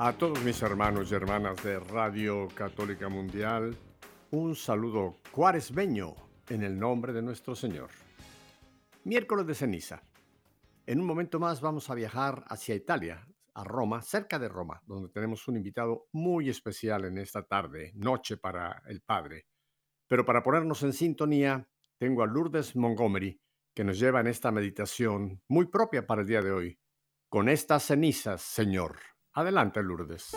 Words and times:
A 0.00 0.12
todos 0.12 0.40
mis 0.44 0.62
hermanos 0.62 1.10
y 1.10 1.16
hermanas 1.16 1.60
de 1.64 1.80
Radio 1.80 2.46
Católica 2.54 3.08
Mundial, 3.08 3.76
un 4.30 4.54
saludo 4.54 5.16
cuaresmeño 5.32 6.14
en 6.48 6.62
el 6.62 6.78
nombre 6.78 7.12
de 7.12 7.20
nuestro 7.20 7.56
Señor. 7.56 7.90
Miércoles 9.02 9.44
de 9.48 9.56
ceniza. 9.56 10.04
En 10.86 11.00
un 11.00 11.06
momento 11.06 11.40
más 11.40 11.60
vamos 11.60 11.90
a 11.90 11.96
viajar 11.96 12.44
hacia 12.46 12.76
Italia, 12.76 13.26
a 13.54 13.64
Roma, 13.64 14.00
cerca 14.00 14.38
de 14.38 14.48
Roma, 14.48 14.80
donde 14.86 15.08
tenemos 15.08 15.48
un 15.48 15.56
invitado 15.56 16.06
muy 16.12 16.48
especial 16.48 17.04
en 17.04 17.18
esta 17.18 17.42
tarde, 17.42 17.90
noche 17.96 18.36
para 18.36 18.84
el 18.86 19.00
Padre. 19.00 19.46
Pero 20.06 20.24
para 20.24 20.44
ponernos 20.44 20.80
en 20.84 20.92
sintonía, 20.92 21.68
tengo 21.98 22.22
a 22.22 22.28
Lourdes 22.28 22.76
Montgomery, 22.76 23.40
que 23.74 23.82
nos 23.82 23.98
lleva 23.98 24.20
en 24.20 24.28
esta 24.28 24.52
meditación 24.52 25.42
muy 25.48 25.66
propia 25.66 26.06
para 26.06 26.20
el 26.20 26.28
día 26.28 26.40
de 26.40 26.52
hoy. 26.52 26.78
Con 27.28 27.48
estas 27.48 27.82
cenizas, 27.82 28.42
Señor. 28.42 29.00
Adelante, 29.38 29.80
Lourdes. 29.84 30.36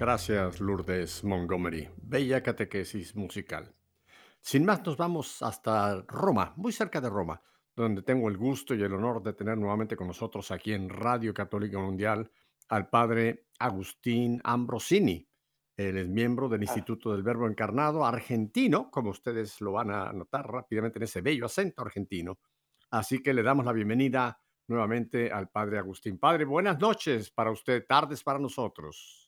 Gracias, 0.00 0.60
Lourdes 0.60 1.22
Montgomery. 1.24 1.86
Bella 2.00 2.42
catequesis 2.42 3.14
musical. 3.14 3.70
Sin 4.40 4.64
más, 4.64 4.82
nos 4.82 4.96
vamos 4.96 5.42
hasta 5.42 6.00
Roma, 6.08 6.54
muy 6.56 6.72
cerca 6.72 7.02
de 7.02 7.10
Roma, 7.10 7.42
donde 7.76 8.00
tengo 8.00 8.30
el 8.30 8.38
gusto 8.38 8.74
y 8.74 8.82
el 8.82 8.94
honor 8.94 9.22
de 9.22 9.34
tener 9.34 9.58
nuevamente 9.58 9.96
con 9.96 10.06
nosotros 10.06 10.50
aquí 10.52 10.72
en 10.72 10.88
Radio 10.88 11.34
Católica 11.34 11.78
Mundial 11.78 12.30
al 12.70 12.88
padre 12.88 13.48
Agustín 13.58 14.40
Ambrosini. 14.42 15.28
Él 15.76 15.98
es 15.98 16.08
miembro 16.08 16.48
del 16.48 16.62
Instituto 16.62 17.12
del 17.12 17.22
Verbo 17.22 17.46
Encarnado 17.46 18.02
argentino, 18.02 18.90
como 18.90 19.10
ustedes 19.10 19.60
lo 19.60 19.72
van 19.72 19.90
a 19.90 20.14
notar 20.14 20.50
rápidamente 20.50 20.98
en 20.98 21.02
ese 21.02 21.20
bello 21.20 21.44
acento 21.44 21.82
argentino. 21.82 22.38
Así 22.90 23.22
que 23.22 23.34
le 23.34 23.42
damos 23.42 23.66
la 23.66 23.72
bienvenida 23.74 24.40
nuevamente 24.66 25.30
al 25.30 25.50
padre 25.50 25.76
Agustín. 25.76 26.18
Padre, 26.18 26.46
buenas 26.46 26.80
noches 26.80 27.30
para 27.30 27.50
usted, 27.50 27.84
tardes 27.86 28.22
para 28.22 28.38
nosotros. 28.38 29.19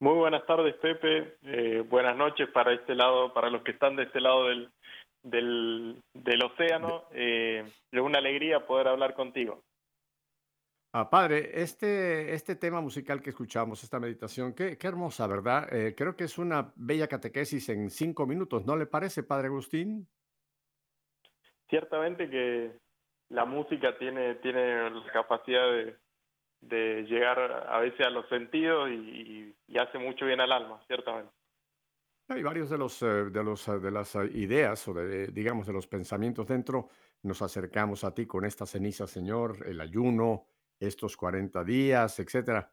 Muy 0.00 0.14
buenas 0.14 0.46
tardes, 0.46 0.76
Pepe. 0.76 1.38
Eh, 1.42 1.80
buenas 1.88 2.16
noches 2.16 2.48
para 2.50 2.72
este 2.72 2.94
lado, 2.94 3.32
para 3.34 3.50
los 3.50 3.62
que 3.62 3.72
están 3.72 3.96
de 3.96 4.04
este 4.04 4.20
lado 4.20 4.46
del, 4.46 4.70
del, 6.14 6.42
océano. 6.44 7.04
Eh, 7.12 7.64
es 7.90 8.00
una 8.00 8.18
alegría 8.18 8.64
poder 8.64 8.86
hablar 8.86 9.14
contigo. 9.14 9.64
Ah, 10.92 11.10
padre, 11.10 11.50
este, 11.60 12.32
este 12.32 12.54
tema 12.54 12.80
musical 12.80 13.20
que 13.20 13.30
escuchamos, 13.30 13.82
esta 13.82 13.98
meditación, 13.98 14.54
qué, 14.54 14.78
qué 14.78 14.86
hermosa, 14.86 15.26
¿verdad? 15.26 15.72
Eh, 15.72 15.94
creo 15.96 16.14
que 16.16 16.24
es 16.24 16.38
una 16.38 16.72
bella 16.76 17.08
catequesis 17.08 17.68
en 17.68 17.90
cinco 17.90 18.24
minutos, 18.26 18.64
¿no 18.64 18.76
le 18.76 18.86
parece, 18.86 19.24
padre 19.24 19.48
Agustín? 19.48 20.08
Ciertamente 21.68 22.30
que 22.30 22.72
la 23.30 23.44
música 23.44 23.98
tiene, 23.98 24.36
tiene 24.36 24.90
la 24.90 25.12
capacidad 25.12 25.70
de, 25.72 25.96
de 26.60 27.04
llegar 27.04 27.66
a 27.68 27.78
veces 27.80 28.06
a 28.06 28.10
los 28.10 28.28
sentidos 28.28 28.90
y, 28.90 29.54
hace 29.78 29.98
mucho 29.98 30.26
bien 30.26 30.40
al 30.40 30.50
alma, 30.50 30.80
ciertamente. 30.88 31.32
Hay 32.28 32.42
varios 32.42 32.68
de 32.68 32.76
los 32.76 33.00
eh, 33.02 33.06
de 33.06 33.44
los 33.44 33.68
eh, 33.68 33.78
de 33.78 33.90
las 33.90 34.14
eh, 34.16 34.28
ideas 34.34 34.86
o 34.88 34.92
de 34.92 35.28
digamos 35.28 35.66
de 35.66 35.72
los 35.72 35.86
pensamientos 35.86 36.46
dentro. 36.46 36.88
Nos 37.22 37.40
acercamos 37.42 38.02
a 38.04 38.12
ti 38.12 38.26
con 38.26 38.44
esta 38.44 38.66
ceniza, 38.66 39.06
Señor, 39.06 39.64
el 39.66 39.80
ayuno, 39.80 40.46
estos 40.78 41.16
40 41.16 41.64
días, 41.64 42.18
etcétera. 42.18 42.70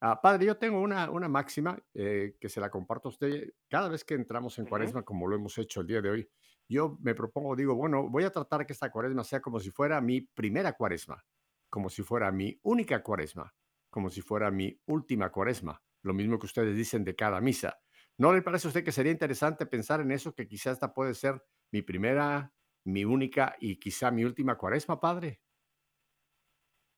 Ah, 0.00 0.20
padre, 0.20 0.46
yo 0.46 0.56
tengo 0.56 0.80
una, 0.80 1.10
una 1.10 1.28
máxima 1.28 1.78
que 1.94 2.48
se 2.48 2.60
la 2.60 2.70
comparto 2.70 3.08
a 3.08 3.10
usted 3.10 3.52
cada 3.68 3.88
vez 3.88 4.04
que 4.04 4.14
entramos 4.14 4.58
en 4.58 4.66
cuaresma, 4.66 5.02
como 5.02 5.28
lo 5.28 5.36
hemos 5.36 5.56
hecho 5.58 5.80
el 5.80 5.86
día 5.86 6.02
de 6.02 6.10
hoy. 6.10 6.28
Yo 6.68 6.98
me 7.00 7.14
propongo, 7.14 7.54
digo, 7.54 7.74
bueno, 7.76 8.08
voy 8.08 8.24
a 8.24 8.30
tratar 8.30 8.66
que 8.66 8.72
esta 8.72 8.90
cuaresma 8.90 9.22
sea 9.22 9.40
como 9.40 9.60
si 9.60 9.70
fuera 9.70 10.00
mi 10.00 10.20
primera 10.20 10.72
cuaresma 10.72 11.24
como 11.72 11.88
si 11.88 12.02
fuera 12.02 12.30
mi 12.30 12.60
única 12.64 13.02
cuaresma, 13.02 13.50
como 13.88 14.10
si 14.10 14.20
fuera 14.20 14.50
mi 14.50 14.78
última 14.88 15.32
cuaresma, 15.32 15.80
lo 16.02 16.12
mismo 16.12 16.38
que 16.38 16.44
ustedes 16.44 16.76
dicen 16.76 17.02
de 17.02 17.16
cada 17.16 17.40
misa. 17.40 17.78
¿No 18.18 18.30
le 18.34 18.42
parece 18.42 18.66
a 18.66 18.68
usted 18.68 18.84
que 18.84 18.92
sería 18.92 19.10
interesante 19.10 19.64
pensar 19.64 20.02
en 20.02 20.12
eso, 20.12 20.34
que 20.34 20.46
quizás 20.46 20.74
esta 20.74 20.92
puede 20.92 21.14
ser 21.14 21.42
mi 21.72 21.80
primera, 21.80 22.52
mi 22.84 23.06
única 23.06 23.56
y 23.58 23.80
quizá 23.80 24.10
mi 24.10 24.22
última 24.22 24.58
cuaresma, 24.58 25.00
padre? 25.00 25.40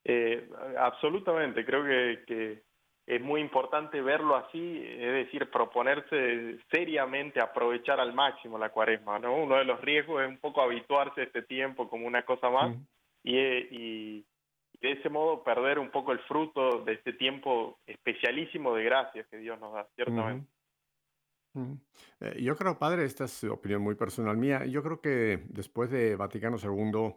Eh, 0.03 0.51
absolutamente, 0.77 1.65
creo 1.65 1.85
que, 2.27 2.65
es 3.07 3.21
muy 3.21 3.43
importante 3.43 4.01
verlo 4.01 4.35
así, 4.35 4.83
es 4.83 5.13
decir, 5.27 5.51
proponerse 5.51 6.59
seriamente 6.69 7.39
aprovechar 7.39 8.01
al 8.01 8.13
máximo 8.13 8.59
la 8.59 8.71
cuaresma. 8.71 9.21
¿no? 9.21 9.37
Uno 9.37 9.57
de 9.57 9.65
los 9.67 9.81
riesgos 9.83 10.23
es 10.23 10.29
un 10.29 10.39
poco 10.39 10.63
habituarse 10.63 11.21
a 11.21 11.25
este 11.25 11.43
tiempo 11.43 11.89
como 11.89 12.07
una 12.07 12.25
cosa 12.25 12.49
más 12.49 12.75
y, 13.23 14.25
de 14.85 14.93
ese 14.93 15.09
modo 15.09 15.43
perder 15.43 15.79
un 15.79 15.91
poco 15.91 16.13
el 16.13 16.19
fruto 16.21 16.85
de 16.85 16.93
este 16.93 17.15
tiempo 17.15 17.81
especialísimo 17.87 18.75
de 18.75 18.85
gracias 18.85 19.27
que 19.29 19.39
Dios 19.39 19.59
nos 19.59 19.73
da, 19.73 19.89
ciertamente. 19.95 20.47
Eh, 22.21 22.43
yo 22.43 22.55
creo, 22.55 22.79
padre, 22.79 23.07
esta 23.07 23.25
es 23.25 23.45
opinión 23.45 23.81
muy 23.81 23.95
personal 23.95 24.37
mía, 24.37 24.67
yo 24.67 24.83
creo 24.83 25.01
que 25.01 25.47
después 25.49 25.91
de 25.91 26.17
Vaticano 26.17 26.59
II, 26.63 27.15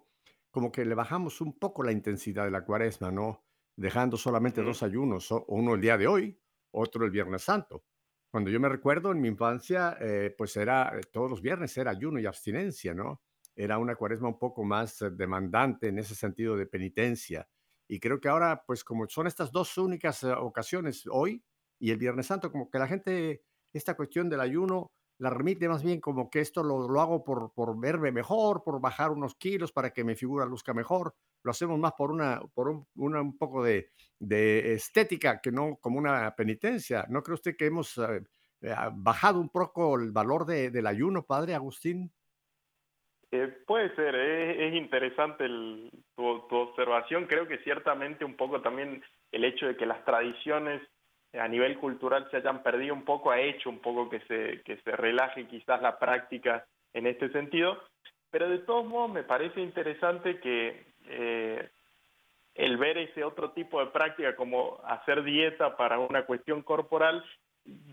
como 0.50 0.72
que 0.72 0.86
le 0.86 0.96
bajamos 0.96 1.42
un 1.42 1.60
poco 1.60 1.84
la 1.84 1.92
intensidad 1.92 2.46
de 2.46 2.52
la 2.52 2.64
cuaresma, 2.64 3.12
¿no? 3.12 3.44
Dejando 3.76 4.16
solamente 4.16 4.64
dos 4.64 4.82
ayunos, 4.82 5.30
uno 5.48 5.76
el 5.76 5.82
día 5.82 5.98
de 5.98 6.08
hoy, 6.08 6.40
otro 6.72 7.04
el 7.04 7.12
Viernes 7.12 7.42
Santo. 7.42 7.84
Cuando 8.32 8.50
yo 8.50 8.62
me 8.62 8.70
recuerdo 8.70 9.12
en 9.12 9.20
mi 9.20 9.28
infancia, 9.28 9.98
eh, 10.00 10.34
pues 10.38 10.56
era, 10.56 10.98
eh, 10.98 11.02
todos 11.12 11.30
los 11.30 11.42
viernes 11.42 11.78
era 11.78 11.92
ayuno 11.92 12.18
y 12.18 12.26
abstinencia, 12.26 12.94
¿no? 12.94 13.24
Era 13.54 13.78
una 13.78 13.96
cuaresma 13.96 14.30
un 14.30 14.40
poco 14.40 14.64
más 14.64 15.04
demandante 15.18 15.90
en 15.90 16.00
ese 16.00 16.16
sentido 16.16 16.56
de 16.56 16.66
penitencia. 16.66 17.46
Y 17.88 18.00
creo 18.00 18.20
que 18.20 18.30
ahora, 18.30 18.64
pues 18.66 18.84
como 18.84 19.08
son 19.08 19.28
estas 19.28 19.52
dos 19.52 19.78
únicas 19.78 20.24
eh, 20.24 20.32
ocasiones, 20.32 21.04
hoy 21.10 21.44
y 21.80 21.92
el 21.92 21.98
Viernes 21.98 22.28
Santo, 22.28 22.52
como 22.52 22.70
que 22.70 22.80
la 22.80 22.88
gente, 22.88 23.44
esta 23.74 23.96
cuestión 23.96 24.30
del 24.30 24.42
ayuno, 24.42 24.92
la 25.20 25.30
remite 25.30 25.68
más 25.68 25.84
bien 25.84 26.00
como 26.00 26.30
que 26.30 26.42
esto 26.42 26.64
lo, 26.64 26.88
lo 26.88 27.02
hago 27.02 27.24
por, 27.24 27.52
por 27.54 27.80
verme 27.80 28.12
mejor, 28.12 28.64
por 28.64 28.80
bajar 28.80 29.12
unos 29.12 29.36
kilos 29.36 29.72
para 29.72 29.92
que 29.92 30.04
mi 30.04 30.16
figura 30.16 30.46
luzca 30.46 30.74
mejor. 30.74 31.16
Lo 31.44 31.52
hacemos 31.52 31.80
más 31.80 31.94
por 31.94 32.12
una, 32.12 32.42
por 32.54 32.70
un, 32.70 32.88
una, 32.96 33.22
un 33.22 33.38
poco 33.38 33.64
de, 33.64 33.92
de, 34.20 34.74
estética 34.74 35.40
que 35.42 35.52
no 35.52 35.78
como 35.78 35.98
una 35.98 36.36
penitencia. 36.36 37.06
¿No 37.10 37.24
cree 37.24 37.36
usted 37.36 37.56
que 37.58 37.66
hemos 37.66 37.98
eh, 37.98 38.24
eh, 38.62 38.76
bajado 38.94 39.40
un 39.40 39.50
poco 39.50 39.96
el 39.96 40.12
valor 40.12 40.46
de, 40.46 40.70
del 40.72 40.88
ayuno, 40.88 41.26
padre 41.26 41.56
Agustín? 41.56 42.12
Eh, 43.32 43.48
puede 43.66 43.94
ser, 43.96 44.16
es, 44.16 44.74
interesante 44.74 45.46
tu, 46.16 46.26
observación. 46.26 47.26
Creo 47.26 47.48
que 47.48 47.58
ciertamente 47.60 48.24
un 48.24 48.36
poco 48.36 48.62
también 48.62 49.04
el 49.32 49.44
hecho 49.44 49.68
de 49.68 49.76
que 49.76 49.86
las 49.86 50.04
tradiciones 50.06 50.82
a 51.34 51.48
nivel 51.48 51.78
cultural 51.78 52.28
se 52.32 52.38
hayan 52.38 52.64
perdido 52.64 52.94
un 52.94 53.04
poco 53.04 53.32
ha 53.32 53.40
hecho 53.40 53.70
un 53.70 53.80
poco 53.80 54.10
que 54.10 54.22
se, 54.22 54.62
que 54.64 54.78
se 54.78 54.92
relaje 54.92 55.46
quizás 55.48 55.82
la 55.82 56.00
práctica 56.00 56.66
en 56.94 57.06
este 57.06 57.30
sentido. 57.30 57.84
Pero 58.32 58.50
de 58.50 58.60
todos 58.60 58.86
modos 58.86 59.12
me 59.12 59.24
parece 59.24 59.62
interesante 59.62 60.40
que 60.40 60.86
eh, 61.08 61.70
el 62.56 62.78
ver 62.78 62.98
ese 62.98 63.24
otro 63.26 63.52
tipo 63.52 63.80
de 63.80 63.92
práctica 63.92 64.36
como 64.36 64.80
hacer 64.86 65.24
dieta 65.24 65.76
para 65.76 66.00
una 66.00 66.26
cuestión 66.26 66.62
corporal 66.62 67.24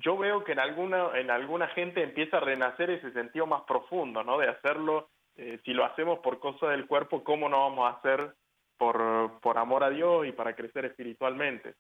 yo 0.01 0.17
veo 0.17 0.45
que 0.45 0.53
en 0.53 0.61
alguna 0.61 1.19
en 1.19 1.31
alguna 1.31 1.69
gente 1.69 2.03
empieza 2.03 2.37
a 2.37 2.41
renacer 2.41 2.91
ese 2.91 3.13
sentido 3.13 3.47
más 3.47 3.63
profundo, 3.63 4.23
¿no? 4.23 4.39
De 4.39 4.49
hacerlo 4.49 5.09
eh, 5.37 5.61
si 5.65 5.73
lo 5.73 5.85
hacemos 5.85 6.21
por 6.21 6.39
cosa 6.39 6.69
del 6.69 6.87
cuerpo, 6.87 7.25
¿cómo 7.25 7.49
no 7.49 7.61
vamos 7.61 7.87
a 7.87 7.99
hacer 7.99 8.37
por, 8.77 9.41
por 9.41 9.59
amor 9.59 9.85
a 9.85 9.91
Dios 9.91 10.27
y 10.27 10.33
para 10.33 10.55
crecer 10.55 10.85
espiritualmente? 10.85 11.75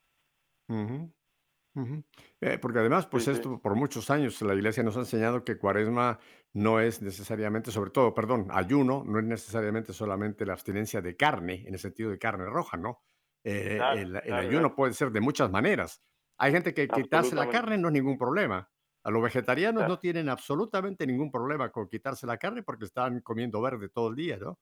Eh, 2.41 2.59
porque 2.59 2.79
además, 2.79 3.07
pues 3.07 3.27
esto 3.27 3.61
por 3.61 3.75
muchos 3.75 4.09
años 4.11 4.41
la 4.43 4.55
iglesia 4.55 4.83
nos 4.83 4.97
ha 4.97 5.01
enseñado 5.01 5.45
que 5.45 5.59
cuaresma 5.59 6.19
no 6.53 6.79
es 6.79 7.03
necesariamente, 7.03 7.73
sobre 7.73 7.91
todo, 7.91 8.15
perdón, 8.15 8.47
ayuno, 8.51 9.03
no 9.05 9.19
es 9.19 9.25
necesariamente 9.25 9.93
solamente 9.93 10.47
la 10.47 10.53
abstinencia 10.53 11.03
de 11.03 11.17
carne, 11.17 11.65
en 11.67 11.75
el 11.75 11.81
sentido 11.81 12.11
de 12.11 12.19
carne 12.19 12.45
roja, 12.47 12.77
¿no? 12.77 13.03
Eh, 13.43 13.79
el, 13.97 14.17
ayuno 14.33 14.75
puede 14.75 14.95
ser 14.95 15.11
de 15.11 15.21
muchas 15.21 15.51
maneras. 15.51 16.03
Hay 16.39 16.53
gente 16.53 16.73
que 16.73 16.89
quitarse 16.89 17.35
la 17.35 17.49
carne 17.49 17.77
no 17.77 17.89
es 17.89 17.95
ningún 17.95 18.17
problema. 18.17 18.69
A 19.05 19.11
los 19.11 19.23
vegetarianos 19.23 19.87
no 19.87 19.99
tienen 19.99 20.29
absolutamente 20.29 21.07
ningún 21.07 21.31
problema 21.31 21.71
con 21.71 21.89
quitarse 21.89 22.27
la 22.27 22.39
carne 22.39 22.63
porque 22.63 22.87
están 22.87 23.21
comiendo 23.21 23.61
verde 23.61 23.91
todo 23.91 24.09
el 24.09 24.17
día, 24.17 24.39
¿no? 24.39 24.59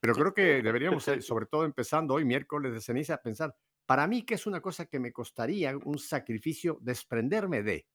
Pero 0.00 0.14
creo 0.14 0.34
que 0.34 0.62
deberíamos, 0.62 1.06
eh, 1.08 1.22
sobre 1.22 1.46
todo 1.46 1.64
empezando 1.64 2.14
hoy, 2.14 2.24
miércoles 2.24 2.72
de 2.72 2.80
ceniza, 2.80 3.22
pensar, 3.22 3.54
para 3.86 4.08
mí, 4.08 4.24
¿qué 4.24 4.34
es 4.34 4.46
una 4.46 4.60
cosa 4.60 4.86
que 4.86 4.98
me 4.98 5.12
costaría 5.12 5.76
un 5.76 5.98
sacrificio 5.98 6.78
desprenderme 6.80 7.62
de? 7.62 7.86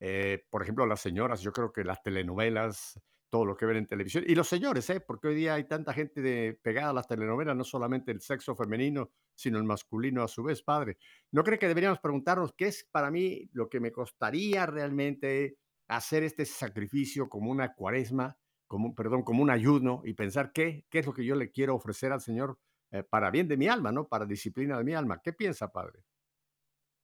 Eh, 0.00 0.44
por 0.50 0.62
ejemplo, 0.62 0.84
las 0.86 1.00
señoras, 1.00 1.40
yo 1.40 1.52
creo 1.52 1.72
que 1.72 1.84
las 1.84 2.02
telenovelas, 2.02 3.00
todo 3.32 3.46
lo 3.46 3.56
que 3.56 3.64
ven 3.64 3.78
en 3.78 3.86
televisión. 3.86 4.24
Y 4.26 4.34
los 4.34 4.46
señores, 4.46 4.90
¿eh? 4.90 5.00
porque 5.00 5.28
hoy 5.28 5.34
día 5.34 5.54
hay 5.54 5.64
tanta 5.64 5.94
gente 5.94 6.20
de, 6.20 6.52
pegada 6.62 6.90
a 6.90 6.92
las 6.92 7.08
telenovelas, 7.08 7.56
no 7.56 7.64
solamente 7.64 8.12
el 8.12 8.20
sexo 8.20 8.54
femenino, 8.54 9.08
sino 9.34 9.56
el 9.56 9.64
masculino 9.64 10.22
a 10.22 10.28
su 10.28 10.42
vez, 10.42 10.62
padre. 10.62 10.98
¿No 11.30 11.42
cree 11.42 11.58
que 11.58 11.66
deberíamos 11.66 11.98
preguntarnos 11.98 12.52
qué 12.52 12.66
es 12.66 12.86
para 12.92 13.10
mí 13.10 13.48
lo 13.54 13.70
que 13.70 13.80
me 13.80 13.90
costaría 13.90 14.66
realmente 14.66 15.56
hacer 15.88 16.24
este 16.24 16.44
sacrificio 16.44 17.30
como 17.30 17.50
una 17.50 17.72
cuaresma, 17.72 18.36
como, 18.66 18.94
perdón, 18.94 19.22
como 19.22 19.42
un 19.42 19.48
ayuno 19.48 20.02
y 20.04 20.12
pensar 20.12 20.52
qué, 20.52 20.84
qué 20.90 20.98
es 20.98 21.06
lo 21.06 21.14
que 21.14 21.24
yo 21.24 21.34
le 21.34 21.50
quiero 21.50 21.74
ofrecer 21.74 22.12
al 22.12 22.20
Señor 22.20 22.58
eh, 22.90 23.02
para 23.02 23.30
bien 23.30 23.48
de 23.48 23.56
mi 23.56 23.66
alma, 23.66 23.92
¿no? 23.92 24.08
Para 24.08 24.26
disciplina 24.26 24.76
de 24.76 24.84
mi 24.84 24.92
alma. 24.92 25.22
¿Qué 25.24 25.32
piensa, 25.32 25.72
padre? 25.72 26.00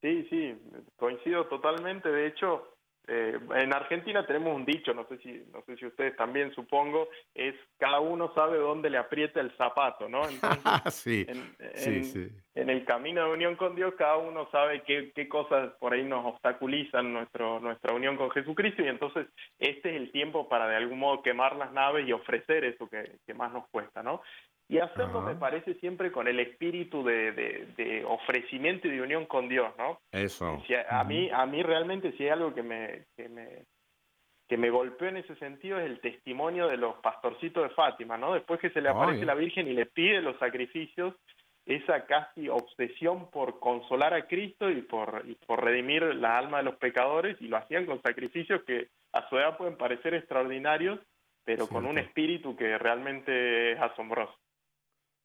Sí, 0.02 0.26
sí, 0.28 0.54
coincido 0.97 1.49
totalmente. 1.49 2.11
De 2.11 2.26
hecho, 2.26 2.77
eh, 3.08 3.38
en 3.54 3.72
Argentina 3.72 4.26
tenemos 4.26 4.54
un 4.54 4.66
dicho, 4.66 4.92
no 4.92 5.06
sé 5.08 5.16
si 5.18 5.42
no 5.52 5.62
sé 5.62 5.76
si 5.76 5.86
ustedes 5.86 6.14
también 6.16 6.52
supongo, 6.54 7.08
es 7.34 7.54
cada 7.78 8.00
uno 8.00 8.32
sabe 8.34 8.58
dónde 8.58 8.90
le 8.90 8.98
aprieta 8.98 9.40
el 9.40 9.50
zapato, 9.56 10.08
¿no? 10.08 10.22
sí, 10.90 11.26
en, 11.26 12.04
sí, 12.04 12.28
en, 12.54 12.68
el 12.68 12.84
camino 12.84 13.24
de 13.24 13.32
unión 13.32 13.56
con 13.56 13.74
Dios, 13.74 13.94
cada 13.96 14.18
uno 14.18 14.48
sabe 14.52 14.82
qué, 14.82 15.10
qué 15.14 15.26
cosas 15.26 15.72
por 15.80 15.94
ahí 15.94 16.04
nos 16.04 16.26
obstaculizan 16.26 17.12
nuestro, 17.12 17.60
nuestra 17.60 17.94
unión 17.94 18.18
con 18.18 18.30
Jesucristo 18.30 18.82
y 18.82 18.88
entonces 18.88 19.26
este 19.58 19.90
es 19.90 19.96
el 19.96 20.12
tiempo 20.12 20.48
para 20.48 20.68
de 20.68 20.76
algún 20.76 20.98
modo 20.98 21.22
quemar 21.22 21.56
las 21.56 21.72
naves 21.72 22.06
y 22.06 22.12
ofrecer 22.12 22.64
eso 22.64 22.88
que, 22.88 23.18
que 23.26 23.32
más 23.32 23.52
nos 23.52 23.66
cuesta, 23.68 24.02
¿no? 24.02 24.20
Y 24.68 24.78
hacerlo 24.78 25.22
me 25.22 25.34
parece 25.34 25.75
siempre 25.75 26.12
con 26.12 26.28
el 26.28 26.40
espíritu 26.40 27.02
de, 27.02 27.32
de, 27.32 28.04
ofrecimiento 28.04 28.87
y 28.87 28.90
de 28.90 29.02
unión 29.02 29.25
con 29.25 29.48
Dios, 29.48 29.72
¿no? 29.78 29.98
Eso. 30.12 30.62
a, 30.90 31.04
mí, 31.04 31.30
a 31.32 31.46
mí 31.46 31.62
realmente 31.62 32.12
si 32.12 32.25
hay 32.25 32.30
algo 32.30 32.54
que 32.54 32.62
me, 32.62 33.06
que 33.16 33.30
me, 33.30 33.64
que 34.46 34.58
me 34.58 34.68
golpeó 34.68 35.08
en 35.08 35.18
ese 35.18 35.34
sentido 35.37 35.78
es 35.78 35.87
el 35.87 36.00
testimonio 36.00 36.68
de 36.68 36.76
los 36.76 36.96
pastorcitos 36.96 37.62
de 37.62 37.75
Fátima, 37.75 38.18
¿no? 38.18 38.34
Después 38.34 38.60
que 38.60 38.70
se 38.70 38.82
le 38.82 38.90
aparece 38.90 39.25
la 39.25 39.34
Virgen 39.34 39.68
y 39.68 39.72
le 39.72 39.87
pide 39.87 40.20
los 40.20 40.38
sacrificios, 40.38 41.14
esa 41.64 42.04
casi 42.04 42.48
obsesión 42.48 43.30
por 43.30 43.60
consolar 43.60 44.12
a 44.12 44.26
Cristo 44.26 44.70
y 44.70 44.82
por, 44.82 45.22
y 45.26 45.34
por 45.46 45.64
redimir 45.64 46.02
la 46.14 46.38
alma 46.38 46.58
de 46.58 46.64
los 46.64 46.76
pecadores, 46.76 47.37
y 47.40 47.48
lo 47.48 47.56
hacían 47.56 47.87
con 47.87 48.02
sacrificios 48.02 48.62
que 48.64 48.88
a 49.12 49.28
su 49.28 49.38
edad 49.38 49.56
pueden 49.56 49.76
parecer 49.76 50.12
extraordinarios, 50.14 50.98
pero 51.44 51.66
con 51.68 51.87
un 51.87 51.98
espíritu 51.98 52.56
que 52.56 52.76
realmente 52.76 53.72
es 53.72 53.80
asombroso. 53.80 54.34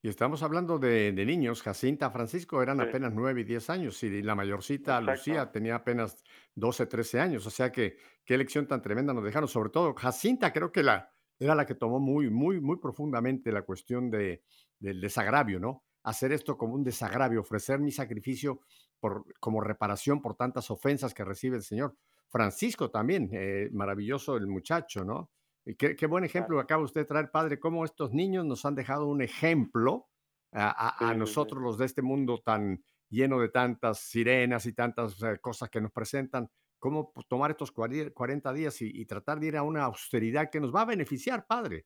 Y 0.05 0.09
estamos 0.09 0.43
hablando 0.43 0.79
de, 0.79 1.13
niños. 1.13 1.63
Jacinta, 1.63 2.11
Francisco 2.11 2.61
eran 2.61 2.81
apenas 2.81 3.13
9 3.13 3.39
y 3.39 3.43
10 3.45 3.69
años 3.69 4.03
y 4.03 4.21
la 4.21 4.35
mayorcita, 4.35 4.99
Lucía, 4.99 5.49
tenía 5.49 5.75
apenas 5.75 6.21
12, 6.55 6.87
13 6.87 7.21
años. 7.21 7.47
O 7.47 7.49
sea 7.49 7.71
que 7.71 7.95
qué 8.25 8.37
lección 8.37 8.67
tan 8.67 8.81
tremenda 8.81 9.13
nos 9.13 9.23
dejaron. 9.23 9.47
Sobre 9.47 9.69
todo, 9.69 9.93
Jacinta 9.93 10.51
creo 10.51 10.73
que 10.73 10.83
la, 10.83 11.09
era 11.39 11.55
la 11.55 11.65
que 11.65 11.75
tomó 11.75 12.01
muy, 12.01 12.29
muy, 12.29 12.59
muy 12.59 12.79
profundamente 12.79 13.49
la 13.53 13.61
cuestión 13.61 14.11
de, 14.11 14.43
del 14.77 14.99
desagravio, 14.99 15.61
¿no? 15.61 15.85
Hacer 16.03 16.33
esto 16.33 16.57
como 16.57 16.75
un 16.75 16.83
desagravio, 16.83 17.39
ofrecer 17.39 17.79
mi 17.79 17.91
sacrificio 17.91 18.59
por, 18.99 19.23
como 19.39 19.61
reparación 19.61 20.21
por 20.21 20.35
tantas 20.35 20.69
ofensas 20.69 21.13
que 21.13 21.23
recibe 21.23 21.55
el 21.55 21.63
Señor. 21.63 21.95
Francisco 22.27 22.91
también, 22.91 23.29
eh, 23.31 23.69
maravilloso 23.71 24.35
el 24.35 24.47
muchacho, 24.47 25.05
¿no? 25.05 25.31
Qué, 25.77 26.05
buen 26.07 26.25
ejemplo 26.25 26.59
acaba 26.59 26.83
usted 26.83 27.01
de 27.01 27.05
traer, 27.05 27.31
padre, 27.31 27.59
cómo 27.59 27.85
estos 27.85 28.11
niños 28.11 28.45
nos 28.45 28.65
han 28.65 28.75
dejado 28.75 29.07
un 29.07 29.21
ejemplo 29.21 30.09
a, 30.51 31.13
nosotros 31.15 31.61
los 31.61 31.77
de 31.77 31.85
este 31.85 32.01
mundo 32.01 32.41
tan 32.43 32.83
lleno 33.09 33.39
de 33.39 33.49
tantas 33.49 33.99
sirenas 33.99 34.65
y 34.65 34.73
tantas 34.73 35.17
cosas 35.41 35.69
que 35.69 35.79
nos 35.79 35.91
presentan, 35.91 36.49
cómo 36.79 37.13
tomar 37.29 37.51
estos 37.51 37.71
40 37.71 38.53
días 38.53 38.81
y, 38.81 39.05
tratar 39.05 39.39
de 39.39 39.47
ir 39.47 39.57
a 39.57 39.63
una 39.63 39.85
austeridad 39.85 40.49
que 40.49 40.59
nos 40.59 40.75
va 40.75 40.81
a 40.81 40.85
beneficiar, 40.85 41.45
padre. 41.45 41.85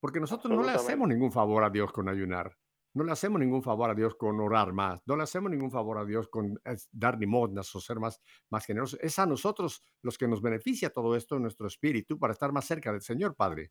Porque 0.00 0.20
nosotros 0.20 0.52
no 0.52 0.62
le 0.62 0.70
hacemos 0.70 1.06
ningún 1.06 1.30
favor 1.30 1.64
a 1.64 1.70
Dios 1.70 1.92
con 1.92 2.08
ayunar. 2.08 2.56
No 2.94 3.04
le 3.04 3.12
hacemos 3.12 3.40
ningún 3.40 3.62
favor 3.62 3.90
a 3.90 3.94
Dios 3.94 4.14
con 4.16 4.38
orar 4.40 4.72
más, 4.72 5.02
no 5.06 5.16
le 5.16 5.22
hacemos 5.22 5.50
ningún 5.50 5.70
favor 5.70 5.98
a 5.98 6.04
Dios 6.04 6.28
con 6.28 6.60
dar 6.90 7.18
limosnas 7.18 7.74
o 7.74 7.80
ser 7.80 7.98
más, 7.98 8.20
más 8.50 8.66
generosos. 8.66 9.00
Es 9.00 9.18
a 9.18 9.26
nosotros 9.26 9.82
los 10.02 10.18
que 10.18 10.28
nos 10.28 10.42
beneficia 10.42 10.90
todo 10.90 11.16
esto 11.16 11.36
en 11.36 11.42
nuestro 11.42 11.66
espíritu 11.66 12.18
para 12.18 12.32
estar 12.32 12.52
más 12.52 12.66
cerca 12.66 12.92
del 12.92 13.00
Señor, 13.00 13.34
Padre. 13.34 13.70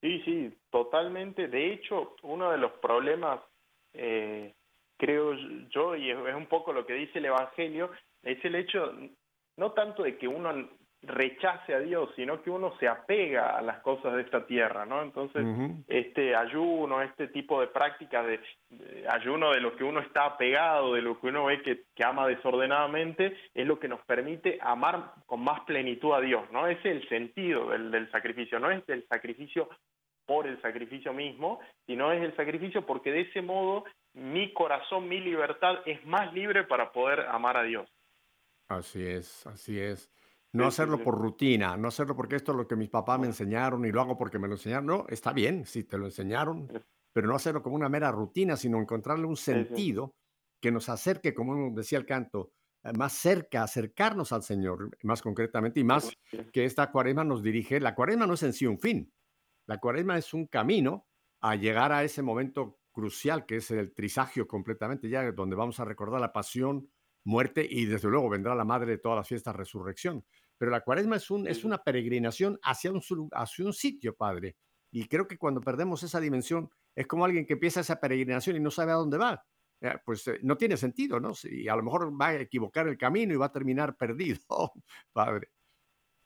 Sí, 0.00 0.20
sí, 0.24 0.58
totalmente. 0.70 1.48
De 1.48 1.72
hecho, 1.72 2.16
uno 2.22 2.50
de 2.50 2.58
los 2.58 2.72
problemas, 2.72 3.40
eh, 3.92 4.54
creo 4.96 5.34
yo, 5.70 5.96
y 5.96 6.10
es 6.10 6.34
un 6.34 6.46
poco 6.46 6.72
lo 6.72 6.86
que 6.86 6.94
dice 6.94 7.18
el 7.18 7.26
Evangelio, 7.26 7.90
es 8.22 8.44
el 8.44 8.56
hecho 8.56 8.92
no 9.56 9.72
tanto 9.72 10.02
de 10.02 10.18
que 10.18 10.28
uno 10.28 10.52
rechace 11.02 11.74
a 11.74 11.80
Dios, 11.80 12.10
sino 12.16 12.42
que 12.42 12.50
uno 12.50 12.76
se 12.78 12.88
apega 12.88 13.56
a 13.56 13.62
las 13.62 13.80
cosas 13.80 14.14
de 14.14 14.22
esta 14.22 14.46
tierra, 14.46 14.84
¿no? 14.84 15.02
Entonces, 15.02 15.44
este 15.86 16.34
ayuno, 16.34 17.02
este 17.02 17.28
tipo 17.28 17.60
de 17.60 17.68
práctica 17.68 18.22
de, 18.22 18.40
ayuno 19.08 19.52
de 19.52 19.60
lo 19.60 19.76
que 19.76 19.84
uno 19.84 20.00
está 20.00 20.24
apegado, 20.24 20.94
de 20.94 21.02
lo 21.02 21.20
que 21.20 21.28
uno 21.28 21.44
ve 21.46 21.62
que, 21.62 22.04
ama 22.04 22.26
desordenadamente, 22.26 23.36
es 23.54 23.66
lo 23.66 23.78
que 23.78 23.88
nos 23.88 24.00
permite 24.06 24.58
amar 24.60 25.12
con 25.26 25.40
más 25.42 25.60
plenitud 25.60 26.12
a 26.12 26.20
Dios, 26.20 26.50
¿no? 26.50 26.66
Ese 26.66 26.90
es 26.90 27.02
el 27.02 27.08
sentido 27.08 27.70
del, 27.70 27.90
del 27.90 28.10
sacrificio, 28.10 28.58
no 28.58 28.70
es 28.70 28.82
el 28.88 29.06
sacrificio 29.08 29.68
por 30.26 30.46
el 30.46 30.60
sacrificio 30.60 31.12
mismo, 31.12 31.60
sino 31.86 32.10
es 32.12 32.22
el 32.22 32.34
sacrificio 32.34 32.84
porque 32.84 33.12
de 33.12 33.20
ese 33.22 33.42
modo 33.42 33.84
mi 34.12 34.52
corazón, 34.52 35.08
mi 35.08 35.20
libertad 35.20 35.76
es 35.84 36.04
más 36.04 36.32
libre 36.32 36.64
para 36.64 36.90
poder 36.90 37.20
amar 37.20 37.56
a 37.56 37.62
Dios. 37.62 37.88
Así 38.68 39.06
es, 39.06 39.46
así 39.46 39.78
es. 39.78 40.10
No 40.56 40.66
hacerlo 40.66 41.02
por 41.02 41.18
rutina, 41.18 41.76
no 41.76 41.88
hacerlo 41.88 42.16
porque 42.16 42.36
esto 42.36 42.52
es 42.52 42.58
lo 42.58 42.66
que 42.66 42.76
mis 42.76 42.88
papás 42.88 43.18
me 43.20 43.26
enseñaron 43.26 43.84
y 43.84 43.92
lo 43.92 44.00
hago 44.00 44.16
porque 44.16 44.38
me 44.38 44.48
lo 44.48 44.54
enseñaron. 44.54 44.86
No, 44.86 45.06
está 45.08 45.32
bien, 45.32 45.66
si 45.66 45.84
te 45.84 45.98
lo 45.98 46.06
enseñaron, 46.06 46.68
pero 47.12 47.28
no 47.28 47.34
hacerlo 47.34 47.62
como 47.62 47.76
una 47.76 47.88
mera 47.88 48.10
rutina, 48.10 48.56
sino 48.56 48.80
encontrarle 48.80 49.26
un 49.26 49.36
sentido 49.36 50.14
que 50.60 50.72
nos 50.72 50.88
acerque, 50.88 51.34
como 51.34 51.70
decía 51.74 51.98
el 51.98 52.06
canto, 52.06 52.52
eh, 52.82 52.92
más 52.92 53.12
cerca, 53.12 53.62
acercarnos 53.62 54.32
al 54.32 54.42
Señor, 54.42 54.96
más 55.02 55.22
concretamente, 55.22 55.80
y 55.80 55.84
más 55.84 56.10
que 56.52 56.64
esta 56.64 56.90
cuaresma 56.90 57.24
nos 57.24 57.42
dirige. 57.42 57.80
La 57.80 57.94
cuaresma 57.94 58.26
no 58.26 58.34
es 58.34 58.42
en 58.42 58.52
sí 58.52 58.66
un 58.66 58.78
fin, 58.78 59.12
la 59.66 59.78
cuaresma 59.78 60.18
es 60.18 60.32
un 60.32 60.46
camino 60.46 61.06
a 61.40 61.56
llegar 61.56 61.92
a 61.92 62.04
ese 62.04 62.22
momento 62.22 62.78
crucial 62.92 63.44
que 63.44 63.56
es 63.56 63.70
el 63.70 63.92
trisagio 63.92 64.46
completamente, 64.46 65.08
ya 65.08 65.30
donde 65.32 65.56
vamos 65.56 65.78
a 65.80 65.84
recordar 65.84 66.20
la 66.20 66.32
pasión, 66.32 66.90
muerte 67.24 67.66
y 67.68 67.84
desde 67.86 68.08
luego 68.08 68.30
vendrá 68.30 68.54
la 68.54 68.64
madre 68.64 68.92
de 68.92 68.98
todas 68.98 69.16
las 69.18 69.28
fiestas, 69.28 69.54
resurrección. 69.54 70.24
Pero 70.58 70.70
la 70.70 70.80
cuaresma 70.80 71.16
es, 71.16 71.30
un, 71.30 71.46
es 71.46 71.64
una 71.64 71.78
peregrinación 71.78 72.58
hacia 72.62 72.90
un, 72.92 73.00
hacia 73.32 73.64
un 73.64 73.72
sitio, 73.72 74.14
Padre. 74.14 74.56
Y 74.90 75.06
creo 75.08 75.26
que 75.28 75.38
cuando 75.38 75.60
perdemos 75.60 76.02
esa 76.02 76.20
dimensión, 76.20 76.70
es 76.94 77.06
como 77.06 77.24
alguien 77.24 77.46
que 77.46 77.54
empieza 77.54 77.80
esa 77.80 78.00
peregrinación 78.00 78.56
y 78.56 78.60
no 78.60 78.70
sabe 78.70 78.92
a 78.92 78.96
dónde 78.96 79.18
va. 79.18 79.44
Eh, 79.80 79.98
pues 80.04 80.26
eh, 80.28 80.38
no 80.42 80.56
tiene 80.56 80.76
sentido, 80.76 81.20
¿no? 81.20 81.32
Y 81.44 81.68
a 81.68 81.76
lo 81.76 81.82
mejor 81.82 82.10
va 82.18 82.28
a 82.28 82.40
equivocar 82.40 82.88
el 82.88 82.96
camino 82.96 83.34
y 83.34 83.36
va 83.36 83.46
a 83.46 83.52
terminar 83.52 83.96
perdido, 83.98 84.40
Padre. 85.12 85.48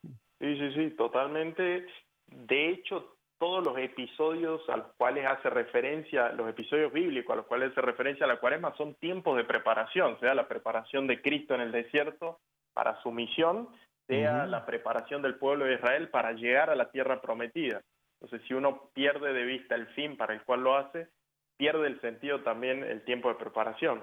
Sí, 0.02 0.56
sí, 0.56 0.72
sí, 0.74 0.90
totalmente. 0.96 1.86
De 2.26 2.70
hecho, 2.70 3.16
todos 3.38 3.64
los 3.64 3.76
episodios 3.78 4.60
a 4.68 4.76
los 4.76 4.92
cuales 4.96 5.26
hace 5.26 5.50
referencia, 5.50 6.30
los 6.32 6.48
episodios 6.48 6.92
bíblicos 6.92 7.32
a 7.32 7.36
los 7.36 7.46
cuales 7.46 7.72
hace 7.72 7.80
referencia 7.80 8.26
la 8.26 8.38
cuaresma 8.38 8.74
son 8.76 8.94
tiempos 8.96 9.36
de 9.36 9.44
preparación, 9.44 10.18
sea 10.20 10.34
la 10.34 10.46
preparación 10.46 11.06
de 11.06 11.20
Cristo 11.20 11.54
en 11.54 11.62
el 11.62 11.72
desierto 11.72 12.40
para 12.72 13.02
su 13.02 13.10
misión, 13.10 13.68
sea 14.10 14.46
la 14.46 14.66
preparación 14.66 15.22
del 15.22 15.36
pueblo 15.36 15.66
de 15.66 15.74
Israel 15.74 16.08
para 16.10 16.32
llegar 16.32 16.68
a 16.68 16.74
la 16.74 16.90
tierra 16.90 17.20
prometida. 17.20 17.80
Entonces, 18.20 18.46
si 18.48 18.54
uno 18.54 18.90
pierde 18.92 19.32
de 19.32 19.44
vista 19.44 19.76
el 19.76 19.86
fin 19.94 20.16
para 20.16 20.34
el 20.34 20.42
cual 20.42 20.62
lo 20.62 20.76
hace, 20.76 21.08
pierde 21.56 21.86
el 21.86 22.00
sentido 22.00 22.42
también 22.42 22.82
el 22.82 23.04
tiempo 23.04 23.28
de 23.28 23.36
preparación. 23.36 24.02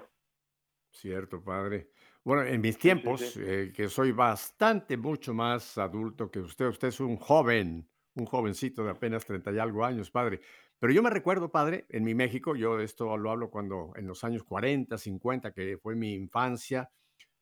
Cierto, 0.91 1.43
padre. 1.43 1.89
Bueno, 2.23 2.43
en 2.43 2.61
mis 2.61 2.77
tiempos, 2.77 3.37
eh, 3.37 3.71
que 3.75 3.89
soy 3.89 4.11
bastante, 4.11 4.97
mucho 4.97 5.33
más 5.33 5.77
adulto 5.77 6.31
que 6.31 6.39
usted, 6.39 6.67
usted 6.67 6.87
es 6.87 6.99
un 6.99 7.17
joven, 7.17 7.89
un 8.15 8.25
jovencito 8.25 8.83
de 8.83 8.91
apenas 8.91 9.25
30 9.25 9.51
y 9.51 9.59
algo 9.59 9.83
años, 9.85 10.09
padre. 10.09 10.39
Pero 10.79 10.93
yo 10.93 11.03
me 11.03 11.09
recuerdo, 11.09 11.51
padre, 11.51 11.85
en 11.89 12.03
mi 12.03 12.15
México, 12.15 12.55
yo 12.55 12.79
esto 12.79 13.17
lo 13.17 13.31
hablo 13.31 13.49
cuando 13.49 13.91
en 13.95 14.07
los 14.07 14.23
años 14.23 14.43
40, 14.43 14.97
50, 14.97 15.51
que 15.51 15.77
fue 15.77 15.95
mi 15.95 16.13
infancia, 16.13 16.89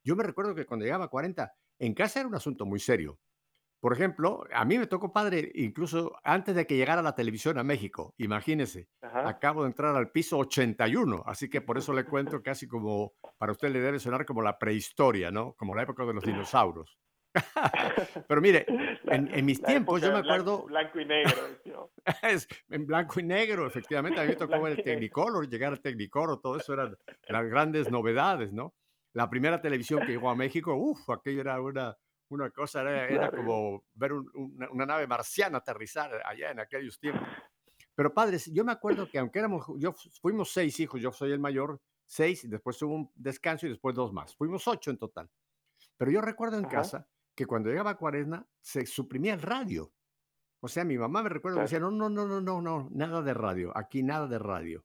yo 0.03 0.15
me 0.15 0.23
recuerdo 0.23 0.53
que 0.55 0.65
cuando 0.65 0.85
llegaba 0.85 1.05
a 1.05 1.09
40, 1.09 1.53
en 1.79 1.93
casa 1.93 2.19
era 2.19 2.29
un 2.29 2.35
asunto 2.35 2.65
muy 2.65 2.79
serio. 2.79 3.19
Por 3.79 3.93
ejemplo, 3.93 4.45
a 4.51 4.65
mí 4.65 4.79
me 4.79 4.87
tocó 4.87 5.13
padre, 5.13 5.51
incluso 5.53 6.15
antes 6.23 6.55
de 6.55 6.65
que 6.65 6.75
llegara 6.75 7.03
la 7.03 7.13
televisión 7.13 7.59
a 7.59 7.63
México, 7.63 8.15
imagínese, 8.17 8.87
acabo 9.01 9.61
de 9.61 9.67
entrar 9.67 9.95
al 9.95 10.09
piso 10.09 10.39
81, 10.39 11.23
así 11.27 11.49
que 11.49 11.61
por 11.61 11.77
eso 11.77 11.93
le 11.93 12.05
cuento 12.05 12.41
casi 12.41 12.67
como, 12.67 13.13
para 13.37 13.51
usted 13.51 13.69
le 13.71 13.79
debe 13.79 13.99
sonar 13.99 14.25
como 14.25 14.41
la 14.41 14.57
prehistoria, 14.57 15.29
¿no? 15.29 15.53
Como 15.53 15.75
la 15.75 15.83
época 15.83 16.03
de 16.03 16.15
los 16.15 16.23
dinosaurios. 16.23 16.97
Pero 18.27 18.41
mire, 18.41 18.65
en, 19.03 19.45
mis 19.45 19.61
tiempos 19.61 20.01
yo 20.01 20.11
me 20.11 20.19
acuerdo... 20.19 20.63
Blanco, 20.63 20.99
y 20.99 21.05
negro. 21.05 21.91
es, 22.23 22.47
en 22.69 22.87
blanco 22.87 23.19
y 23.19 23.23
negro, 23.23 23.67
efectivamente. 23.67 24.19
A 24.19 24.23
mí 24.23 24.29
me 24.29 24.35
tocó 24.35 24.59
ver 24.61 24.79
el 24.79 24.83
Technicolor, 24.83 25.47
llegar 25.47 25.73
al 25.73 25.81
Technicolor, 25.81 26.41
todo 26.41 26.57
eso 26.57 26.73
eran 26.73 26.97
las 27.27 27.45
grandes 27.49 27.91
novedades, 27.91 28.51
¿no? 28.51 28.73
La 29.15 29.29
primera 29.29 29.61
televisión 29.61 30.01
que 30.01 30.11
llegó 30.11 30.29
a 30.29 30.35
México, 30.35 30.75
uff, 30.75 31.09
aquello 31.09 31.39
era 31.39 31.61
una, 31.61 31.97
una 32.29 32.49
cosa, 32.49 32.81
era, 33.09 33.31
como 33.31 33.85
ver 33.93 34.11
una, 34.11 34.85
nave 34.85 35.07
marciana 35.07 35.59
aterrizar 35.59 36.21
allá 36.25 36.51
en 36.51 36.59
aquellos 36.59 36.99
tiempos. 36.99 37.25
Pero 37.95 38.13
padres, 38.13 38.51
yo 38.53 38.65
me 38.65 38.73
acuerdo 38.73 39.09
que 39.09 39.17
aunque 39.17 39.39
éramos, 39.39 39.65
yo 39.77 39.93
fuimos 40.21 40.51
seis 40.51 40.77
hijos, 40.81 40.99
yo 41.01 41.13
soy 41.13 41.31
el 41.31 41.39
mayor, 41.39 41.81
seis, 42.05 42.43
y 42.43 42.49
después 42.49 42.81
hubo 42.81 42.93
un 42.93 43.11
descanso 43.15 43.65
y 43.65 43.69
después 43.69 43.95
dos 43.95 44.11
más. 44.11 44.35
Fuimos 44.35 44.67
ocho 44.67 44.91
en 44.91 44.97
total. 44.97 45.29
Pero 45.95 46.11
yo 46.11 46.19
recuerdo 46.19 46.57
en 46.57 46.65
casa 46.65 47.07
que 47.33 47.45
cuando 47.45 47.69
llegaba 47.69 47.91
a 47.91 47.97
Cuaresma 47.97 48.45
se 48.59 48.85
suprimía 48.85 49.33
el 49.33 49.41
radio. 49.41 49.93
O 50.59 50.67
sea, 50.67 50.83
mi 50.83 50.97
mamá 50.97 51.23
me 51.23 51.29
recuerdo 51.29 51.59
que 51.59 51.63
decía, 51.63 51.79
no, 51.79 51.89
no, 51.89 52.09
no, 52.09 52.25
no, 52.27 52.41
no, 52.41 52.61
no, 52.61 52.89
nada 52.91 53.21
de 53.21 53.33
radio, 53.33 53.71
aquí 53.77 54.03
nada 54.03 54.27
de 54.27 54.39
radio. 54.39 54.84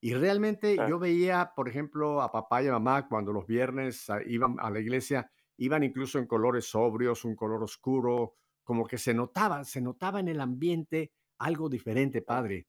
Y 0.00 0.14
realmente 0.14 0.76
yo 0.88 0.98
veía, 0.98 1.52
por 1.56 1.68
ejemplo, 1.68 2.22
a 2.22 2.30
papá 2.30 2.62
y 2.62 2.68
a 2.68 2.72
mamá 2.72 3.08
cuando 3.08 3.32
los 3.32 3.46
viernes 3.46 4.06
iban 4.26 4.56
a 4.60 4.70
la 4.70 4.78
iglesia, 4.78 5.30
iban 5.56 5.82
incluso 5.82 6.18
en 6.18 6.26
colores 6.26 6.70
sobrios, 6.70 7.24
un 7.24 7.34
color 7.34 7.62
oscuro, 7.64 8.36
como 8.62 8.86
que 8.86 8.98
se 8.98 9.12
notaba, 9.12 9.64
se 9.64 9.80
notaba 9.80 10.20
en 10.20 10.28
el 10.28 10.40
ambiente 10.40 11.12
algo 11.38 11.68
diferente, 11.68 12.22
padre. 12.22 12.68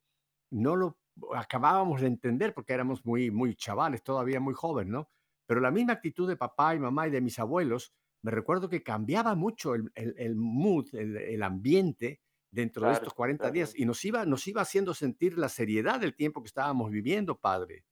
No 0.49 0.75
lo 0.75 0.99
acabábamos 1.35 2.01
de 2.01 2.07
entender 2.07 2.53
porque 2.53 2.73
éramos 2.73 3.05
muy, 3.05 3.29
muy 3.29 3.55
chavales, 3.55 4.03
todavía 4.03 4.39
muy 4.39 4.55
jóvenes, 4.55 4.91
¿no? 4.91 5.09
Pero 5.45 5.61
la 5.61 5.71
misma 5.71 5.93
actitud 5.93 6.27
de 6.27 6.37
papá 6.37 6.73
y 6.73 6.79
mamá 6.79 7.07
y 7.07 7.11
de 7.11 7.21
mis 7.21 7.37
abuelos, 7.37 7.93
me 8.21 8.31
recuerdo 8.31 8.69
que 8.69 8.83
cambiaba 8.83 9.35
mucho 9.35 9.75
el, 9.75 9.91
el, 9.95 10.35
mood, 10.35 10.87
el, 10.93 11.17
el 11.17 11.43
ambiente, 11.43 12.21
dentro 12.51 12.87
de 12.87 12.93
estos 12.93 13.13
40 13.13 13.51
días 13.51 13.73
y 13.77 13.85
nos 13.85 14.03
iba, 14.05 14.25
nos 14.25 14.47
iba 14.47 14.61
haciendo 14.61 14.93
sentir 14.93 15.37
la 15.37 15.49
seriedad 15.49 15.99
del 15.99 16.15
tiempo 16.15 16.41
que 16.41 16.47
estábamos 16.47 16.89
viviendo, 16.89 17.37
Padre. 17.37 17.85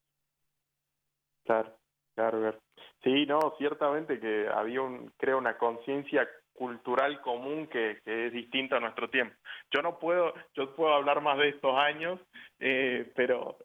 Claro, 1.45 1.77
claro. 2.15 2.59
Sí, 3.03 3.25
no, 3.25 3.53
ciertamente 3.57 4.19
que 4.19 4.47
había, 4.47 4.81
un, 4.81 5.13
creo, 5.17 5.37
una 5.37 5.57
conciencia 5.57 6.27
cultural 6.57 7.21
común 7.21 7.67
que, 7.67 7.99
es 8.03 8.33
distinta 8.33 8.77
a 8.77 8.79
nuestro 8.79 9.09
tiempo. 9.09 9.35
Yo 9.71 9.81
no 9.81 9.99
puedo, 9.99 10.33
yo 10.55 10.75
puedo 10.75 10.93
hablar 10.93 11.21
más 11.21 11.37
de 11.37 11.49
estos 11.49 11.77
años, 11.77 12.19
eh, 12.59 13.11
pero, 13.15 13.57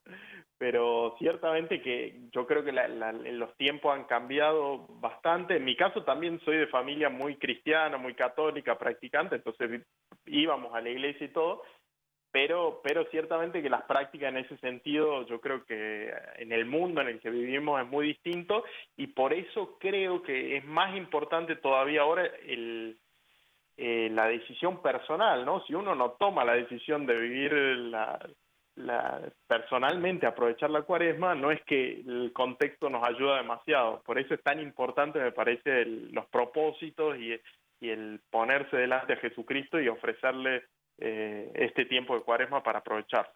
pero 0.59 1.17
ciertamente 1.19 1.81
que 1.81 2.21
yo 2.31 2.47
creo 2.47 2.63
que 2.63 2.73
los 2.73 3.57
tiempos 3.57 3.95
han 3.95 4.05
cambiado 4.05 4.87
bastante. 5.01 5.57
En 5.57 5.65
mi 5.65 5.75
caso 5.75 6.05
también 6.05 6.39
soy 6.45 6.59
de 6.59 6.67
familia 6.67 7.09
muy 7.09 7.37
cristiana, 7.37 7.97
muy 7.97 8.15
católica, 8.15 8.79
practicante, 8.79 9.37
entonces 9.37 9.83
íbamos 10.27 10.75
a 10.75 10.81
la 10.81 10.91
iglesia 10.91 11.27
y 11.27 11.33
todo, 11.33 11.63
pero, 12.33 12.81
pero 12.83 13.05
ciertamente 13.11 13.63
que 13.63 13.69
las 13.69 13.83
prácticas 13.83 14.31
en 14.31 14.39
ese 14.39 14.57
sentido 14.57 15.27
yo 15.27 15.41
creo 15.41 15.65
que 15.67 16.13
en 16.37 16.51
el 16.51 16.65
mundo 16.65 17.03
en 17.03 17.09
el 17.09 17.21
que 17.21 17.31
vivimos 17.31 17.81
es 17.81 17.87
muy 17.87 18.09
distinto 18.09 18.65
y 18.97 19.09
por 19.09 19.35
eso 19.35 19.77
creo 19.79 20.23
que 20.23 20.57
es 20.57 20.65
más 20.65 20.97
importante 20.97 21.57
todavía 21.57 22.01
ahora 22.01 22.25
el, 22.47 22.99
eh, 23.77 24.09
la 24.11 24.27
decisión 24.29 24.81
personal, 24.81 25.45
¿no? 25.45 25.63
Si 25.67 25.75
uno 25.75 25.95
no 25.95 26.13
toma 26.13 26.45
la 26.45 26.55
decisión 26.55 27.05
de 27.05 27.19
vivir 27.19 27.53
la, 27.53 28.19
la, 28.77 29.21
personalmente, 29.47 30.27
aprovechar 30.27 30.71
la 30.71 30.83
cuaresma, 30.83 31.35
no 31.35 31.51
es 31.51 31.63
que 31.65 32.01
el 32.01 32.33
contexto 32.33 32.89
nos 32.89 33.07
ayuda 33.07 33.37
demasiado. 33.37 34.03
Por 34.07 34.19
eso 34.19 34.33
es 34.33 34.43
tan 34.43 34.59
importante, 34.59 35.19
me 35.19 35.33
parece, 35.33 35.85
los 35.85 36.27
propósitos 36.27 37.19
y, 37.19 37.39
y 37.81 37.91
el 37.91 38.21
ponerse 38.31 38.77
delante 38.77 39.13
a 39.13 39.17
Jesucristo 39.17 39.79
y 39.79 39.89
ofrecerle 39.89 40.65
eh, 40.99 41.51
este 41.55 41.87
tiempo 41.87 42.15
de 42.15 42.23
cuaresma 42.23 42.63
para 42.63 42.81
aprovechar. 42.81 43.33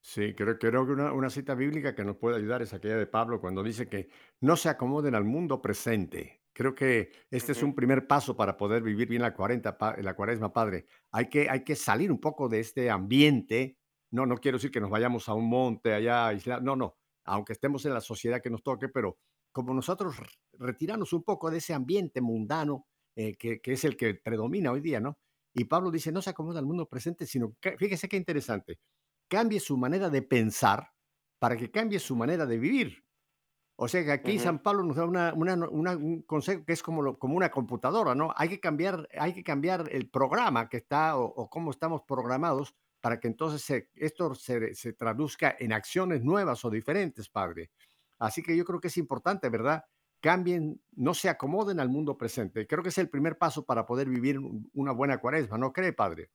Sí, 0.00 0.34
creo, 0.34 0.58
creo 0.58 0.84
que 0.84 0.92
una, 0.92 1.12
una, 1.12 1.30
cita 1.30 1.54
bíblica 1.54 1.94
que 1.94 2.04
nos 2.04 2.16
puede 2.16 2.36
ayudar 2.36 2.60
es 2.60 2.74
aquella 2.74 2.96
de 2.96 3.06
Pablo 3.06 3.40
cuando 3.40 3.62
dice 3.62 3.88
que 3.88 4.08
no 4.40 4.56
se 4.56 4.68
acomoden 4.68 5.14
al 5.14 5.24
mundo 5.24 5.62
presente. 5.62 6.42
Creo 6.52 6.74
que 6.74 7.10
este 7.30 7.52
es 7.52 7.62
un 7.62 7.74
primer 7.74 8.06
paso 8.06 8.36
para 8.36 8.56
poder 8.56 8.82
vivir 8.82 9.08
bien 9.08 9.22
la, 9.22 9.32
40, 9.32 9.78
la 10.02 10.14
cuaresma, 10.14 10.52
Padre. 10.52 10.86
Hay 11.10 11.28
que, 11.28 11.48
hay 11.48 11.64
que 11.64 11.74
salir 11.74 12.12
un 12.12 12.20
poco 12.20 12.48
de 12.48 12.60
este 12.60 12.90
ambiente. 12.90 13.78
No, 14.10 14.26
no 14.26 14.36
quiero 14.36 14.58
decir 14.58 14.70
que 14.70 14.80
nos 14.80 14.90
vayamos 14.90 15.28
a 15.28 15.34
un 15.34 15.48
monte 15.48 15.94
allá, 15.94 16.32
no, 16.60 16.76
no, 16.76 16.98
aunque 17.24 17.54
estemos 17.54 17.86
en 17.86 17.94
la 17.94 18.02
sociedad 18.02 18.42
que 18.42 18.50
nos 18.50 18.62
toque, 18.62 18.88
pero 18.88 19.18
como 19.50 19.72
nosotros 19.72 20.16
retirarnos 20.58 21.12
un 21.14 21.22
poco 21.22 21.50
de 21.50 21.58
ese 21.58 21.72
ambiente 21.72 22.20
mundano 22.20 22.86
eh, 23.16 23.34
que, 23.36 23.60
que, 23.60 23.72
es 23.72 23.84
el 23.84 23.96
que 23.96 24.14
predomina 24.14 24.72
hoy 24.72 24.80
día, 24.80 25.00
¿no? 25.00 25.18
Y 25.54 25.64
Pablo 25.64 25.90
dice, 25.90 26.12
no 26.12 26.22
se 26.22 26.30
acomoda 26.30 26.58
al 26.58 26.66
mundo 26.66 26.86
presente, 26.86 27.26
sino, 27.26 27.54
que, 27.60 27.76
fíjese 27.76 28.08
qué 28.08 28.16
interesante, 28.16 28.78
cambie 29.28 29.60
su 29.60 29.76
manera 29.76 30.08
de 30.08 30.22
pensar 30.22 30.92
para 31.38 31.56
que 31.56 31.70
cambie 31.70 31.98
su 31.98 32.16
manera 32.16 32.46
de 32.46 32.58
vivir. 32.58 33.04
O 33.76 33.88
sea 33.88 34.04
que 34.04 34.12
aquí 34.12 34.38
San 34.38 34.62
Pablo 34.62 34.84
nos 34.84 34.96
da 34.96 35.04
una, 35.04 35.32
un 35.34 36.22
consejo 36.22 36.64
que 36.64 36.72
es 36.72 36.82
como, 36.82 37.18
como 37.18 37.36
una 37.36 37.50
computadora, 37.50 38.14
¿no? 38.14 38.32
Hay 38.36 38.48
que, 38.48 38.60
cambiar, 38.60 39.08
hay 39.18 39.32
que 39.32 39.42
cambiar 39.42 39.88
el 39.90 40.08
programa 40.08 40.68
que 40.68 40.76
está 40.76 41.16
o, 41.16 41.48
cómo 41.48 41.70
estamos 41.70 42.02
programados 42.02 42.76
para 43.00 43.18
que 43.18 43.26
entonces 43.26 43.88
esto 43.94 44.34
se, 44.36 44.74
se, 44.74 44.92
traduzca 44.92 45.56
en 45.58 45.72
acciones 45.72 46.22
nuevas 46.22 46.64
o 46.64 46.70
diferentes, 46.70 47.28
Padre. 47.28 47.70
Así 48.18 48.42
que 48.42 48.56
yo 48.56 48.64
creo 48.64 48.80
que 48.80 48.86
es 48.88 48.96
importante, 48.98 49.48
¿verdad? 49.48 49.84
Cambien, 50.22 50.80
no 50.96 51.12
se 51.12 51.28
acomoden 51.28 51.80
al 51.80 51.90
mundo 51.90 52.16
presente. 52.16 52.66
Creo 52.66 52.82
que 52.82 52.88
es 52.88 52.98
el 52.98 53.10
primer 53.10 53.36
paso 53.36 53.66
para 53.66 53.84
poder 53.84 54.08
vivir 54.08 54.38
una 54.72 54.92
buena 54.92 55.18
cuaresma, 55.18 55.58
¿no 55.58 55.72
cree, 55.72 55.92
padre? 55.92 56.30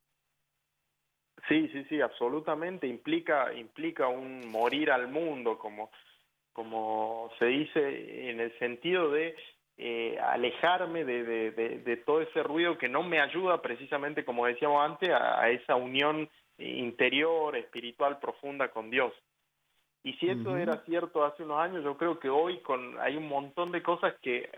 Sí, 1.48 1.68
sí, 1.72 1.84
sí, 1.88 2.00
absolutamente. 2.00 2.86
Implica, 2.86 3.52
implica 3.54 4.06
un 4.06 4.48
morir 4.50 4.90
al 4.90 5.08
mundo, 5.08 5.58
como, 5.58 5.90
como 6.52 7.30
se 7.38 7.46
dice, 7.46 8.30
en 8.30 8.40
el 8.40 8.56
sentido 8.58 9.10
de 9.10 9.34
eh, 9.78 10.18
alejarme 10.20 11.04
de, 11.04 12.02
todo 12.04 12.20
ese 12.20 12.42
ruido 12.42 12.76
que 12.76 12.88
no 12.88 13.02
me 13.02 13.20
ayuda 13.20 13.62
precisamente, 13.62 14.24
como 14.24 14.46
decíamos 14.46 14.84
antes, 14.84 15.08
a 15.10 15.48
esa 15.48 15.76
unión 15.76 16.28
interior, 16.58 17.56
espiritual 17.56 18.18
profunda 18.18 18.68
con 18.68 18.90
Dios. 18.90 19.12
Y 20.02 20.12
si 20.14 20.28
eso 20.28 20.56
era 20.56 20.82
cierto 20.84 21.24
hace 21.24 21.42
unos 21.42 21.60
años, 21.60 21.82
yo 21.82 21.96
creo 21.96 22.18
que 22.18 22.28
hoy 22.28 22.60
con 22.60 22.98
hay 23.00 23.16
un 23.16 23.28
montón 23.28 23.72
de 23.72 23.82
cosas 23.82 24.14
que 24.22 24.50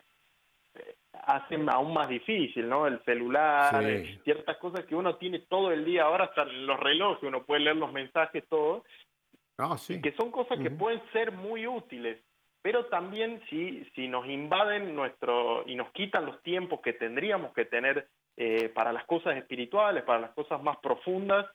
eh, 0.74 0.94
hacen 1.12 1.68
aún 1.68 1.92
más 1.92 2.08
difícil, 2.08 2.68
¿no? 2.68 2.86
El 2.86 3.02
celular, 3.04 3.82
eh, 3.84 4.20
ciertas 4.22 4.56
cosas 4.58 4.84
que 4.84 4.94
uno 4.94 5.16
tiene 5.16 5.40
todo 5.40 5.72
el 5.72 5.84
día, 5.84 6.04
ahora 6.04 6.26
hasta 6.26 6.44
los 6.44 6.78
relojes, 6.78 7.24
uno 7.24 7.42
puede 7.42 7.60
leer 7.60 7.76
los 7.76 7.92
mensajes, 7.92 8.46
todo, 8.48 8.84
ah, 9.58 9.76
sí. 9.76 10.00
que 10.00 10.12
son 10.12 10.30
cosas 10.30 10.58
que 10.60 10.70
pueden 10.70 11.02
ser 11.12 11.32
muy 11.32 11.66
útiles, 11.66 12.22
pero 12.62 12.86
también 12.86 13.42
si, 13.48 13.84
si 13.96 14.06
nos 14.08 14.26
invaden 14.26 14.94
nuestro 14.94 15.64
y 15.66 15.74
nos 15.74 15.90
quitan 15.92 16.26
los 16.26 16.42
tiempos 16.42 16.80
que 16.80 16.92
tendríamos 16.92 17.52
que 17.54 17.64
tener 17.64 18.08
eh, 18.36 18.68
para 18.68 18.92
las 18.92 19.04
cosas 19.06 19.36
espirituales, 19.36 20.04
para 20.04 20.20
las 20.20 20.30
cosas 20.30 20.62
más 20.62 20.76
profundas, 20.78 21.46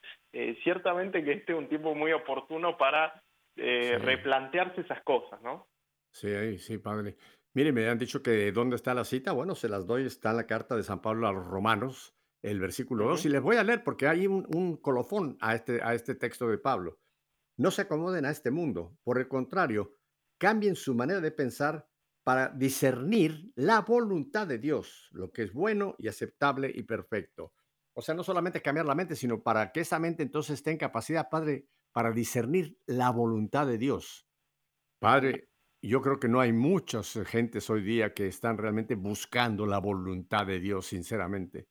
ciertamente 0.62 1.24
que 1.24 1.32
este 1.32 1.52
es 1.52 1.58
un 1.58 1.68
tiempo 1.68 1.94
muy 1.94 2.12
oportuno 2.12 2.76
para 2.76 3.22
eh, 3.56 3.98
replantearse 3.98 4.82
esas 4.82 5.02
cosas, 5.02 5.40
¿no? 5.42 5.68
Sí, 6.10 6.58
sí, 6.58 6.78
padre. 6.78 7.16
Mire, 7.54 7.72
me 7.72 7.88
han 7.88 7.98
dicho 7.98 8.22
que 8.22 8.52
dónde 8.52 8.76
está 8.76 8.92
la 8.92 9.04
cita. 9.04 9.32
Bueno, 9.32 9.54
se 9.54 9.68
las 9.68 9.86
doy, 9.86 10.04
está 10.04 10.30
en 10.30 10.36
la 10.36 10.46
carta 10.46 10.76
de 10.76 10.82
San 10.82 11.00
Pablo 11.00 11.26
a 11.26 11.32
los 11.32 11.46
romanos, 11.46 12.14
el 12.42 12.60
versículo 12.60 13.08
2, 13.08 13.24
y 13.26 13.28
les 13.30 13.40
voy 13.40 13.56
a 13.56 13.64
leer 13.64 13.82
porque 13.82 14.06
hay 14.06 14.26
un, 14.26 14.76
colofón 14.76 15.38
a 15.40 15.54
este, 15.54 15.82
a 15.82 15.94
este 15.94 16.14
texto 16.14 16.48
de 16.48 16.58
Pablo. 16.58 16.98
No 17.56 17.70
se 17.70 17.82
acomoden 17.82 18.26
a 18.26 18.30
este 18.30 18.50
mundo, 18.50 18.98
por 19.02 19.18
el 19.18 19.26
contrario, 19.28 19.94
cambien 20.38 20.76
su 20.76 20.94
manera 20.94 21.20
de 21.20 21.30
pensar 21.30 21.88
para 22.22 22.48
discernir 22.50 23.52
la 23.54 23.80
voluntad 23.80 24.46
de 24.46 24.58
Dios, 24.58 25.08
lo 25.12 25.32
que 25.32 25.42
es 25.42 25.52
bueno 25.54 25.94
y 25.98 26.08
aceptable 26.08 26.70
y 26.74 26.82
perfecto. 26.82 27.54
O 27.94 28.02
sea, 28.02 28.14
no 28.14 28.22
solamente 28.22 28.60
cambiar 28.60 28.84
la 28.84 28.94
mente, 28.94 29.16
sino 29.16 29.42
para 29.42 29.72
que 29.72 29.80
esa 29.80 29.98
mente 29.98 30.22
entonces 30.22 30.56
esté 30.56 30.72
en 30.72 30.76
capacidad, 30.76 31.30
Padre, 31.30 31.68
para 31.96 32.12
discernir 32.12 32.78
la 32.84 33.08
voluntad 33.08 33.66
de 33.66 33.78
Dios. 33.78 34.28
Padre, 34.98 35.48
yo 35.80 36.02
creo 36.02 36.20
que 36.20 36.28
no 36.28 36.40
hay 36.40 36.52
muchas 36.52 37.18
gentes 37.24 37.70
hoy 37.70 37.82
día 37.82 38.12
que 38.12 38.26
están 38.26 38.58
realmente 38.58 38.96
buscando 38.96 39.64
la 39.64 39.78
voluntad 39.78 40.46
de 40.46 40.60
Dios, 40.60 40.88
sinceramente. 40.88 41.68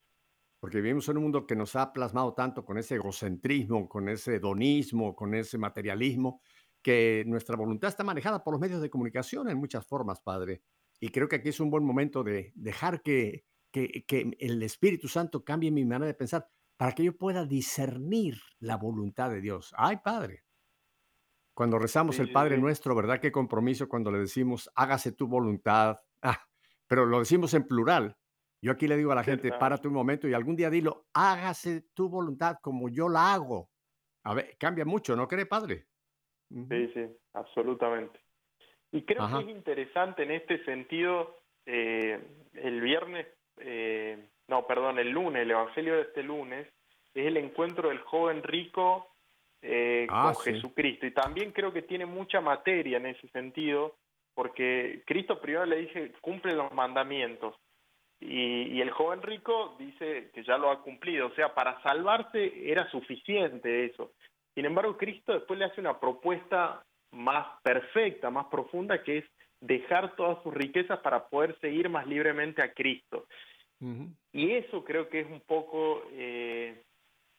Porque 0.59 0.81
vivimos 0.81 1.07
en 1.09 1.17
un 1.17 1.23
mundo 1.25 1.45
que 1.45 1.55
nos 1.55 1.75
ha 1.75 1.93
plasmado 1.93 2.33
tanto 2.33 2.65
con 2.65 2.79
ese 2.79 2.95
egocentrismo, 2.95 3.87
con 3.87 4.09
ese 4.09 4.37
hedonismo, 4.37 5.15
con 5.15 5.35
ese 5.35 5.59
materialismo, 5.59 6.41
que 6.81 7.23
nuestra 7.27 7.55
voluntad 7.55 7.89
está 7.89 8.03
manejada 8.03 8.43
por 8.43 8.55
los 8.55 8.61
medios 8.61 8.81
de 8.81 8.89
comunicación 8.89 9.47
en 9.47 9.59
muchas 9.59 9.85
formas, 9.85 10.21
Padre. 10.21 10.63
Y 10.99 11.09
creo 11.09 11.29
que 11.29 11.35
aquí 11.35 11.49
es 11.49 11.59
un 11.59 11.69
buen 11.69 11.83
momento 11.83 12.23
de 12.23 12.51
dejar 12.55 13.03
que, 13.03 13.45
que, 13.71 14.03
que 14.07 14.35
el 14.39 14.63
Espíritu 14.63 15.07
Santo 15.07 15.45
cambie 15.45 15.69
mi 15.69 15.85
manera 15.85 16.07
de 16.07 16.15
pensar 16.15 16.49
para 16.77 16.93
que 16.93 17.03
yo 17.03 17.17
pueda 17.17 17.45
discernir 17.45 18.35
la 18.59 18.77
voluntad 18.77 19.29
de 19.29 19.41
Dios. 19.41 19.73
Ay, 19.77 19.97
Padre. 20.03 20.43
Cuando 21.53 21.79
rezamos 21.79 22.19
el 22.19 22.31
Padre 22.31 22.57
nuestro, 22.57 22.95
¿verdad? 22.95 23.19
Qué 23.21 23.31
compromiso 23.31 23.87
cuando 23.87 24.11
le 24.11 24.19
decimos, 24.19 24.69
hágase 24.75 25.13
tu 25.13 25.27
voluntad. 25.27 25.97
Ah, 26.21 26.45
pero 26.85 27.05
lo 27.05 27.19
decimos 27.19 27.53
en 27.53 27.65
plural. 27.65 28.17
Yo 28.61 28.71
aquí 28.71 28.87
le 28.87 28.97
digo 28.97 29.11
a 29.11 29.15
la 29.15 29.23
gente, 29.23 29.51
párate 29.51 29.87
un 29.87 29.93
momento 29.93 30.27
y 30.27 30.33
algún 30.33 30.55
día 30.55 30.69
dilo, 30.69 31.05
hágase 31.13 31.85
tu 31.93 32.09
voluntad 32.09 32.57
como 32.61 32.89
yo 32.89 33.07
la 33.07 33.33
hago. 33.33 33.69
A 34.23 34.33
ver, 34.33 34.57
cambia 34.57 34.85
mucho, 34.85 35.15
¿no 35.15 35.27
cree, 35.27 35.45
Padre? 35.45 35.85
Sí, 36.49 36.91
sí, 36.93 37.05
absolutamente. 37.33 38.19
Y 38.91 39.05
creo 39.05 39.27
que 39.27 39.51
es 39.51 39.55
interesante 39.55 40.23
en 40.23 40.31
este 40.31 40.63
sentido, 40.65 41.43
eh, 41.65 42.19
el 42.53 42.81
viernes 42.81 43.27
eh, 43.57 44.29
no, 44.47 44.67
perdón, 44.67 44.99
el 44.99 45.09
lunes, 45.09 45.41
el 45.41 45.51
Evangelio 45.51 45.95
de 45.95 46.01
este 46.03 46.23
lunes, 46.23 46.67
es 47.13 47.27
el 47.27 47.37
encuentro 47.37 47.89
del 47.89 47.99
joven 47.99 48.43
rico 48.43 49.07
eh, 49.61 50.05
ah, 50.09 50.33
con 50.33 50.43
Jesucristo. 50.43 51.05
Y 51.05 51.11
también 51.11 51.51
creo 51.51 51.73
que 51.73 51.81
tiene 51.81 52.05
mucha 52.05 52.41
materia 52.41 52.97
en 52.97 53.07
ese 53.07 53.27
sentido, 53.29 53.95
porque 54.33 55.03
Cristo 55.05 55.39
primero 55.39 55.65
le 55.65 55.77
dice, 55.77 56.11
cumple 56.21 56.53
los 56.53 56.71
mandamientos. 56.73 57.55
Y, 58.19 58.79
el 58.81 58.91
joven 58.91 59.21
rico 59.21 59.75
dice 59.77 60.29
que 60.33 60.43
ya 60.43 60.57
lo 60.57 60.71
ha 60.71 60.81
cumplido, 60.81 61.27
o 61.27 61.31
sea, 61.31 61.53
para 61.53 61.81
salvarse 61.81 62.71
era 62.71 62.89
suficiente 62.89 63.85
eso. 63.85 64.11
Sin 64.53 64.65
embargo, 64.65 64.97
Cristo 64.97 65.33
después 65.33 65.59
le 65.59 65.65
hace 65.65 65.81
una 65.81 65.99
propuesta 65.99 66.83
más 67.11 67.47
perfecta, 67.61 68.29
más 68.29 68.45
profunda, 68.47 69.03
que 69.03 69.19
es 69.19 69.25
dejar 69.59 70.15
todas 70.15 70.41
sus 70.43 70.53
riquezas 70.53 70.99
para 70.99 71.27
poder 71.27 71.57
seguir 71.59 71.89
más 71.89 72.07
libremente 72.07 72.61
a 72.61 72.73
Cristo. 72.73 73.25
Y 74.35 74.51
eso 74.51 74.83
creo 74.83 75.07
que 75.07 75.21
es 75.21 75.27
un 75.27 75.39
poco 75.39 76.03
eh, 76.11 76.83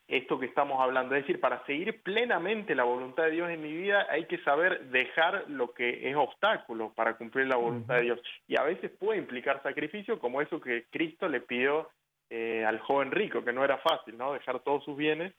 esto 0.08 0.38
que 0.38 0.46
estamos 0.46 0.80
hablando. 0.80 1.14
Es 1.14 1.24
decir, 1.24 1.38
para 1.38 1.62
seguir 1.66 2.02
plenamente 2.02 2.74
la 2.74 2.84
voluntad 2.84 3.24
de 3.24 3.32
Dios 3.32 3.50
en 3.50 3.60
mi 3.60 3.70
vida 3.70 4.06
hay 4.08 4.24
que 4.24 4.38
saber 4.38 4.86
dejar 4.86 5.44
lo 5.48 5.74
que 5.74 6.08
es 6.08 6.16
obstáculo 6.16 6.94
para 6.94 7.18
cumplir 7.18 7.48
la 7.48 7.56
voluntad 7.56 7.96
de 7.96 8.00
Dios. 8.00 8.20
Y 8.48 8.58
a 8.58 8.62
veces 8.62 8.90
puede 8.92 9.18
implicar 9.18 9.62
sacrificio 9.62 10.18
como 10.18 10.40
eso 10.40 10.58
que 10.58 10.86
Cristo 10.90 11.28
le 11.28 11.42
pidió 11.42 11.90
eh, 12.30 12.64
al 12.64 12.80
joven 12.80 13.10
rico, 13.10 13.44
que 13.44 13.52
no 13.52 13.62
era 13.62 13.76
fácil, 13.76 14.16
¿no? 14.16 14.32
Dejar 14.32 14.60
todos 14.60 14.82
sus 14.82 14.96
bienes. 14.96 15.34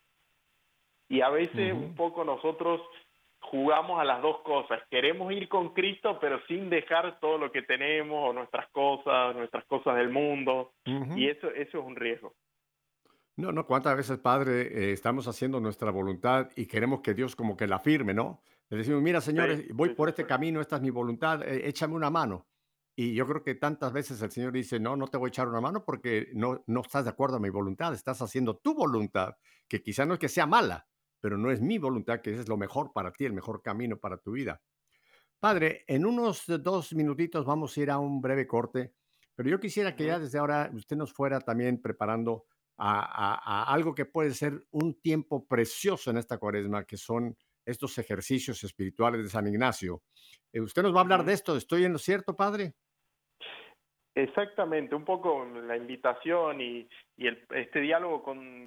Y 1.10 1.22
a 1.22 1.30
veces 1.30 1.74
un 1.74 1.96
poco 1.96 2.24
nosotros 2.24 2.82
jugamos 3.39 4.00
a 4.00 4.04
las 4.04 4.21
dos 4.21 4.41
cosas. 4.41 4.82
Queremos 4.89 5.32
ir 5.32 5.47
con 5.47 5.73
Cristo, 5.73 6.17
pero 6.19 6.39
sin 6.47 6.69
dejar 6.69 7.19
todo 7.19 7.38
lo 7.38 7.52
que 7.52 7.62
tenemos 7.62 8.30
o 8.30 8.34
nuestras 8.34 8.69
cosas, 8.69 9.36
nuestras 9.36 9.65
cosas 9.65 9.95
del 9.95 10.10
mundo. 10.10 10.73
Y 10.86 11.28
eso, 11.28 11.50
eso 11.50 11.80
es 11.80 11.86
un 11.86 11.95
riesgo. 11.95 12.34
No, 13.38 13.52
no, 13.52 13.67
cuántas 13.67 13.95
veces, 13.95 14.17
Padre, 14.17 14.62
eh, 14.62 14.91
estamos 14.93 15.28
haciendo 15.28 15.60
nuestra 15.60 15.91
voluntad 15.91 16.50
y 16.56 16.65
queremos 16.65 17.02
que 17.02 17.13
Dios 17.13 17.36
como 17.36 17.56
que 17.56 17.67
la 17.67 17.80
firme, 17.80 18.13
¿no? 18.13 18.41
Le 18.69 18.78
decimos, 18.78 19.02
mira, 19.02 19.21
señores, 19.21 19.67
voy 19.73 19.89
por 19.89 20.10
este 20.10 20.26
camino, 20.26 20.60
esta 20.60 20.78
es 20.78 20.82
mi 20.82 20.89
voluntad, 20.89 21.43
eh, 21.43 21.67
échame 21.67 21.93
una 21.93 22.10
mano. 22.10 22.47
Y 22.95 23.13
yo 23.13 23.28
creo 23.28 23.43
que 23.43 23.54
tantas 23.54 23.93
veces 23.93 24.19
el 24.23 24.32
Señor 24.32 24.52
dice, 24.54 24.80
no, 24.80 24.95
no 24.95 25.08
te 25.08 25.17
voy 25.17 25.28
a 25.28 25.30
echar 25.30 25.47
una 25.47 25.62
mano 25.62 25.86
porque 25.86 26.30
no, 26.34 26.63
no 26.65 26.82
estás 26.82 27.04
de 27.04 27.12
acuerdo 27.12 27.38
a 27.38 27.39
mi 27.39 27.50
voluntad, 27.50 27.93
estás 27.93 28.23
haciendo 28.23 28.58
tu 28.58 28.73
voluntad, 28.73 29.38
que 29.67 29.84
quizá 29.84 30.04
no 30.04 30.15
es 30.15 30.19
que 30.19 30.30
sea 30.30 30.47
mala, 30.47 30.88
pero 31.28 31.38
no 31.38 31.52
es 31.52 31.60
mi 31.60 31.78
voluntad, 31.78 32.22
que 32.22 32.34
es 32.34 32.48
lo 32.48 32.56
mejor 32.56 32.94
para 32.94 33.12
ti, 33.12 33.26
el 33.26 33.34
mejor 33.34 33.62
camino 33.62 34.00
para 34.00 34.18
tu 34.18 34.32
vida. 34.32 34.62
Padre, 35.42 35.84
en 35.86 36.06
unos 36.06 36.46
dos 36.48 36.94
minutitos 36.94 37.46
vamos 37.46 37.76
a 37.76 37.82
ir 37.82 37.92
a 37.92 37.98
un 37.98 38.22
breve 38.22 38.48
corte, 38.48 38.94
pero 39.36 39.50
yo 39.50 39.60
quisiera 39.60 39.94
que 39.94 40.06
ya 40.06 40.20
desde 40.20 40.38
ahora 40.38 40.72
usted 40.74 40.96
nos 40.96 41.12
fuera 41.12 41.42
también 41.42 41.82
preparando 41.82 42.46
a, 42.78 43.66
algo 43.74 43.94
que 43.94 44.06
puede 44.06 44.34
ser 44.34 44.68
un 44.72 45.02
tiempo 45.02 45.46
precioso 45.46 46.12
en 46.12 46.18
esta 46.18 46.38
cuaresma, 46.38 46.86
que 46.86 46.96
son 46.96 47.36
estos 47.66 47.98
ejercicios 47.98 48.63
espirituales 48.63 49.22
de 49.22 49.30
San 49.30 49.48
Ignacio. 49.48 50.04
Eh, 50.54 50.62
¿Usted 50.62 50.82
nos 50.82 50.96
va 50.96 51.00
a 51.00 51.02
hablar 51.02 51.26
de 51.26 51.34
esto? 51.34 51.58
¿Estoy 51.58 51.84
en 51.84 51.92
lo 51.92 52.00
cierto, 52.00 52.38
Padre? 52.38 52.74
Exactamente, 54.18 54.96
un 54.96 55.06
poco 55.06 55.46
la 55.46 55.78
invitación 55.78 56.60
y, 56.60 56.90
este 57.18 57.82
diálogo 57.82 58.24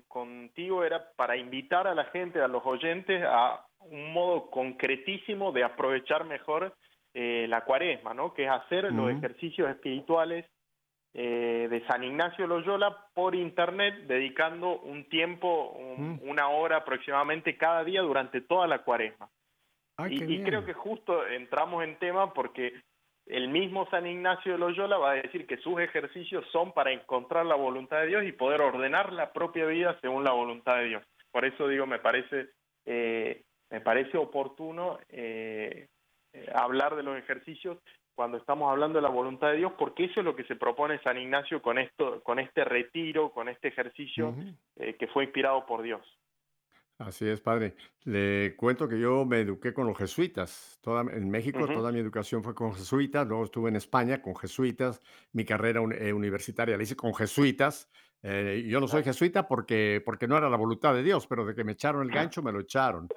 contigo 0.07 0.85
era 0.85 1.11
para 1.17 1.37
invitar 1.37 1.89
a 1.89 1.95
la 1.95 2.05
gente, 2.07 2.41
a 2.41 2.47
los 2.47 2.65
oyentes, 2.65 3.25
a 3.27 3.67
un 3.81 4.13
modo 4.13 4.49
concretísimo 4.49 5.51
de 5.51 5.65
aprovechar 5.65 6.25
mejor 6.25 6.77
eh, 7.15 7.47
la 7.49 7.65
cuaresma, 7.65 8.15
¿no? 8.15 8.33
que 8.33 8.45
es 8.45 8.51
hacer 8.51 8.93
los 8.93 9.11
ejercicios 9.11 9.69
espirituales 9.71 10.47
eh, 11.15 11.67
de 11.69 11.85
San 11.87 12.05
Ignacio 12.05 12.47
Loyola 12.47 13.07
por 13.13 13.35
internet, 13.35 14.07
dedicando 14.07 14.79
un 14.79 15.09
tiempo, 15.09 15.77
una 16.23 16.49
hora 16.49 16.77
aproximadamente 16.77 17.57
cada 17.57 17.83
día 17.83 18.03
durante 18.03 18.41
toda 18.41 18.69
la 18.69 18.85
cuaresma. 18.85 19.29
y 20.09 20.43
creo 20.45 20.65
que 20.65 20.75
justo 20.75 21.27
entramos 21.27 21.83
en 21.83 21.99
tema 21.99 22.33
porque 22.33 22.73
el 23.31 23.49
mismo 23.49 23.89
San 23.91 24.07
Ignacio 24.07 24.53
de 24.53 24.59
Loyola 24.59 24.99
va 24.99 25.13
a 25.13 25.15
decir 25.15 25.47
que 25.47 25.57
sus 25.59 25.79
ejercicios 25.81 26.45
son 26.51 26.73
para 26.73 26.93
encontrar 26.93 27.47
la 27.47 27.55
voluntad 27.55 28.01
de 28.01 28.09
Dios 28.09 28.25
y 28.25 28.33
poder 28.33 28.61
ordenar 28.61 29.13
la 29.13 29.33
propia 29.33 29.67
vida 29.67 29.97
según 30.01 30.25
la 30.25 30.33
voluntad 30.33 30.77
de 30.79 30.87
Dios. 30.87 31.03
Por 31.31 31.45
eso 31.45 31.69
digo, 31.69 31.87
me 31.87 32.01
parece, 32.01 32.49
eh, 32.87 33.43
me 33.71 33.81
parece 33.81 34.19
oportuno 34.19 34.99
eh, 35.09 35.87
eh, 36.33 36.53
hablar 36.55 36.97
de 36.97 37.05
los 37.05 37.17
ejercicios 37.17 37.79
cuando 38.17 38.37
estamos 38.37 38.71
hablando 38.71 38.99
de 38.99 39.03
la 39.03 39.09
voluntad 39.09 39.53
de 39.53 39.59
Dios, 39.59 39.73
porque 39.79 40.05
eso 40.05 40.21
es 40.21 40.27
lo 40.27 40.37
que 40.37 40.45
se 40.45 40.57
propone 40.57 40.99
San 40.99 41.17
Ignacio 41.17 41.63
con 41.63 41.79
esto, 41.79 42.23
con 42.23 42.39
este 42.39 42.65
retiro, 42.65 43.31
con 43.31 43.49
este 43.49 43.69
ejercicio 43.69 44.35
que 44.77 45.07
fue 45.07 45.25
inspirado 45.25 45.65
por 45.65 45.81
Dios. 45.81 46.03
Así 47.01 47.27
es, 47.27 47.41
padre. 47.41 47.77
Le 48.05 48.55
cuento 48.57 48.87
que 48.87 49.01
yo 49.01 49.25
me 49.25 49.41
eduqué 49.41 49.73
con 49.73 49.87
los 49.87 49.97
jesuitas. 49.97 50.79
Toda, 50.83 51.01
en 51.01 51.31
México 51.31 51.67
toda 51.67 51.91
mi 51.93 51.99
educación 51.99 52.45
fue 52.45 52.55
con 52.55 52.75
jesuitas, 52.75 53.27
luego 53.27 53.45
estuve 53.45 53.71
en 53.71 53.77
España 53.77 54.21
con 54.21 54.37
jesuitas, 54.37 55.01
mi 55.33 55.47
carrera 55.47 55.81
eh, 55.99 56.13
universitaria 56.13 56.77
la 56.77 56.83
hice 56.83 56.97
con 56.97 57.15
jesuitas. 57.15 57.89
Eh, 58.23 58.67
yo 58.69 58.81
no 58.81 58.87
soy 58.87 59.03
jesuita 59.03 59.49
porque, 59.49 60.03
porque 60.05 60.29
no 60.29 60.37
era 60.37 60.51
la 60.51 60.59
voluntad 60.59 60.93
de 60.93 61.03
Dios, 61.03 61.27
pero 61.27 61.47
de 61.47 61.55
que 61.55 61.65
me 61.65 61.73
echaron 61.73 62.03
el 62.03 62.11
gancho, 62.15 62.43
me 62.43 62.53
lo 62.53 62.61
echaron. 62.61 63.09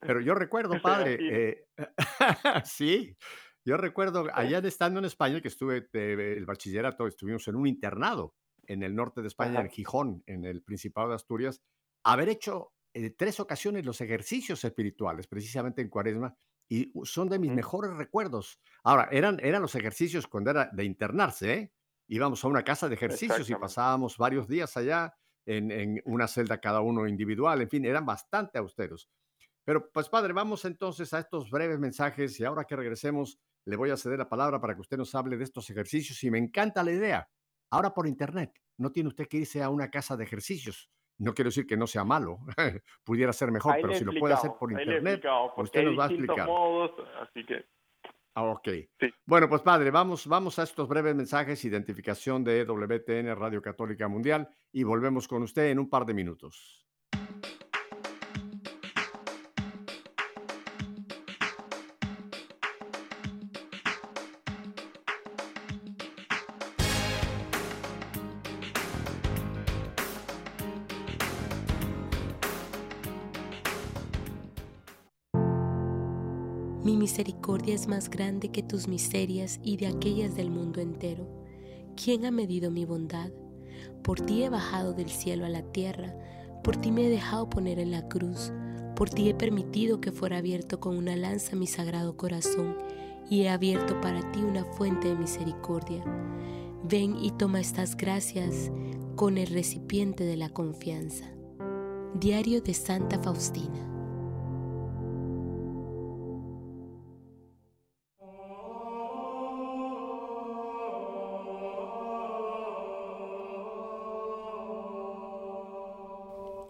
Pero 0.00 0.20
yo 0.20 0.34
recuerdo, 0.34 0.82
padre, 0.82 1.16
eh, 1.18 1.66
sí, 2.64 3.16
yo 3.64 3.78
recuerdo 3.78 4.26
allá 4.34 4.58
estando 4.58 4.98
en 4.98 5.06
España, 5.06 5.40
que 5.40 5.48
estuve 5.48 5.88
el 5.94 6.44
bachillerato, 6.44 7.06
estuvimos 7.06 7.48
en 7.48 7.56
un 7.56 7.66
internado 7.68 8.34
en 8.66 8.82
el 8.82 8.94
norte 8.94 9.22
de 9.22 9.28
España, 9.28 9.62
en 9.62 9.70
Gijón, 9.70 10.22
en 10.26 10.44
el 10.44 10.62
Principado 10.62 11.08
de 11.08 11.14
Asturias, 11.14 11.62
haber 12.02 12.28
hecho 12.28 12.73
en 12.94 13.14
tres 13.16 13.40
ocasiones 13.40 13.84
los 13.84 14.00
ejercicios 14.00 14.64
espirituales, 14.64 15.26
precisamente 15.26 15.82
en 15.82 15.88
Cuaresma, 15.88 16.34
y 16.68 16.92
son 17.02 17.28
de 17.28 17.38
mis 17.38 17.52
mejores 17.52 17.92
recuerdos. 17.94 18.60
Ahora, 18.84 19.08
eran, 19.10 19.38
eran 19.42 19.60
los 19.60 19.74
ejercicios 19.74 20.26
cuando 20.26 20.50
era 20.50 20.70
de 20.72 20.84
internarse, 20.84 21.52
¿eh? 21.52 21.72
Íbamos 22.08 22.44
a 22.44 22.48
una 22.48 22.62
casa 22.62 22.88
de 22.88 22.94
ejercicios 22.94 23.48
y 23.48 23.54
pasábamos 23.54 24.16
varios 24.16 24.46
días 24.46 24.76
allá 24.76 25.14
en, 25.46 25.70
en, 25.70 26.02
una 26.04 26.28
celda 26.28 26.60
cada 26.60 26.80
uno 26.80 27.06
individual, 27.08 27.60
en 27.62 27.68
fin, 27.68 27.84
eran 27.84 28.06
bastante 28.06 28.58
austeros. 28.58 29.10
Pero 29.64 29.90
pues 29.90 30.08
padre, 30.10 30.34
vamos 30.34 30.64
entonces 30.66 31.12
a 31.14 31.20
estos 31.20 31.50
breves 31.50 31.78
mensajes 31.78 32.38
y 32.38 32.44
ahora 32.44 32.64
que 32.64 32.76
regresemos 32.76 33.38
le 33.64 33.76
voy 33.76 33.90
a 33.90 33.96
ceder 33.96 34.18
la 34.18 34.28
palabra 34.28 34.60
para 34.60 34.74
que 34.74 34.82
usted 34.82 34.98
nos 34.98 35.14
hable 35.14 35.38
de 35.38 35.44
estos 35.44 35.68
ejercicios 35.70 36.22
y 36.22 36.30
me 36.30 36.38
encanta 36.38 36.82
la 36.82 36.92
idea. 36.92 37.30
Ahora 37.70 37.94
por 37.94 38.06
internet, 38.06 38.52
no 38.76 38.92
tiene 38.92 39.08
usted 39.08 39.26
que 39.26 39.38
irse 39.38 39.62
a 39.62 39.70
una 39.70 39.90
casa 39.90 40.16
de 40.16 40.24
ejercicios, 40.24 40.90
no 41.18 41.34
quiero 41.34 41.48
decir 41.48 41.66
que 41.66 41.76
no 41.76 41.86
sea 41.86 42.04
malo, 42.04 42.38
pudiera 43.04 43.32
ser 43.32 43.50
mejor, 43.50 43.76
pero 43.80 43.94
si 43.94 44.04
lo 44.04 44.12
puede 44.18 44.34
hacer 44.34 44.52
por 44.58 44.72
internet, 44.72 45.24
usted 45.56 45.84
nos 45.84 45.98
va 45.98 46.04
a 46.04 46.08
explicar. 46.08 46.46
Modos, 46.46 46.92
así 47.20 47.44
que... 47.44 47.64
Ah, 48.36 48.44
ok. 48.44 48.68
Bueno, 49.24 49.48
pues 49.48 49.62
padre, 49.62 49.92
vamos, 49.92 50.26
vamos 50.26 50.58
a 50.58 50.64
estos 50.64 50.88
breves 50.88 51.14
mensajes, 51.14 51.64
identificación 51.64 52.42
de 52.42 52.64
WTN 52.64 53.36
Radio 53.36 53.62
Católica 53.62 54.08
Mundial, 54.08 54.48
y 54.72 54.82
volvemos 54.82 55.28
con 55.28 55.42
usted 55.44 55.70
en 55.70 55.78
un 55.78 55.88
par 55.88 56.04
de 56.04 56.14
minutos. 56.14 56.83
Misericordia 76.92 77.74
es 77.74 77.88
más 77.88 78.10
grande 78.10 78.50
que 78.50 78.62
tus 78.62 78.88
miserias 78.88 79.58
y 79.62 79.78
de 79.78 79.86
aquellas 79.86 80.36
del 80.36 80.50
mundo 80.50 80.82
entero. 80.82 81.26
¿Quién 81.96 82.26
ha 82.26 82.30
medido 82.30 82.70
mi 82.70 82.84
bondad? 82.84 83.30
Por 84.02 84.20
ti 84.20 84.42
he 84.42 84.50
bajado 84.50 84.92
del 84.92 85.08
cielo 85.08 85.46
a 85.46 85.48
la 85.48 85.62
tierra, 85.62 86.14
por 86.62 86.76
ti 86.76 86.92
me 86.92 87.06
he 87.06 87.08
dejado 87.08 87.48
poner 87.48 87.78
en 87.78 87.90
la 87.90 88.06
cruz, 88.08 88.52
por 88.96 89.08
ti 89.08 89.30
he 89.30 89.34
permitido 89.34 90.00
que 90.00 90.12
fuera 90.12 90.38
abierto 90.38 90.78
con 90.78 90.96
una 90.96 91.16
lanza 91.16 91.56
mi 91.56 91.66
sagrado 91.66 92.16
corazón, 92.16 92.76
y 93.30 93.42
he 93.42 93.48
abierto 93.48 93.98
para 94.02 94.30
ti 94.32 94.40
una 94.40 94.64
fuente 94.64 95.08
de 95.08 95.16
misericordia. 95.16 96.04
Ven 96.84 97.16
y 97.16 97.30
toma 97.30 97.60
estas 97.60 97.96
gracias 97.96 98.70
con 99.16 99.38
el 99.38 99.46
recipiente 99.46 100.24
de 100.24 100.36
la 100.36 100.50
confianza. 100.50 101.24
Diario 102.20 102.60
de 102.60 102.74
Santa 102.74 103.18
Faustina. 103.18 103.93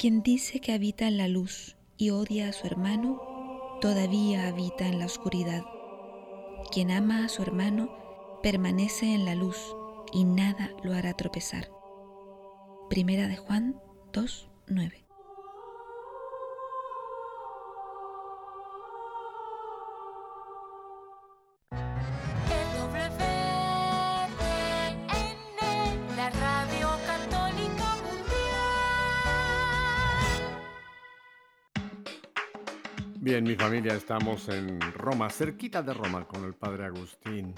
Quien 0.05 0.23
dice 0.23 0.61
que 0.61 0.75
habita 0.75 1.09
en 1.09 1.17
la 1.17 1.29
luz 1.29 1.79
y 1.97 2.11
odia 2.11 2.51
a 2.51 2.53
su 2.53 2.67
hermano, 2.67 3.23
todavía 3.81 4.49
habita 4.49 4.87
en 4.87 4.99
la 4.99 5.07
oscuridad. 5.07 5.63
Quien 6.71 6.91
ama 6.91 7.25
a 7.25 7.31
su 7.31 7.41
hermano, 7.41 7.89
permanece 8.43 9.15
en 9.15 9.25
la 9.25 9.35
luz 9.35 9.57
y 10.13 10.25
nada 10.25 10.71
lo 10.83 10.93
hará 10.93 11.15
tropezar. 11.15 11.71
Primera 12.91 13.29
de 13.29 13.39
Juan 13.39 13.81
2, 14.13 14.51
9. 14.67 15.04
Bien, 33.35 33.43
mi 33.43 33.57
familia, 33.57 33.95
estamos 33.95 34.49
en 34.49 34.81
Roma, 34.93 35.29
cerquita 35.29 35.83
de 35.83 35.93
Roma, 35.93 36.25
con 36.25 36.45
el 36.45 36.55
padre 36.55 36.85
Agustín. 36.85 37.53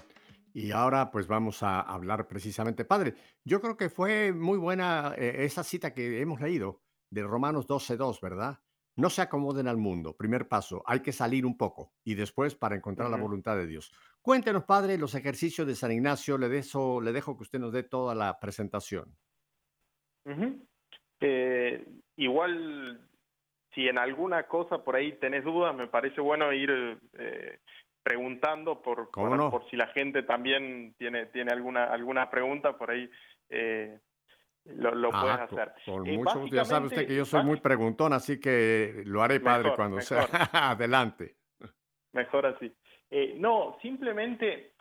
Y 0.55 0.71
ahora 0.71 1.11
pues 1.11 1.27
vamos 1.27 1.63
a 1.63 1.83
hablar 1.83 2.27
precisamente, 2.27 2.87
padre, 2.87 3.13
yo 3.45 3.61
creo 3.61 3.77
que 3.77 3.91
fue 3.91 4.33
muy 4.33 4.57
buena 4.57 5.13
eh, 5.19 5.45
esa 5.45 5.63
cita 5.63 5.93
que 5.93 6.23
hemos 6.23 6.41
leído 6.41 6.81
de 7.11 7.25
Romanos 7.25 7.69
12.2, 7.69 8.23
¿verdad? 8.23 8.59
No 8.95 9.11
se 9.11 9.21
acomoden 9.21 9.69
al 9.69 9.77
mundo, 9.77 10.17
primer 10.17 10.49
paso, 10.49 10.83
hay 10.87 11.01
que 11.01 11.13
salir 11.13 11.45
un 11.45 11.59
poco 11.59 11.93
y 12.05 12.15
después 12.15 12.55
para 12.55 12.75
encontrar 12.75 13.11
la 13.11 13.19
voluntad 13.19 13.55
de 13.55 13.67
Dios. 13.67 13.93
Cuéntenos, 14.23 14.65
padre, 14.65 14.97
los 14.97 15.15
ejercicios 15.15 15.67
de 15.67 15.75
San 15.75 15.93
Ignacio, 15.93 16.39
le, 16.39 16.49
le 16.49 17.13
dejo 17.13 17.37
que 17.37 17.43
usted 17.43 17.59
nos 17.59 17.75
dé 17.75 17.83
toda 17.83 18.15
la 18.15 18.41
presentación. 18.41 19.15
Eh, 21.21 21.87
igual, 22.17 23.07
si 23.77 23.87
en 23.87 23.99
alguna 23.99 24.45
cosa 24.45 24.83
por 24.83 24.97
ahí 24.97 25.13
tenés 25.13 25.45
dudas, 25.45 25.77
me 25.77 25.87
parece 25.87 26.23
bueno 26.23 26.51
ir 26.51 26.99
eh, 27.19 27.59
preguntando 28.03 28.81
por, 28.81 29.11
por, 29.11 29.71
si 29.71 29.77
la 29.77 29.89
gente 29.89 30.23
también 30.23 30.95
tiene, 30.97 31.27
tiene 31.27 31.53
alguna, 31.53 31.85
alguna 31.85 32.31
pregunta 32.31 32.77
por 32.77 32.91
ahí. 32.91 33.09
Eh, 33.51 34.01
lo, 34.65 34.95
lo 34.95 35.11
ah, 35.13 35.21
puedes 35.21 35.41
hacer. 35.41 35.73
Por, 35.85 36.07
mucho 36.07 36.47
ya 36.47 36.65
sabe 36.65 36.87
usted 36.87 37.07
que 37.07 37.17
yo 37.17 37.27
soy 37.27 37.45
muy 37.45 37.61
preguntón, 37.61 38.15
así 38.15 38.41
que 38.41 39.03
lo 39.05 39.23
haré 39.23 39.41
padre 39.41 39.73
cuando 39.77 40.01
sea. 40.01 40.27
Adelante. 40.53 41.37
Mejor 42.13 42.47
así. 42.47 42.75
no, 43.37 43.77
simplemente 43.83 44.76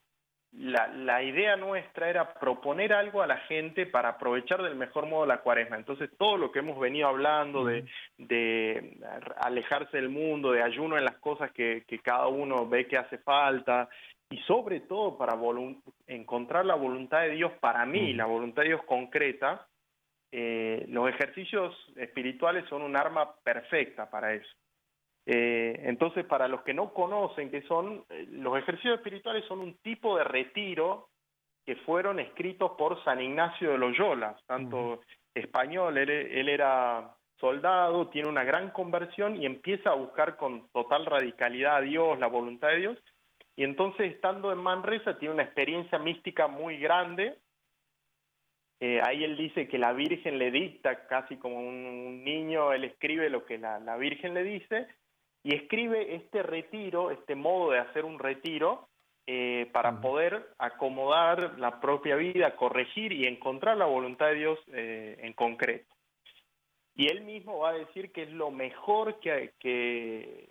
la, 0.58 0.88
la, 0.88 1.22
idea 1.22 1.56
nuestra 1.56 2.10
era 2.10 2.34
proponer 2.34 2.94
algo 2.94 3.22
a 3.22 3.28
la 3.28 3.38
gente 3.38 3.86
para 3.86 4.10
aprovechar 4.10 4.62
del 4.62 4.76
mejor 4.76 5.06
modo 5.08 5.26
la 5.26 5.42
cuaresma. 5.42 5.76
Entonces, 5.76 6.10
todo 6.18 6.38
lo 6.38 6.52
que 6.52 6.60
hemos 6.60 6.80
venido 6.80 7.08
hablando 7.08 7.66
de, 7.66 7.86
de 8.18 8.98
alejarse 9.38 9.98
del 9.98 10.10
mundo, 10.10 10.52
de 10.52 10.64
ayuno 10.64 10.98
en 10.98 11.06
las 11.06 11.18
cosas 11.18 11.52
que, 11.52 11.84
que 11.88 12.00
cada 12.00 12.28
uno 12.28 12.68
ve 12.68 12.88
que 12.88 12.98
hace 12.98 13.18
falta, 13.18 13.90
y 14.30 14.38
sobre 14.40 14.82
todo 14.82 15.18
para 15.18 15.38
encontrar 16.08 16.66
la 16.66 16.76
voluntad 16.76 17.22
de 17.22 17.32
Dios 17.32 17.52
para 17.60 17.86
mí, 17.86 18.14
la 18.14 18.26
voluntad 18.26 18.64
de 18.64 18.70
Dios 18.70 18.84
concreta, 18.86 19.68
eh, 20.32 20.86
los 20.90 21.08
ejercicios 21.10 21.76
espirituales 21.96 22.66
son 22.68 22.82
un 22.82 22.98
arma 22.98 23.36
perfecta 23.44 24.10
para 24.10 24.34
eso. 24.34 24.50
Eh, 25.26 25.82
entonces, 25.84 26.26
para 26.26 26.48
los 26.48 26.62
que 26.62 26.74
no 26.74 26.94
conocen 26.94 27.50
qué 27.50 27.64
son, 27.64 28.06
eh, 28.10 28.28
los 28.30 28.58
ejercicios 28.58 28.98
espirituales 28.98 29.44
son 29.46 29.60
un 29.60 29.76
tipo 29.78 30.18
de 30.18 30.24
retiro 30.24 31.10
que 31.66 31.76
fueron 31.78 32.20
escritos 32.20 32.72
por 32.78 33.04
San 33.04 33.20
Ignacio 33.22 33.72
de 33.72 33.78
Loyola, 33.80 34.38
tanto 34.46 35.02
español, 35.34 35.98
él, 35.98 36.48
era 36.48 37.16
soldado, 37.40 38.08
tiene 38.10 38.30
una 38.30 38.44
gran 38.44 38.70
conversión 38.70 39.42
y 39.42 39.48
empieza 39.48 39.90
a 39.90 39.96
buscar 39.96 40.38
con 40.38 40.70
total 40.70 41.08
radicalidad 41.08 41.78
a 41.78 41.82
Dios, 41.82 42.20
la 42.20 42.28
voluntad 42.28 42.70
de 42.70 42.78
Dios, 42.78 42.98
y 43.56 43.64
entonces 43.64 44.14
estando 44.14 44.52
en 44.52 44.60
Manresa 44.60 45.18
tiene 45.18 45.34
una 45.34 45.44
experiencia 45.44 45.98
mística 45.98 46.48
muy 46.48 46.78
grande. 46.78 47.40
Eh, 48.80 49.02
ahí 49.04 49.24
él 49.24 49.36
dice 49.36 49.68
que 49.68 49.80
la 49.80 49.94
Virgen 49.94 50.38
le 50.38 50.52
dicta, 50.52 51.08
casi 51.08 51.38
como 51.38 51.58
un, 51.58 52.24
niño, 52.24 52.74
él 52.74 52.84
escribe 52.84 53.30
lo 53.30 53.46
que 53.46 53.58
la, 53.58 53.80
la 53.80 53.98
Virgen 53.98 54.34
le 54.34 54.44
dice, 54.44 54.88
y 55.46 55.54
escribe 55.54 56.16
este 56.16 56.42
retiro, 56.42 57.12
este 57.12 57.36
modo 57.36 57.70
de 57.70 57.78
hacer 57.78 58.04
un 58.04 58.18
retiro, 58.18 58.90
eh, 59.28 59.70
para 59.72 60.02
poder 60.02 60.44
acomodar 60.58 61.60
la 61.60 61.80
propia 61.80 62.16
vida, 62.16 62.56
corregir 62.56 63.14
y 63.14 63.28
encontrar 63.28 63.78
la 63.78 63.86
voluntad 63.86 64.26
de 64.26 64.36
Dios 64.36 64.60
eh, 64.74 65.18
en 65.20 65.34
concreto. 65.34 65.94
Y 66.96 67.12
él 67.12 67.22
mismo 67.26 67.60
va 67.60 67.70
a 67.70 67.74
decir 67.74 68.12
que 68.12 68.24
es 68.24 68.32
lo 68.32 68.50
mejor 68.50 69.20
que, 69.20 69.54
que, 69.60 70.50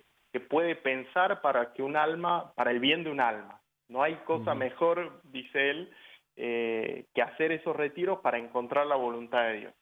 puede 0.49 0.77
pensar 0.77 1.41
para 1.41 1.73
que 1.73 1.83
un 1.83 1.97
alma, 1.97 2.53
para 2.55 2.71
el 2.71 2.79
bien 2.79 3.03
de 3.03 3.09
un 3.09 3.19
alma. 3.19 3.59
No 3.89 4.01
hay 4.01 4.15
cosa 4.25 4.55
mejor, 4.55 5.21
dice 5.23 5.71
él, 5.71 5.93
eh, 6.37 7.05
que 7.13 7.21
hacer 7.21 7.51
esos 7.51 7.75
retiros 7.75 8.19
para 8.19 8.37
encontrar 8.37 8.87
la 8.87 8.95
voluntad 8.95 9.43
de 9.47 9.59
Dios. 9.59 9.73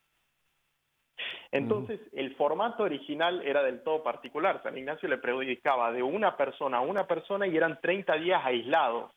Entonces, 1.54 2.00
el 2.14 2.36
formato 2.36 2.82
original 2.82 3.44
era 3.46 3.62
del 3.62 3.84
todo 3.84 4.02
particular. 4.02 4.62
San 4.64 4.76
Ignacio 4.76 5.08
le 5.08 5.20
predicaba 5.20 5.92
de 5.92 6.02
una 6.02 6.36
persona 6.36 6.78
a 6.78 6.82
una 6.82 7.06
persona 7.06 7.46
y 7.46 7.56
eran 7.56 7.80
30 7.80 8.16
días 8.16 8.42
aislados. 8.44 9.12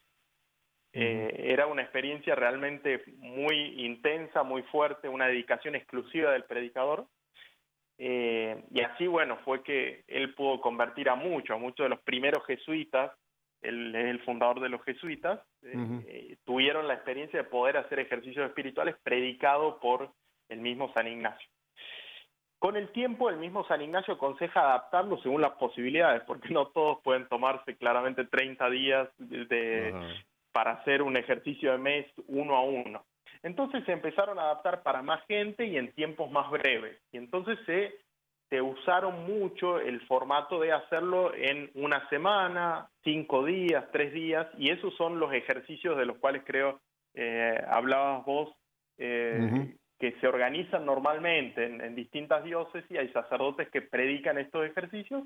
Eh, 0.92 1.34
era 1.46 1.66
una 1.66 1.80
experiencia 1.80 2.34
realmente 2.34 3.02
muy 3.16 3.86
intensa, 3.86 4.42
muy 4.42 4.62
fuerte, 4.64 5.08
una 5.08 5.28
dedicación 5.28 5.76
exclusiva 5.76 6.30
del 6.32 6.44
predicador. 6.44 7.06
Eh, 7.96 8.62
y 8.70 8.82
así, 8.82 9.06
bueno, 9.06 9.38
fue 9.42 9.62
que 9.62 10.04
él 10.06 10.34
pudo 10.34 10.60
convertir 10.60 11.08
a 11.08 11.14
muchos, 11.14 11.56
a 11.56 11.58
muchos 11.58 11.86
de 11.86 11.90
los 11.90 12.00
primeros 12.00 12.44
jesuitas, 12.44 13.12
él 13.62 13.94
es 13.94 14.04
el 14.04 14.20
fundador 14.24 14.60
de 14.60 14.68
los 14.68 14.84
jesuitas, 14.84 15.40
eh, 15.62 16.36
tuvieron 16.44 16.86
la 16.86 16.94
experiencia 16.94 17.42
de 17.42 17.48
poder 17.48 17.78
hacer 17.78 17.98
ejercicios 17.98 18.46
espirituales 18.46 18.94
predicados 19.02 19.76
por 19.80 20.10
el 20.50 20.60
mismo 20.60 20.92
San 20.92 21.08
Ignacio. 21.08 21.48
Con 22.58 22.76
el 22.76 22.88
tiempo, 22.90 23.28
el 23.28 23.36
mismo 23.36 23.66
San 23.66 23.82
Ignacio 23.82 24.14
aconseja 24.14 24.60
adaptarlo 24.60 25.18
según 25.18 25.42
las 25.42 25.52
posibilidades, 25.52 26.22
porque 26.22 26.48
no 26.48 26.68
todos 26.68 26.98
pueden 27.02 27.28
tomarse 27.28 27.76
claramente 27.76 28.24
30 28.24 28.70
días 28.70 29.08
de, 29.18 29.94
para 30.52 30.72
hacer 30.72 31.02
un 31.02 31.16
ejercicio 31.16 31.72
de 31.72 31.78
mes 31.78 32.06
uno 32.28 32.56
a 32.56 32.62
uno. 32.62 33.04
Entonces 33.42 33.84
se 33.84 33.92
empezaron 33.92 34.38
a 34.38 34.44
adaptar 34.44 34.82
para 34.82 35.02
más 35.02 35.24
gente 35.26 35.66
y 35.66 35.76
en 35.76 35.92
tiempos 35.92 36.30
más 36.30 36.50
breves. 36.50 36.96
Y 37.12 37.18
entonces 37.18 37.58
se, 37.66 37.94
se 38.48 38.62
usaron 38.62 39.26
mucho 39.26 39.78
el 39.78 40.00
formato 40.06 40.58
de 40.58 40.72
hacerlo 40.72 41.34
en 41.34 41.70
una 41.74 42.08
semana, 42.08 42.88
cinco 43.04 43.44
días, 43.44 43.84
tres 43.92 44.12
días, 44.12 44.46
y 44.58 44.70
esos 44.70 44.94
son 44.96 45.20
los 45.20 45.32
ejercicios 45.32 45.96
de 45.98 46.06
los 46.06 46.16
cuales 46.16 46.42
creo 46.46 46.80
eh, 47.14 47.62
hablabas 47.68 48.24
vos, 48.24 48.48
eh, 48.98 49.74
que 49.98 50.12
se 50.20 50.26
organizan 50.26 50.84
normalmente 50.84 51.64
en, 51.64 51.94
distintas 51.94 52.44
diócesis, 52.44 52.98
hay 52.98 53.08
sacerdotes 53.08 53.68
que 53.70 53.82
predican 53.82 54.38
estos 54.38 54.66
ejercicios 54.66 55.24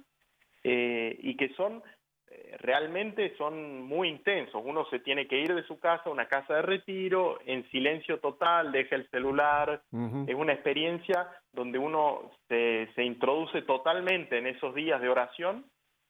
eh, 0.62 1.16
y 1.20 1.36
que 1.36 1.48
son 1.54 1.82
eh, 2.30 2.56
realmente 2.60 3.36
son 3.36 3.82
muy 3.82 4.08
intensos. 4.08 4.62
Uno 4.64 4.84
se 4.86 5.00
tiene 5.00 5.26
que 5.26 5.38
ir 5.38 5.52
de 5.52 5.64
su 5.64 5.80
casa 5.80 6.04
a 6.06 6.12
una 6.12 6.28
casa 6.28 6.54
de 6.54 6.62
retiro 6.62 7.40
en 7.44 7.68
silencio 7.70 8.20
total, 8.20 8.70
deja 8.70 8.94
el 8.94 9.08
celular. 9.10 9.82
Es 10.28 10.34
una 10.34 10.52
experiencia 10.52 11.28
donde 11.52 11.78
uno 11.78 12.30
se, 12.48 12.88
se, 12.94 13.02
introduce 13.02 13.62
totalmente 13.62 14.38
en 14.38 14.46
esos 14.46 14.74
días 14.76 15.00
de 15.00 15.08
oración 15.08 15.64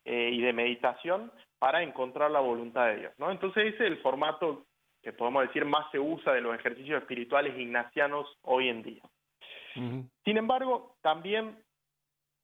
eh, 0.05 0.31
y 0.33 0.43
de 0.43 0.53
meditación 0.53 1.33
para 1.59 1.83
encontrar 1.83 2.31
la 2.31 2.41
voluntad 2.41 2.87
de 2.89 2.97
Dios. 2.97 3.13
¿no? 3.19 3.31
Entonces 3.31 3.75
ese 3.75 3.85
es 3.85 3.93
el 3.93 3.99
formato 3.99 4.67
que 5.03 5.13
podemos 5.13 5.47
decir 5.47 5.65
más 5.65 5.91
se 5.91 5.99
usa 5.99 6.33
de 6.33 6.41
los 6.41 6.55
ejercicios 6.55 7.01
espirituales 7.01 7.59
ignacianos 7.59 8.27
hoy 8.43 8.69
en 8.69 8.83
día. 8.83 9.03
Sin 9.75 10.37
embargo, 10.37 10.97
también 11.01 11.57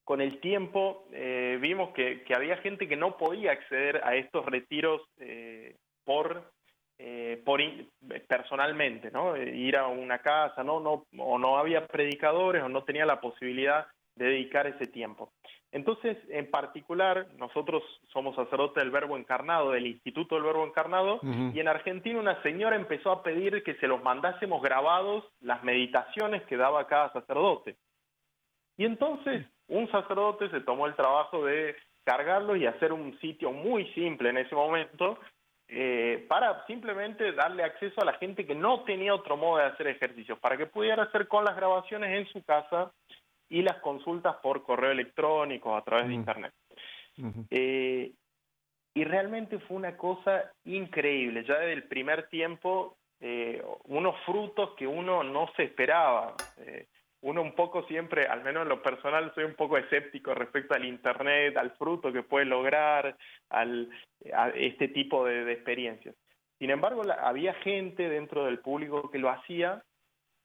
con 0.05 0.21
el 0.21 0.41
tiempo 0.41 1.07
eh, 1.13 1.59
vimos 1.61 1.93
que, 1.93 2.25
había 2.35 2.57
gente 2.59 2.87
que 2.87 2.97
no 2.97 3.17
podía 3.17 3.53
acceder 3.53 4.01
a 4.05 4.15
estos 4.15 4.47
retiros 4.47 5.03
eh, 5.19 5.77
por, 6.05 6.53
eh, 6.99 7.43
por 7.45 7.61
personalmente, 8.29 9.11
¿no? 9.11 9.37
Ir 9.37 9.77
a 9.77 9.89
una 9.89 10.21
casa, 10.21 10.63
¿no? 10.63 10.79
No, 10.79 11.07
o 11.19 11.39
no 11.39 11.59
había 11.59 11.87
predicadores 11.89 12.63
o 12.63 12.69
no 12.69 12.85
tenía 12.85 13.05
la 13.05 13.21
posibilidad 13.21 13.89
de 14.15 14.27
dedicar 14.27 14.69
ese 14.69 14.87
tiempo. 14.87 15.33
Entonces, 15.73 16.17
en 16.31 16.51
particular, 16.51 17.27
nosotros 17.37 17.83
somos 18.13 18.35
sacerdotes 18.37 18.83
del 18.83 18.91
Verbo 18.91 19.17
Encarnado, 19.17 19.73
del 19.73 19.87
Instituto 19.87 20.37
del 20.37 20.45
Verbo 20.45 20.65
Encarnado, 20.65 21.21
y 21.23 21.61
en 21.61 21.69
Argentina 21.69 22.19
una 22.19 22.41
señora 22.43 22.77
empezó 22.77 23.11
a 23.11 23.23
pedir 23.23 23.63
que 23.63 23.75
se 23.75 23.87
los 23.87 24.03
mandásemos 24.03 24.63
grabados 24.63 25.25
las 25.41 25.63
meditaciones 25.65 26.43
que 26.45 26.57
daba 26.57 26.87
cada 26.87 27.13
sacerdote. 27.13 27.77
Y 28.79 28.85
entonces 28.85 29.47
un 29.69 29.91
sacerdote 29.91 30.49
se 30.51 30.61
tomó 30.61 30.87
el 30.87 30.95
trabajo 30.95 31.45
de 31.45 31.75
cargarlo 32.05 32.55
y 32.55 32.67
hacer 32.67 32.93
un 32.93 33.19
sitio 33.19 33.51
muy 33.51 33.87
simple 33.93 34.31
en 34.31 34.39
ese 34.39 34.55
momento 34.55 35.19
eh, 35.69 36.25
para 36.29 36.65
simplemente 36.67 37.33
darle 37.33 37.65
acceso 37.65 38.01
a 38.01 38.05
la 38.05 38.13
gente 38.15 38.47
que 38.47 38.55
no 38.55 38.85
tenía 38.85 39.13
otro 39.13 39.37
modo 39.37 39.59
de 39.59 39.65
hacer 39.65 39.89
ejercicios, 39.89 40.39
para 40.39 40.57
que 40.57 40.67
pudiera 40.67 41.03
hacer 41.03 41.27
con 41.27 41.45
las 41.45 41.57
grabaciones 41.57 42.17
en 42.17 42.33
su 42.33 42.45
casa 42.45 42.93
y 43.49 43.63
las 43.63 43.77
consultas 43.79 44.37
por 44.43 44.63
correo 44.63 44.91
electrónico 44.91 45.77
a 45.77 45.83
través 45.83 46.09
de 46.09 46.15
Internet. 46.15 46.53
Eh, 47.51 48.13
y 48.95 49.05
realmente 49.05 49.59
fue 49.61 49.77
una 49.77 49.97
cosa 49.97 50.53
increíble, 50.65 51.45
ya 51.45 51.59
desde 51.59 51.75
el 51.75 51.85
primer 51.85 52.29
tiempo, 52.29 52.97
eh, 53.21 53.63
unos 53.85 54.19
frutos 54.25 54.71
que 54.77 54.87
uno 54.87 55.23
no 55.23 55.51
se 55.57 55.65
esperaba. 55.65 56.35
Eh, 56.59 56.87
uno 57.23 57.43
un 57.43 57.55
poco 57.55 57.83
siempre, 57.85 58.27
al 58.27 58.45
menos 58.45 58.63
en 58.63 58.69
lo 58.69 58.83
personal, 58.83 59.33
soy 59.35 59.45
un 59.45 59.55
poco 59.55 59.79
escéptico 59.79 60.35
respecto 60.35 60.75
al 60.75 60.85
Internet, 60.85 61.57
al 61.57 61.73
fruto 61.73 62.13
que 62.13 62.23
puede 62.23 62.45
lograr, 62.45 63.17
al, 63.49 63.89
a 64.33 64.51
este 64.51 64.89
tipo 64.89 65.25
de, 65.25 65.45
de 65.45 65.53
experiencias. 65.53 66.15
Sin 66.59 66.71
embargo, 66.71 67.03
había 67.21 67.55
gente 67.55 68.09
dentro 68.09 68.45
del 68.45 68.61
público 68.61 69.11
que 69.11 69.19
lo 69.19 69.31
hacía 69.31 69.83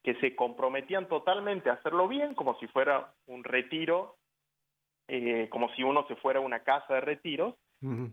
que 0.04 0.16
se 0.16 0.36
comprometían 0.36 1.08
totalmente 1.08 1.70
a 1.70 1.74
hacerlo 1.74 2.08
bien, 2.08 2.34
como 2.34 2.58
si 2.60 2.68
fuera 2.68 3.14
un 3.28 3.44
retiro, 3.44 4.18
eh, 5.08 5.48
como 5.50 5.70
si 5.76 5.84
uno 5.84 6.06
se 6.08 6.16
fuera 6.16 6.40
a 6.40 6.44
una 6.44 6.62
casa 6.64 6.96
de 6.96 7.02
retiros, 7.02 7.56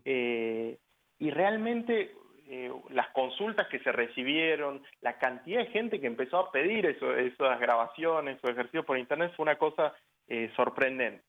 eh, 0.05 0.79
y 1.19 1.31
realmente 1.31 2.15
eh, 2.49 2.73
las 2.91 3.09
consultas 3.11 3.69
que 3.69 3.81
se 3.81 3.93
recibieron, 3.93 4.83
la 5.01 5.19
cantidad 5.19 5.61
de 5.61 5.71
gente 5.71 6.01
que 6.01 6.07
empezó 6.07 6.39
a 6.39 6.51
pedir 6.51 6.87
eso, 6.87 7.15
esas 7.15 7.61
grabaciones 7.61 8.43
o 8.43 8.49
ejercicios 8.49 8.85
por 8.85 8.99
internet 8.99 9.33
fue 9.37 9.45
una 9.45 9.57
cosa 9.57 9.95
sorprendente. 10.57 11.25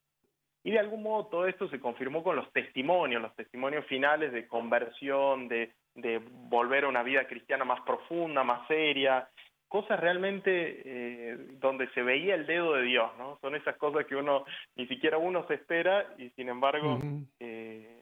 Y 0.63 0.71
de 0.71 0.79
algún 0.79 1.03
modo 1.03 1.27
todo 1.27 1.47
esto 1.47 1.69
se 1.69 1.79
confirmó 1.79 2.21
con 2.21 2.35
los 2.35 2.51
testimonios, 2.51 3.21
los 3.21 3.35
testimonios 3.35 3.85
finales 3.85 4.33
de 4.33 4.45
conversión, 4.45 5.47
de, 5.47 5.71
de 5.95 6.17
volver 6.17 6.83
a 6.83 6.89
una 6.89 7.03
vida 7.03 7.25
cristiana 7.27 7.63
más 7.63 7.79
profunda, 7.81 8.43
más 8.43 8.67
seria, 8.67 9.29
cosas 9.69 9.99
realmente 9.99 10.81
eh, 10.83 11.37
donde 11.59 11.87
se 11.91 12.03
veía 12.03 12.35
el 12.35 12.45
dedo 12.45 12.73
de 12.73 12.83
Dios, 12.83 13.11
¿no? 13.17 13.37
Son 13.39 13.55
esas 13.55 13.77
cosas 13.77 14.05
que 14.05 14.15
uno, 14.15 14.43
ni 14.75 14.87
siquiera 14.87 15.17
uno 15.17 15.45
se 15.47 15.53
espera 15.53 16.13
y 16.17 16.29
sin 16.31 16.49
embargo, 16.49 16.99
eh, 17.39 18.01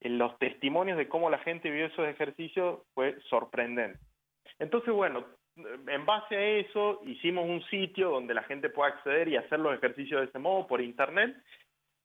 en 0.00 0.18
los 0.18 0.38
testimonios 0.38 0.96
de 0.96 1.08
cómo 1.08 1.28
la 1.28 1.38
gente 1.38 1.70
vio 1.70 1.86
esos 1.86 2.06
ejercicios 2.08 2.80
fue 2.94 3.18
sorprendente. 3.28 3.98
Entonces, 4.58 4.94
bueno, 4.94 5.24
en 5.56 6.06
base 6.06 6.36
a 6.36 6.44
eso 6.58 7.00
hicimos 7.04 7.44
un 7.46 7.62
sitio 7.64 8.10
donde 8.10 8.32
la 8.32 8.44
gente 8.44 8.70
pueda 8.70 8.90
acceder 8.90 9.28
y 9.28 9.36
hacer 9.36 9.58
los 9.58 9.74
ejercicios 9.74 10.20
de 10.20 10.26
ese 10.28 10.38
modo 10.38 10.66
por 10.66 10.80
internet 10.80 11.36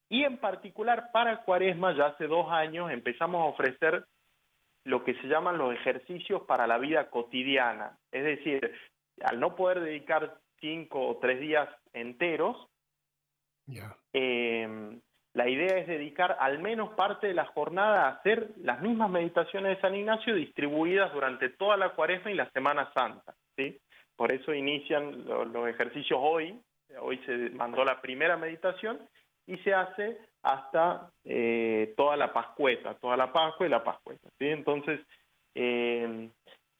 y 0.08 0.24
en 0.24 0.38
particular 0.38 1.10
para 1.12 1.42
Cuaresma 1.44 1.96
ya 1.96 2.06
hace 2.06 2.26
dos 2.26 2.50
años 2.50 2.90
empezamos 2.90 3.40
a 3.40 3.46
ofrecer 3.46 4.04
lo 4.84 5.02
que 5.02 5.14
se 5.14 5.28
llaman 5.28 5.56
los 5.56 5.72
ejercicios 5.72 6.42
para 6.42 6.66
la 6.66 6.78
vida 6.78 7.08
cotidiana. 7.08 7.96
Es 8.12 8.24
decir, 8.24 8.74
al 9.22 9.40
no 9.40 9.54
poder 9.54 9.80
dedicar 9.80 10.38
cinco 10.60 11.08
o 11.08 11.18
tres 11.18 11.40
días 11.40 11.68
enteros, 11.92 12.56
eh, 14.12 14.98
la 15.34 15.48
idea 15.48 15.78
es 15.78 15.88
dedicar 15.88 16.36
al 16.38 16.60
menos 16.60 16.90
parte 16.94 17.26
de 17.26 17.34
la 17.34 17.46
jornada 17.46 18.06
a 18.06 18.10
hacer 18.10 18.50
las 18.58 18.80
mismas 18.80 19.10
meditaciones 19.10 19.76
de 19.76 19.80
San 19.80 19.94
Ignacio 19.94 20.34
distribuidas 20.34 21.12
durante 21.12 21.48
toda 21.48 21.76
la 21.76 21.90
cuaresma 21.90 22.30
y 22.30 22.34
la 22.34 22.48
Semana 22.50 22.92
Santa. 22.94 23.34
¿sí? 23.56 23.78
Por 24.16 24.30
eso 24.30 24.54
inician 24.54 25.24
los 25.26 25.68
ejercicios 25.68 26.20
hoy, 26.22 26.58
hoy 27.00 27.18
se 27.26 27.50
mandó 27.50 27.84
la 27.84 28.00
primera 28.00 28.36
meditación 28.36 29.00
y 29.46 29.56
se 29.58 29.74
hace 29.74 30.18
hasta 30.42 31.10
eh, 31.24 31.94
toda 31.96 32.16
la 32.16 32.32
Pascueta, 32.32 32.94
toda 32.94 33.16
la 33.16 33.32
Pascua 33.32 33.66
y 33.66 33.70
la 33.70 33.82
Pascueta. 33.82 34.28
¿sí? 34.38 34.46
Entonces, 34.46 35.00
eh, 35.56 36.30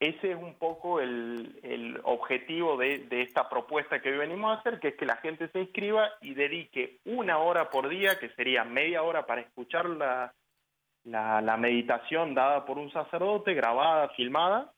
ese 0.01 0.33
es 0.33 0.37
un 0.37 0.55
poco 0.55 1.01
el, 1.01 1.59
el 1.63 2.01
objetivo 2.05 2.77
de, 2.77 2.99
de, 3.07 3.23
esta 3.23 3.49
propuesta 3.49 4.01
que 4.01 4.11
hoy 4.11 4.19
venimos 4.19 4.51
a 4.51 4.61
hacer, 4.61 4.81
que 4.81 4.89
es 4.89 4.97
que 4.97 5.07
la 5.07 5.17
gente 5.17 5.49
se 5.49 5.61
inscriba 5.61 6.11
y 6.21 6.35
dedique 6.35 6.99
una 7.05 7.39
hora 7.39 7.71
por 7.71 7.89
día, 7.89 8.19
que 8.19 8.31
sería 8.31 8.65
media 8.65 9.03
hora 9.03 9.25
para 9.25 9.41
escuchar 9.41 9.87
la, 9.87 10.35
la, 11.05 11.41
la 11.41 11.57
meditación 11.57 12.35
dada 12.35 12.65
por 12.65 12.79
un 12.79 12.91
sacerdote, 12.91 13.55
grabada, 13.55 14.09
filmada, 14.11 14.73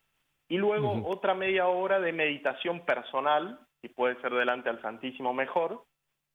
y 0.48 0.58
luego 0.58 1.02
otra 1.06 1.34
media 1.34 1.66
hora 1.66 1.98
de 1.98 2.12
meditación 2.12 2.84
personal, 2.84 3.58
si 3.80 3.88
puede 3.88 4.20
ser 4.20 4.32
delante 4.32 4.68
al 4.68 4.80
Santísimo 4.80 5.34
mejor, 5.34 5.84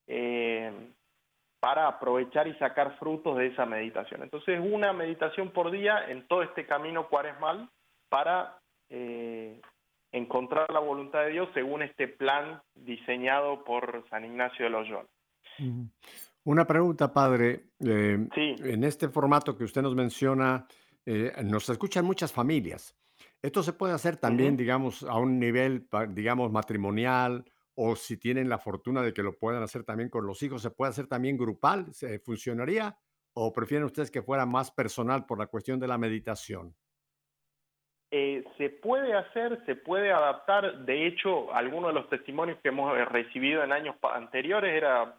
eh, 0.07 0.71
para 1.61 1.87
aprovechar 1.87 2.47
y 2.47 2.55
sacar 2.55 2.97
frutos 2.97 3.37
de 3.37 3.47
esa 3.47 3.65
meditación. 3.65 4.23
Entonces, 4.23 4.59
una 4.59 4.91
meditación 4.91 5.51
por 5.51 5.71
día 5.71 6.09
en 6.09 6.27
todo 6.27 6.41
este 6.41 6.65
camino 6.65 7.07
cuaresmal 7.07 7.69
para 8.09 8.60
eh, 8.91 9.61
encontrar 10.11 10.69
la 10.71 10.79
voluntad 10.79 11.23
de 11.23 11.29
Dios 11.29 11.49
según 11.53 11.81
este 11.81 12.09
plan 12.09 12.61
diseñado 12.75 13.63
por 13.63 14.03
San 14.09 14.25
Ignacio 14.25 14.65
de 14.65 14.71
Loyola. 14.71 15.07
Una 16.43 16.67
pregunta, 16.67 17.13
padre. 17.13 17.69
Eh, 17.79 18.27
en 18.35 18.83
este 18.83 19.07
formato 19.07 19.55
que 19.55 19.63
usted 19.63 19.81
nos 19.81 19.95
menciona, 19.95 20.67
eh, 21.05 21.31
nos 21.43 21.69
escuchan 21.69 22.03
muchas 22.03 22.33
familias. 22.33 22.95
Esto 23.41 23.63
se 23.63 23.73
puede 23.73 23.93
hacer 23.93 24.17
también, 24.17 24.57
digamos, 24.57 25.03
a 25.03 25.17
un 25.17 25.39
nivel, 25.39 25.87
digamos, 26.09 26.51
matrimonial 26.51 27.45
o 27.73 27.95
si 27.95 28.17
tienen 28.17 28.49
la 28.49 28.59
fortuna 28.59 29.01
de 29.01 29.13
que 29.13 29.23
lo 29.23 29.37
puedan 29.37 29.63
hacer 29.63 29.83
también 29.83 30.09
con 30.09 30.27
los 30.27 30.43
hijos, 30.43 30.61
¿se 30.61 30.69
puede 30.69 30.91
hacer 30.91 31.07
también 31.07 31.37
grupal? 31.37 31.93
¿Se 31.93 32.19
funcionaría? 32.19 32.97
¿O 33.33 33.53
prefieren 33.53 33.85
ustedes 33.85 34.11
que 34.11 34.21
fuera 34.21 34.45
más 34.45 34.69
personal 34.71 35.25
por 35.25 35.39
la 35.39 35.47
cuestión 35.47 35.79
de 35.79 35.87
la 35.87 35.97
meditación? 35.97 36.75
Eh, 38.13 38.43
se 38.57 38.69
puede 38.69 39.13
hacer, 39.13 39.63
se 39.65 39.75
puede 39.75 40.11
adaptar. 40.11 40.79
De 40.79 41.07
hecho, 41.07 41.53
algunos 41.53 41.93
de 41.93 41.99
los 41.99 42.09
testimonios 42.09 42.59
que 42.61 42.67
hemos 42.67 42.97
eh, 42.97 43.05
recibido 43.05 43.63
en 43.63 43.71
años 43.71 43.95
anteriores 44.01 44.73
era 44.73 45.15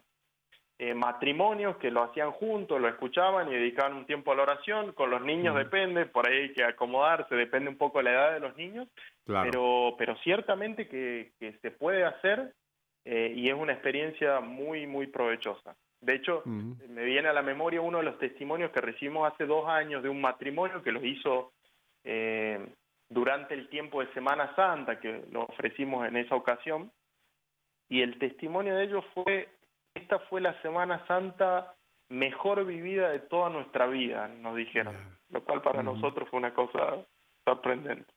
eh, 0.78 0.92
matrimonios 0.92 1.78
que 1.78 1.90
lo 1.90 2.02
hacían 2.02 2.32
juntos, 2.32 2.78
lo 2.78 2.88
escuchaban 2.88 3.48
y 3.48 3.54
dedicaban 3.54 3.94
un 3.94 4.04
tiempo 4.04 4.32
a 4.32 4.36
la 4.36 4.42
oración. 4.42 4.92
Con 4.92 5.10
los 5.10 5.22
niños 5.22 5.56
depende, 5.56 6.04
por 6.04 6.28
ahí 6.28 6.36
hay 6.36 6.52
que 6.52 6.64
acomodarse, 6.64 7.34
depende 7.34 7.70
un 7.70 7.78
poco 7.78 7.98
de 7.98 8.04
la 8.04 8.12
edad 8.12 8.32
de 8.34 8.40
los 8.40 8.54
niños. 8.58 8.86
Pero, 9.24 9.94
pero 9.96 10.14
ciertamente 10.16 10.86
que, 10.86 11.32
se 11.62 11.70
puede 11.70 12.04
hacer 12.04 12.52
y 13.04 13.48
es 13.48 13.54
una 13.54 13.72
experiencia 13.72 14.40
muy, 14.40 14.86
muy 14.86 15.06
provechosa. 15.06 15.74
De 16.00 16.16
hecho, 16.16 16.42
me 16.44 17.04
viene 17.04 17.28
a 17.28 17.32
la 17.32 17.42
memoria 17.42 17.80
uno 17.80 17.98
de 17.98 18.04
los 18.04 18.18
testimonios 18.18 18.72
que 18.72 18.80
recibimos 18.80 19.32
hace 19.32 19.46
dos 19.46 19.68
años 19.68 20.02
de 20.02 20.08
un 20.08 20.20
matrimonio 20.20 20.82
que 20.82 20.92
lo 20.92 21.04
hizo 21.04 21.52
eh, 22.04 22.58
durante 23.12 23.54
el 23.54 23.68
tiempo 23.68 24.00
de 24.00 24.12
Semana 24.14 24.54
Santa 24.56 24.98
que 24.98 25.26
lo 25.30 25.44
ofrecimos 25.44 26.06
en 26.06 26.16
esa 26.16 26.34
ocasión. 26.34 26.90
Y 27.88 28.00
el 28.00 28.18
testimonio 28.18 28.74
de 28.74 28.84
ellos 28.84 29.04
fue, 29.12 29.48
esta 29.94 30.18
fue 30.20 30.40
la 30.40 30.60
Semana 30.62 31.06
Santa 31.06 31.74
mejor 32.08 32.64
vivida 32.64 33.10
de 33.10 33.20
toda 33.20 33.50
nuestra 33.50 33.86
vida, 33.86 34.28
nos 34.28 34.56
dijeron, 34.56 34.94
lo 35.30 35.44
cual 35.44 35.62
para 35.62 35.82
nosotros 35.82 36.28
fue 36.30 36.38
una 36.38 36.54
cosa 36.54 37.04
sorprendente. 37.44 38.12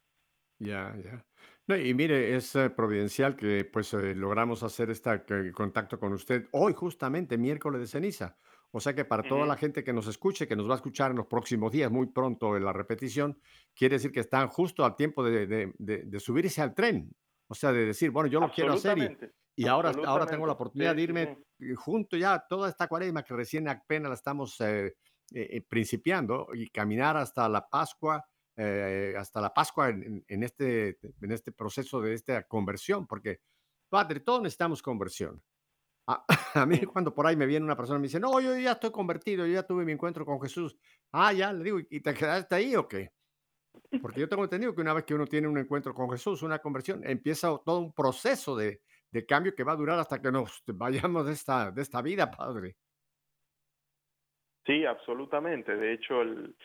Ya, 0.59 0.93
ya. 1.03 1.25
No, 1.67 1.75
y 1.75 1.93
mire, 1.93 2.35
es 2.35 2.55
eh, 2.55 2.69
providencial 2.69 3.35
que 3.35 3.65
pues 3.65 3.93
eh, 3.93 4.13
logramos 4.15 4.63
hacer 4.63 4.89
este 4.91 5.51
contacto 5.51 5.99
con 5.99 6.13
usted 6.13 6.47
hoy, 6.51 6.73
justamente 6.73 7.37
miércoles 7.37 7.81
de 7.81 7.87
ceniza. 7.87 8.37
O 8.77 8.81
sea 8.81 8.93
que 8.93 9.05
para 9.05 9.23
toda 9.23 9.45
la 9.45 9.55
gente 9.55 9.85
que 9.85 9.93
nos 9.93 10.05
escuche, 10.05 10.49
que 10.49 10.55
nos 10.57 10.67
va 10.67 10.73
a 10.73 10.75
escuchar 10.75 11.11
en 11.11 11.15
los 11.15 11.27
próximos 11.27 11.71
días, 11.71 11.89
muy 11.89 12.07
pronto 12.07 12.57
en 12.57 12.65
la 12.65 12.73
repetición, 12.73 13.39
quiere 13.73 13.95
decir 13.95 14.11
que 14.11 14.19
están 14.19 14.49
justo 14.49 14.83
al 14.83 14.97
tiempo 14.97 15.23
de, 15.23 16.19
subirse 16.19 16.61
al 16.61 16.75
tren. 16.75 17.09
O 17.47 17.55
sea, 17.55 17.71
de 17.71 17.85
decir, 17.85 18.11
bueno, 18.11 18.27
yo 18.27 18.41
lo 18.41 18.51
quiero 18.51 18.73
hacer 18.73 19.31
y, 19.55 19.65
ahora, 19.65 19.93
ahora 20.05 20.25
tengo 20.25 20.45
la 20.45 20.51
oportunidad 20.51 20.93
de 20.93 21.01
irme 21.01 21.37
junto 21.77 22.17
ya 22.17 22.45
toda 22.49 22.67
esta 22.67 22.89
cuaresma 22.89 23.23
que 23.23 23.33
recién 23.33 23.69
apenas 23.69 24.09
la 24.09 24.15
estamos 24.15 24.59
eh, 24.59 24.93
eh, 25.33 25.61
principiando 25.69 26.49
y 26.53 26.69
caminar 26.69 27.15
hasta 27.15 27.47
la 27.47 27.65
Pascua, 27.65 28.25
eh, 28.57 29.13
hasta 29.17 29.39
la 29.39 29.53
Pascua 29.53 29.87
en, 29.87 30.43
este, 30.43 30.99
en 31.21 31.31
este 31.31 31.53
proceso 31.53 32.01
de 32.01 32.13
esta 32.13 32.43
conversión, 32.43 33.07
porque, 33.07 33.39
Padre, 33.87 34.19
todos 34.19 34.41
necesitamos 34.41 34.81
conversión. 34.81 35.41
A, 36.07 36.25
a, 36.61 36.65
mí 36.65 36.79
cuando 36.85 37.13
por 37.13 37.25
ahí 37.25 37.35
me 37.35 37.45
viene 37.45 37.65
una 37.65 37.75
persona 37.75 37.97
y 37.97 38.01
me 38.01 38.07
dice, 38.07 38.19
no, 38.19 38.39
yo 38.39 38.57
ya 38.57 38.73
estoy 38.73 38.91
convertido, 38.91 39.45
yo 39.45 39.53
ya 39.53 39.63
tuve 39.63 39.85
mi 39.85 39.91
encuentro 39.91 40.25
con 40.25 40.41
Jesús. 40.41 40.77
Ah, 41.11 41.33
ya, 41.33 41.51
le 41.53 41.63
digo, 41.63 41.79
¿y 41.89 41.99
te 42.01 42.13
quedaste 42.13 42.55
ahí 42.55 42.75
o 42.75 42.87
qué? 42.87 43.11
Porque 44.01 44.19
yo 44.19 44.29
tengo 44.29 44.43
entendido 44.43 44.73
que 44.73 44.81
una 44.81 44.93
vez 44.93 45.03
que 45.03 45.13
uno 45.13 45.25
tiene 45.25 45.47
un 45.47 45.57
encuentro 45.57 45.93
con 45.93 46.09
Jesús, 46.09 46.43
una 46.43 46.59
conversión, 46.59 47.01
empieza 47.05 47.49
todo 47.65 47.79
un 47.79 47.93
proceso 47.93 48.55
de, 48.55 48.81
de 49.11 49.25
cambio 49.25 49.55
que 49.55 49.63
va 49.63 49.73
a 49.73 49.77
durar 49.77 49.99
hasta 49.99 50.21
que 50.21 50.31
nos 50.31 50.63
vayamos 50.67 51.25
de 51.25 51.33
esta, 51.33 51.71
de 51.71 51.81
esta 51.81 52.01
vida, 52.01 52.29
Padre. 52.29 52.75
Sí, 54.65 54.85
absolutamente. 54.85 55.75
De 55.75 55.93
hecho, 55.93 56.21
el, 56.21 56.55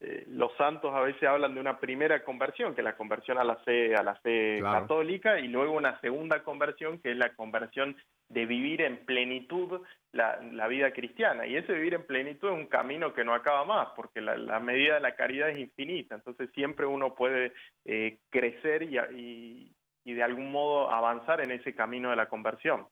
eh, 0.00 0.24
los 0.28 0.54
santos 0.56 0.92
a 0.92 1.00
veces 1.00 1.22
hablan 1.22 1.54
de 1.54 1.60
una 1.60 1.78
primera 1.78 2.22
conversión, 2.24 2.74
que 2.74 2.80
es 2.80 2.84
la 2.84 2.96
conversión 2.96 3.38
a 3.38 3.44
la 3.44 3.56
fe, 3.56 3.94
a 3.94 4.02
la 4.02 4.16
fe 4.16 4.60
católica, 4.60 5.38
y 5.38 5.48
luego 5.48 5.72
una 5.72 6.00
segunda 6.00 6.42
conversión, 6.42 6.98
que 6.98 7.12
es 7.12 7.16
la 7.16 7.34
conversión 7.34 7.96
de 8.28 8.46
vivir 8.46 8.80
en 8.82 9.04
plenitud 9.04 9.82
la, 10.12 10.40
la, 10.42 10.66
vida 10.66 10.92
cristiana. 10.92 11.46
Y 11.46 11.56
ese 11.56 11.72
vivir 11.72 11.94
en 11.94 12.06
plenitud 12.06 12.48
es 12.48 12.54
un 12.54 12.66
camino 12.66 13.14
que 13.14 13.24
no 13.24 13.34
acaba 13.34 13.64
más, 13.64 13.88
porque 13.94 14.20
la, 14.20 14.58
medida 14.60 14.94
de 14.94 15.00
la 15.00 15.14
caridad 15.14 15.50
es 15.50 15.58
infinita. 15.58 16.16
Entonces 16.16 16.50
siempre 16.54 16.86
uno 16.86 17.14
puede 17.14 17.52
eh, 17.84 18.18
crecer 18.30 18.82
y, 18.82 18.98
y, 19.16 19.72
y 20.04 20.12
de 20.12 20.22
algún 20.22 20.50
modo 20.50 20.90
avanzar 20.90 21.40
en 21.40 21.52
ese 21.52 21.74
camino 21.74 22.10
de 22.10 22.16
la 22.16 22.28
conversión. 22.28 22.86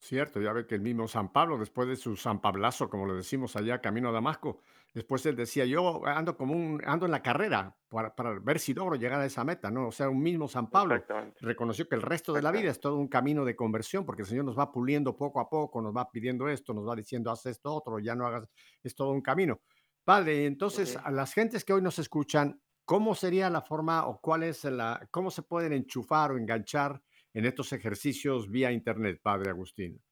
Cierto, 0.00 0.40
ya 0.40 0.54
ve 0.54 0.66
que 0.66 0.76
el 0.76 0.80
mismo 0.80 1.06
San 1.06 1.30
Pablo, 1.30 1.58
después 1.58 1.86
de 1.86 1.94
su 1.94 2.16
San 2.16 2.40
Pablazo, 2.40 2.88
como 2.88 3.04
lo 3.04 3.14
decimos 3.14 3.54
allá, 3.54 3.82
camino 3.82 4.08
a 4.08 4.12
Damasco, 4.12 4.62
después 4.92 5.24
él 5.26 5.36
decía, 5.36 5.64
yo 5.64 6.04
ando 6.06 6.36
como 6.36 6.54
un, 6.54 6.82
ando 6.84 7.06
en 7.06 7.12
la 7.12 7.22
carrera 7.22 7.76
para, 7.88 8.14
para 8.14 8.38
ver 8.38 8.58
si 8.58 8.74
logro 8.74 8.96
llegar 8.96 9.20
a 9.20 9.26
esa 9.26 9.44
meta, 9.44 9.70
¿no? 9.70 9.88
O 9.88 9.92
sea, 9.92 10.08
un 10.08 10.20
mismo 10.20 10.48
San 10.48 10.70
Pablo 10.70 11.02
reconoció 11.40 11.88
que 11.88 11.94
el 11.94 12.02
resto 12.02 12.32
de 12.32 12.42
la 12.42 12.50
vida 12.50 12.70
es 12.70 12.80
todo 12.80 12.96
un 12.96 13.08
camino 13.08 13.44
de 13.44 13.56
conversión, 13.56 14.04
porque 14.04 14.22
el 14.22 14.28
Señor 14.28 14.44
nos 14.44 14.58
va 14.58 14.72
puliendo 14.72 15.16
poco 15.16 15.40
a 15.40 15.48
poco, 15.48 15.80
nos 15.80 15.96
va 15.96 16.10
pidiendo 16.10 16.48
esto, 16.48 16.74
nos 16.74 16.88
va 16.88 16.96
diciendo, 16.96 17.30
haz 17.30 17.46
esto 17.46 17.74
otro, 17.74 17.98
ya 17.98 18.14
no 18.14 18.26
hagas, 18.26 18.48
es 18.82 18.94
todo 18.94 19.10
un 19.12 19.22
camino. 19.22 19.60
Padre, 20.04 20.46
entonces, 20.46 20.96
a 20.96 21.10
las 21.10 21.34
gentes 21.34 21.64
que 21.64 21.72
hoy 21.72 21.82
nos 21.82 21.98
escuchan, 21.98 22.60
¿cómo 22.84 23.14
sería 23.14 23.50
la 23.50 23.60
forma 23.60 24.06
o 24.06 24.20
cuál 24.20 24.42
es 24.42 24.64
la, 24.64 25.06
cómo 25.10 25.30
se 25.30 25.42
pueden 25.42 25.72
enchufar 25.72 26.32
o 26.32 26.38
enganchar 26.38 27.00
en 27.32 27.44
estos 27.44 27.72
ejercicios 27.72 28.50
vía 28.50 28.72
Internet, 28.72 29.20
Padre 29.22 29.50
Agustín? 29.50 30.02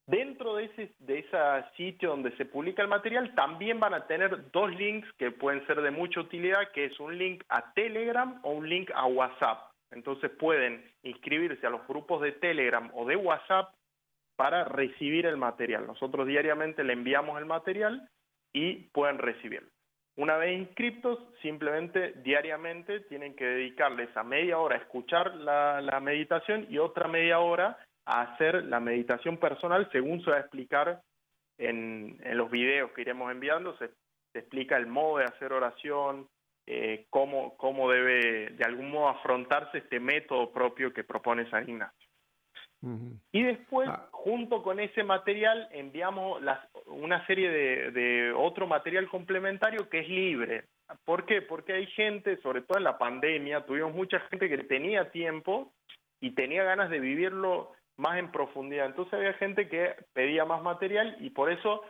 Dentro 0.08 0.55
de 0.55 0.66
ese, 0.66 0.93
de 0.99 1.20
ese 1.20 1.38
sitio 1.76 2.12
donde 2.12 2.32
se 2.38 2.45
publica 2.45 2.82
el 2.82 2.88
material 2.88 3.36
también 3.36 3.78
van 3.78 3.93
a 3.93 4.08
tener 4.08 4.51
dos 4.51 4.74
links 4.74 5.12
que 5.18 5.32
pueden 5.32 5.68
ser 5.68 5.82
de 5.82 5.91
mucha 5.91 6.22
utilidad, 6.22 6.72
que 6.72 6.86
es 6.86 6.97
un 7.01 7.18
link 7.18 7.43
a 7.49 7.74
Telegram 7.74 8.39
o 8.43 8.51
un 8.51 8.70
link 8.70 8.89
a 8.95 9.05
WhatsApp. 9.05 9.70
Entonces 9.91 10.32
pueden 10.32 10.82
inscribirse 11.03 11.68
a 11.68 11.70
los 11.70 11.86
grupos 11.88 12.22
de 12.22 12.32
Telegram 12.32 12.89
o 12.93 13.05
de 13.05 13.18
WhatsApp 13.18 13.74
para 14.38 14.64
recibir 14.64 15.26
el 15.26 15.36
material. 15.36 15.86
Nosotros 15.86 16.26
diariamente 16.26 16.86
le 16.86 16.93
enviamos 16.93 17.38
el 17.38 17.45
material 17.45 18.10
y 18.53 18.76
pueden 18.93 19.18
recibirlo. 19.18 19.70
Una 20.16 20.38
vez 20.38 20.58
inscriptos, 20.58 21.20
simplemente 21.41 22.14
diariamente 22.24 23.01
tienen 23.01 23.36
que 23.36 23.45
dedicarles 23.45 24.16
a 24.16 24.24
media 24.24 24.58
hora 24.58 24.76
a 24.76 24.80
escuchar 24.80 25.36
la, 25.36 25.82
la 25.82 25.99
meditación 25.99 26.66
y 26.70 26.78
otra 26.78 27.10
media 27.10 27.39
hora 27.39 27.78
a 28.08 28.22
hacer 28.22 28.64
la 28.64 28.80
meditación 28.80 29.38
personal 29.38 29.89
según 29.91 30.24
se 30.24 30.32
va 30.32 30.38
a 30.38 30.41
explicar 30.41 31.01
en, 31.58 32.18
en 32.24 32.38
los 32.38 32.49
videos 32.49 32.91
que 32.91 33.01
iremos 33.01 33.32
enviando, 33.32 33.78
se, 33.78 33.89
se, 34.32 34.39
explica 34.39 34.78
el 34.78 34.88
modo 34.88 35.18
de 35.18 35.26
hacer 35.26 35.51
oración, 35.51 36.28
eh, 36.66 37.05
cómo, 37.10 37.58
cómo 37.58 37.89
debe 37.91 38.51
de 38.51 38.64
algún 38.64 38.91
modo 38.91 39.10
afrontarse 39.10 39.80
este 39.80 39.99
método 39.99 40.51
propio 40.51 40.93
que 40.93 41.03
propone 41.03 41.49
San 41.49 41.68
Ignacio. 41.68 42.08
Uh 42.82 42.89
-huh. 42.89 43.20
Y 43.32 43.43
después, 43.43 43.89
ah. 43.89 44.08
junto 44.12 44.62
con 44.64 44.80
ese 44.80 45.03
material, 45.03 45.68
enviamos 45.72 46.41
las, 46.41 46.60
una 46.86 47.26
serie 47.26 47.49
de, 47.49 47.91
de 47.91 48.32
otro 48.32 48.68
material 48.68 49.10
complementario 49.10 49.89
que 49.89 49.99
es 49.99 50.10
libre. 50.10 50.66
¿Por 51.03 51.26
qué? 51.26 51.41
Porque 51.41 51.74
hay 51.74 51.88
gente, 51.88 52.38
sobre 52.38 52.62
todo 52.62 52.78
en 52.78 52.86
la 52.86 52.97
pandemia, 52.97 53.66
tuvimos 53.66 53.93
mucha 53.93 54.20
gente 54.30 54.47
que 54.47 54.60
tenía 54.60 55.12
tiempo 55.12 55.74
y 56.22 56.32
tenía 56.32 56.64
ganas 56.64 56.89
de 56.89 56.99
vivirlo 56.99 57.74
más 57.97 58.17
en 58.19 58.31
profundidad. 58.31 58.85
Entonces 58.85 59.13
había 59.13 59.33
gente 59.33 59.67
que 59.67 59.95
pedía 60.13 60.45
más 60.45 60.61
material 60.61 61.17
y 61.19 61.31
por 61.31 61.51
eso, 61.51 61.81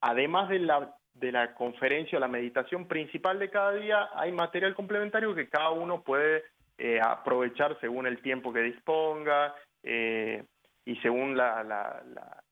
además 0.00 0.48
de 0.48 0.60
la, 0.60 0.96
de 1.14 1.32
la 1.32 1.54
conferencia 1.54 2.18
o 2.18 2.20
la 2.20 2.28
meditación 2.28 2.86
principal 2.86 3.38
de 3.38 3.50
cada 3.50 3.72
día, 3.72 4.08
hay 4.14 4.32
material 4.32 4.74
complementario 4.74 5.34
que 5.34 5.48
cada 5.48 5.70
uno 5.70 6.02
puede 6.02 6.44
eh, 6.78 7.00
aprovechar 7.00 7.78
según 7.80 8.06
el 8.06 8.22
tiempo 8.22 8.52
que 8.52 8.60
disponga 8.60 9.54
eh, 9.82 10.44
y 10.84 10.96
según 10.96 11.36
la, 11.36 11.62
la, 11.62 12.02
la, 12.06 12.44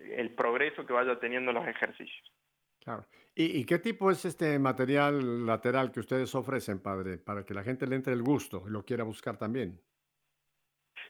el 0.00 0.34
progreso 0.34 0.86
que 0.86 0.92
vaya 0.92 1.18
teniendo 1.18 1.52
los 1.52 1.66
ejercicios. 1.66 2.32
Claro. 2.80 3.06
¿Y, 3.34 3.58
¿Y, 3.60 3.64
qué 3.64 3.78
tipo 3.78 4.10
es 4.10 4.24
este 4.24 4.58
material 4.58 5.46
lateral 5.46 5.92
que 5.92 6.00
ustedes 6.00 6.34
ofrecen, 6.34 6.80
padre, 6.80 7.18
para 7.18 7.44
que 7.44 7.54
la 7.54 7.62
gente 7.62 7.86
le 7.86 7.96
entre 7.96 8.12
el 8.12 8.22
gusto 8.22 8.64
y 8.66 8.70
lo 8.70 8.84
quiera 8.84 9.04
buscar 9.04 9.36
también? 9.36 9.80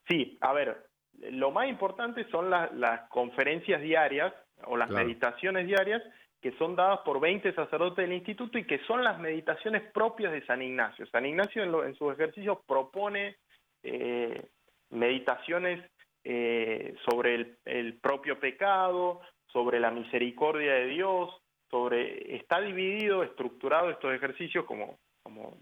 Sí, 0.08 0.36
a 0.40 0.52
ver, 0.52 0.89
lo 1.30 1.50
más 1.50 1.68
importante 1.68 2.24
son 2.30 2.50
las, 2.50 2.72
las 2.72 3.08
conferencias 3.08 3.80
diarias 3.80 4.32
o 4.64 4.76
las 4.76 4.88
claro. 4.88 5.06
meditaciones 5.06 5.66
diarias 5.66 6.02
que 6.40 6.52
son 6.52 6.74
dadas 6.74 7.00
por 7.00 7.20
20 7.20 7.52
sacerdotes 7.52 8.04
del 8.04 8.14
instituto 8.16 8.56
y 8.56 8.64
que 8.64 8.78
son 8.86 9.04
las 9.04 9.18
meditaciones 9.18 9.82
propias 9.92 10.32
de 10.32 10.44
San 10.46 10.62
Ignacio. 10.62 11.06
San 11.06 11.26
Ignacio 11.26 11.62
en, 11.62 11.70
lo, 11.70 11.84
en 11.84 11.94
sus 11.96 12.14
ejercicios 12.14 12.58
propone 12.66 13.36
eh, 13.82 14.46
meditaciones 14.88 15.84
eh, 16.24 16.94
sobre 17.08 17.34
el, 17.34 17.58
el, 17.66 17.98
propio 17.98 18.40
pecado, 18.40 19.20
sobre 19.46 19.80
la 19.80 19.90
misericordia 19.90 20.72
de 20.74 20.86
Dios, 20.86 21.30
sobre 21.70 22.36
está 22.36 22.60
dividido, 22.60 23.22
estructurado 23.22 23.90
estos 23.90 24.14
ejercicios 24.14 24.64
como, 24.64 24.98
como 25.22 25.58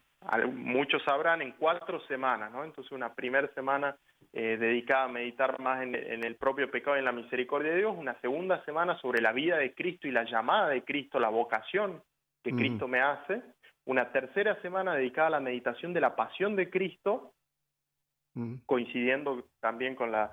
muchos 0.52 1.02
sabrán 1.04 1.42
en 1.42 1.52
cuatro 1.52 2.00
semanas, 2.06 2.50
¿no? 2.50 2.64
Entonces 2.64 2.92
una 2.92 3.14
primera 3.14 3.48
semana 3.54 3.96
eh, 4.40 4.56
dedicada 4.56 5.06
a 5.06 5.08
meditar 5.08 5.58
más 5.58 5.82
en, 5.82 5.96
en, 5.96 6.22
el 6.22 6.36
propio 6.36 6.70
pecado 6.70 6.94
y 6.94 7.00
en 7.00 7.06
la 7.06 7.10
misericordia 7.10 7.72
de 7.72 7.78
Dios, 7.78 7.96
una 7.98 8.14
segunda 8.20 8.64
semana 8.64 8.96
sobre 9.00 9.20
la 9.20 9.32
vida 9.32 9.56
de 9.56 9.74
Cristo 9.74 10.06
y 10.06 10.12
la 10.12 10.22
llamada 10.22 10.68
de 10.68 10.84
Cristo, 10.84 11.18
la 11.18 11.28
vocación 11.28 12.00
que 12.44 12.52
mm. 12.52 12.56
Cristo 12.56 12.86
me 12.86 13.00
hace, 13.00 13.42
una 13.84 14.12
tercera 14.12 14.54
semana 14.62 14.94
dedicada 14.94 15.26
a 15.26 15.30
la 15.30 15.40
meditación 15.40 15.92
de 15.92 16.02
la 16.02 16.14
pasión 16.14 16.54
de 16.54 16.70
Cristo, 16.70 17.32
mm. 18.34 18.58
coincidiendo 18.64 19.44
también 19.58 19.96
con 19.96 20.12
la, 20.12 20.30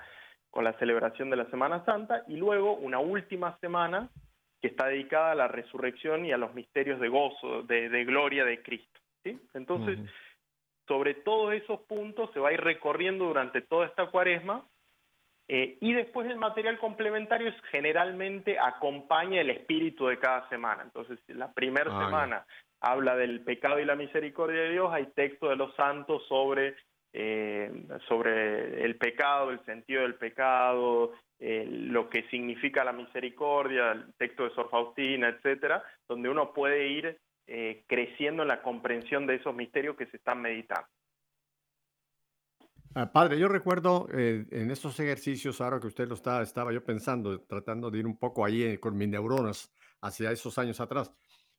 con 0.52 0.64
la 0.64 0.74
celebración 0.74 1.32
de 1.32 1.38
la 1.38 1.50
Semana 1.50 1.84
Santa, 1.84 2.26
y 2.28 2.36
luego 2.38 2.76
una 2.76 3.00
última 3.00 3.58
semana 3.58 4.12
que 4.62 4.68
está 4.68 4.86
dedicada 4.86 5.32
a 5.32 5.36
la 5.36 5.48
resurrección 5.48 6.26
y 6.26 6.32
a 6.32 6.38
los 6.38 6.54
misterios 6.54 7.00
de 7.00 7.10
gozo, 7.10 7.64
de, 7.64 7.90
de 7.90 8.06
gloria 8.06 8.46
de 8.46 8.62
Cristo. 8.62 9.00
¿sí? 9.24 9.42
Entonces, 9.56 9.98
sobre 10.88 11.14
todos 11.14 11.54
esos 11.54 11.82
puntos 11.82 12.30
se 12.34 12.40
va 12.40 12.50
a 12.50 12.54
ir 12.54 12.62
recorriendo 12.62 13.26
durante 13.26 13.62
toda 13.62 13.88
esta 13.88 14.08
cuaresma 14.08 14.66
eh, 15.48 15.78
y 15.80 15.94
después 15.94 16.28
el 16.30 16.38
material 16.38 16.80
complementario 16.80 17.50
es, 17.50 17.56
generalmente 17.72 18.58
acompaña 18.60 19.42
el 19.42 19.52
espíritu 19.52 20.08
de 20.08 20.18
cada 20.18 20.48
semana. 20.50 20.84
Entonces, 20.84 21.20
la 21.28 21.54
primera 21.54 21.92
ah, 21.96 22.06
semana 22.06 22.46
habla 22.82 23.16
del 23.16 23.42
pecado 23.42 23.80
y 23.80 23.86
la 23.86 23.96
misericordia 23.96 24.62
de 24.62 24.72
Dios, 24.72 24.92
hay 24.92 25.06
texto 25.16 25.50
de 25.50 25.56
los 25.56 25.76
santos 25.76 26.24
sobre, 26.28 26.76
eh, 27.14 27.72
sobre 28.08 28.84
el 28.84 28.98
pecado, 28.98 29.52
el 29.52 29.64
sentido 29.66 30.02
del 30.02 30.16
pecado, 30.16 31.14
eh, 31.40 31.66
lo 31.70 32.10
que 32.10 32.24
significa 32.30 32.84
la 32.84 32.94
misericordia, 32.94 33.92
el 33.92 34.14
texto 34.16 34.46
de 34.46 34.56
Sor 34.56 34.70
Faustina, 34.70 35.30
etcétera, 35.30 35.84
donde 36.08 36.30
uno 36.30 36.54
puede 36.54 36.88
ir 36.88 37.18
eh, 37.48 37.84
creciendo 37.88 38.42
en 38.42 38.50
la 38.50 38.62
comprensión 38.62 39.28
de 39.28 39.36
esos 39.36 39.56
misterios 39.56 39.96
que 39.96 40.08
se 40.08 40.18
están 40.18 40.42
meditando. 40.42 40.88
Ah, 42.98 43.12
padre, 43.12 43.38
yo 43.38 43.50
recuerdo 43.50 44.08
eh, 44.14 44.46
en 44.52 44.72
estos 44.72 44.98
ejercicios, 45.02 45.60
ahora 45.60 45.82
que 45.82 45.88
usted 45.88 46.08
lo 46.08 46.16
está, 46.16 46.42
estaba 46.42 46.72
yo 46.72 46.82
pensando, 46.84 47.42
tratando 47.42 47.92
de 47.92 48.00
ir 48.00 48.08
un 48.08 48.18
poco 48.18 48.46
ahí 48.46 48.64
eh, 48.64 48.80
con 48.80 48.98
mis 48.98 49.10
neuronas 49.10 49.74
hacia 50.02 50.32
esos 50.32 50.58
años 50.58 50.80
atrás, 50.80 51.12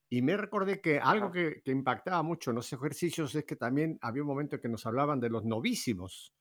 y 0.09 0.23
me 0.23 0.37
recordé 0.37 0.81
que 0.81 0.99
algo 0.99 1.31
que, 1.31 1.61
que, 1.63 1.73
impactaba 1.73 2.23
mucho 2.23 2.51
en 2.51 2.57
los 2.57 2.73
ejercicios 2.73 3.35
es 3.35 3.45
que 3.45 3.55
también 3.57 3.99
había 4.01 4.23
un 4.23 4.29
momento 4.29 4.59
que 4.59 4.69
nos 4.69 4.87
hablaban 4.87 5.21
de 5.21 5.29
los 5.29 5.45
novísimos, 5.45 6.33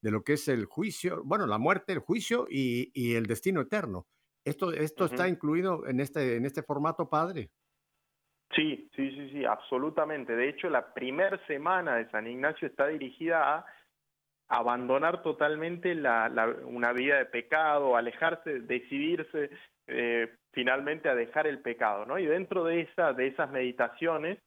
de 0.00 0.10
lo 0.10 0.22
que 0.22 0.34
es 0.34 0.48
el 0.48 0.64
juicio, 0.64 1.22
bueno, 1.24 1.46
la 1.46 1.58
muerte, 1.58 1.92
el 1.92 1.98
juicio 1.98 2.46
y, 2.48 2.90
y 2.94 3.16
el 3.16 3.26
destino 3.26 3.60
eterno. 3.60 4.06
¿Esto, 4.44 4.72
esto 4.72 5.04
uh 5.04 5.08
-huh. 5.08 5.10
está 5.10 5.28
incluido 5.28 5.86
en 5.86 6.00
este, 6.00 6.36
en 6.36 6.46
este 6.46 6.62
formato, 6.62 7.10
padre? 7.10 7.50
Sí, 8.54 8.88
sí, 8.96 9.10
sí, 9.10 9.30
sí, 9.30 9.44
absolutamente. 9.44 10.34
De 10.34 10.48
hecho, 10.48 10.70
la 10.70 10.94
primera 10.94 11.38
semana 11.46 11.96
de 11.96 12.08
San 12.10 12.26
Ignacio 12.26 12.68
está 12.68 12.86
dirigida 12.86 13.56
a 13.56 13.66
abandonar 14.48 15.22
totalmente 15.22 15.94
la, 15.94 16.28
la, 16.30 16.46
una 16.64 16.92
vida 16.92 17.18
de 17.18 17.26
pecado, 17.26 17.96
alejarse, 17.96 18.60
decidirse 18.60 19.50
eh, 19.86 20.34
finalmente 20.52 21.10
a 21.10 21.14
dejar 21.14 21.46
el 21.46 21.60
pecado, 21.60 22.06
¿no? 22.06 22.18
Y 22.18 22.24
dentro 22.24 22.64
de 22.64 22.80
esa, 22.80 23.12
de 23.12 23.26
esas 23.26 23.50
meditaciones 23.50 24.38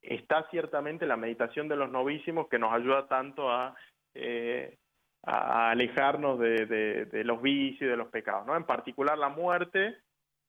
está 0.00 0.48
ciertamente 0.50 1.06
la 1.06 1.16
meditación 1.16 1.66
de 1.66 1.76
los 1.76 1.90
novísimos 1.90 2.48
que 2.48 2.58
nos 2.58 2.72
ayuda 2.72 3.08
tanto 3.08 3.50
a, 3.50 3.74
eh, 4.14 4.76
a 5.24 5.70
alejarnos 5.70 6.38
de, 6.38 7.22
los 7.24 7.42
vicios 7.42 7.82
y 7.82 7.90
de 7.90 7.96
los 7.96 8.08
pecados, 8.08 8.46
¿no? 8.46 8.56
En 8.56 8.64
particular 8.64 9.18
la 9.18 9.30
muerte, 9.30 9.96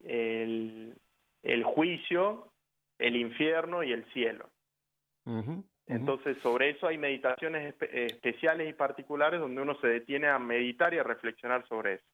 el 0.01 0.93
juicio 1.63 2.51
el 2.97 3.15
infierno 3.15 3.83
y 3.83 3.91
el 3.91 4.05
cielo. 4.13 4.49
Uh 5.25 5.31
-huh, 5.31 5.47
uh 5.47 5.63
-huh. 5.63 5.63
Entonces, 5.87 6.37
sobre 6.41 6.71
eso 6.71 6.87
hay 6.87 6.97
meditaciones 6.97 7.67
espe 7.67 8.05
especiales 8.05 8.69
y 8.69 8.73
particulares 8.73 9.39
donde 9.39 9.61
uno 9.61 9.75
se 9.79 9.87
detiene 9.87 10.27
a 10.27 10.39
meditar 10.39 10.93
y 10.93 10.97
a 10.97 11.03
reflexionar 11.03 11.67
sobre 11.67 11.95
eso. 11.95 12.05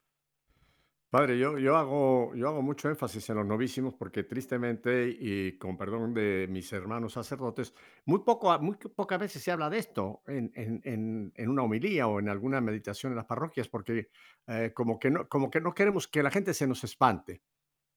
Padre, 1.10 1.38
yo, 1.38 1.58
yo, 1.58 1.76
hago, 1.76 2.34
yo 2.36 2.48
hago 2.48 2.62
mucho 2.62 2.88
énfasis 2.90 3.30
en 3.30 3.36
los 3.36 3.46
novísimos 3.46 3.94
porque 3.96 4.24
tristemente, 4.24 5.10
y 5.10 5.58
con 5.58 5.78
perdón 5.78 6.14
de 6.14 6.48
mis 6.50 6.72
hermanos 6.72 7.14
sacerdotes, 7.14 7.74
muy, 8.06 8.20
poco, 8.20 8.58
muy 8.60 8.78
pocas 8.78 9.20
veces 9.20 9.44
se 9.44 9.52
habla 9.52 9.70
de 9.70 9.78
esto 9.78 10.22
en, 10.26 10.52
en, 10.56 11.34
en 11.36 11.50
una 11.50 11.64
homilía 11.64 12.08
o 12.08 12.20
en 12.20 12.30
alguna 12.30 12.62
meditación 12.62 13.12
en 13.12 13.18
las 13.18 13.26
parroquias 13.26 13.68
porque 13.68 14.08
eh, 14.48 14.72
como, 14.74 15.00
que 15.00 15.12
no, 15.12 15.28
como 15.28 15.52
que 15.52 15.60
no 15.60 15.74
queremos 15.74 16.08
que 16.08 16.24
la 16.24 16.32
gente 16.32 16.54
se 16.54 16.66
nos 16.66 16.82
espante. 16.86 17.42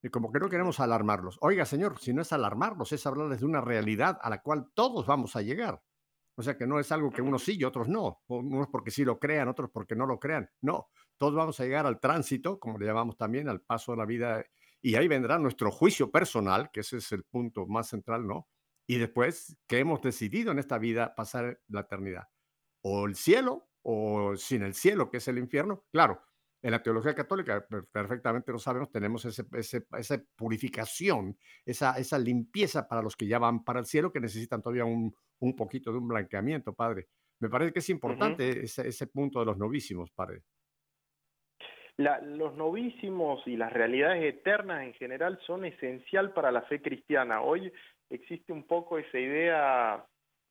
Y 0.05 0.11
como 0.11 0.31
que 0.31 0.39
no 0.39 0.51
queremos 0.51 0.81
alarmarlos. 0.81 1.39
Oiga, 1.41 1.65
señor, 1.65 1.99
si 1.99 2.13
no 2.13 2.21
es 2.21 2.31
alarmarlos, 2.31 2.93
es 2.93 3.07
hablarles 3.07 3.41
de 3.41 3.47
una 3.47 3.63
realidad 3.63 4.19
a 4.21 4.29
la 4.29 4.43
cual 4.43 4.71
todos 4.75 5.07
vamos 5.07 5.35
a 5.35 5.41
llegar. 5.41 5.83
O 6.35 6.43
sea 6.43 6.59
que 6.59 6.67
no 6.67 6.79
es 6.79 6.93
algo 6.93 7.11
que 7.11 7.23
unos 7.23 7.43
sí 7.43 7.57
y 7.59 7.65
otros 7.65 7.89
no. 7.89 8.21
Unos 8.27 8.69
porque 8.69 8.91
sí 8.91 9.03
lo 9.03 9.19
crean, 9.19 9.49
otros 9.49 9.71
porque 9.71 9.97
no 9.97 10.05
lo 10.05 10.21
crean. 10.21 10.51
No, 10.61 10.91
todos 11.17 11.35
vamos 11.35 11.59
a 11.59 11.65
llegar 11.65 11.87
al 11.87 12.01
tránsito, 12.01 12.61
como 12.61 12.77
le 12.79 12.85
llamamos 12.85 13.17
también, 13.17 13.49
al 13.49 13.63
paso 13.63 13.93
de 13.93 13.99
la 13.99 14.05
vida. 14.05 14.45
Y 14.83 14.95
ahí 14.97 15.09
vendrá 15.09 15.39
nuestro 15.39 15.71
juicio 15.71 16.11
personal, 16.11 16.71
que 16.71 16.81
ese 16.81 16.99
es 16.99 17.11
el 17.13 17.25
punto 17.25 17.67
más 17.67 17.89
central, 17.89 18.27
¿no? 18.27 18.47
Y 18.87 18.99
después 18.99 19.57
que 19.67 19.79
hemos 19.79 20.03
decidido 20.03 20.53
en 20.53 20.59
esta 20.59 20.77
vida 20.77 21.15
pasar 21.15 21.63
la 21.69 21.81
eternidad. 21.81 22.29
O 22.83 23.07
el 23.07 23.15
cielo 23.15 23.71
o 23.81 24.37
sin 24.37 24.65
el 24.65 24.75
cielo, 24.75 25.09
que 25.09 25.17
es 25.17 25.29
el 25.29 25.39
infierno. 25.39 25.87
Claro, 25.91 26.21
en 26.65 26.71
la 26.71 26.83
teología 26.83 27.15
católica, 27.15 27.63
perfectamente 27.93 28.51
lo 28.51 28.59
sabemos, 28.59 28.91
tenemos 28.91 29.23
ese, 29.27 29.45
esa 29.99 30.23
purificación, 30.35 31.37
esa, 31.67 31.93
esa 31.99 32.19
limpieza 32.19 32.89
para 32.89 33.03
los 33.03 33.17
que 33.17 33.27
ya 33.27 33.39
van 33.39 33.63
para 33.63 33.81
el 33.81 33.85
cielo, 33.85 34.11
que 34.11 34.19
necesitan 34.19 34.63
todavía 34.63 34.87
un, 34.87 35.15
un 35.41 35.55
poquito 35.55 35.93
de 35.93 35.99
un 35.99 36.09
blanqueamiento, 36.09 36.73
padre. 36.73 37.09
Me 37.39 37.51
parece 37.51 37.75
que 37.75 37.81
es 37.81 37.91
importante 37.91 38.65
ese, 38.65 38.89
ese, 38.89 39.07
punto 39.09 39.41
de 39.41 39.45
los 39.45 39.59
novísimos, 39.59 40.11
padre. 40.13 40.41
La, 41.99 42.23
los 42.23 42.57
novísimos 42.57 43.47
y 43.47 43.59
las 43.59 43.71
realidades 43.71 44.25
eternas 44.25 44.85
en 44.85 44.95
general 44.95 45.39
son 45.47 45.67
esencial 45.67 46.33
para 46.33 46.51
la 46.51 46.63
fe 46.63 46.81
cristiana. 46.81 47.43
Hoy 47.43 47.71
existe 48.09 48.55
un 48.55 48.67
poco 48.67 48.97
esa 48.97 49.19
idea 49.19 50.07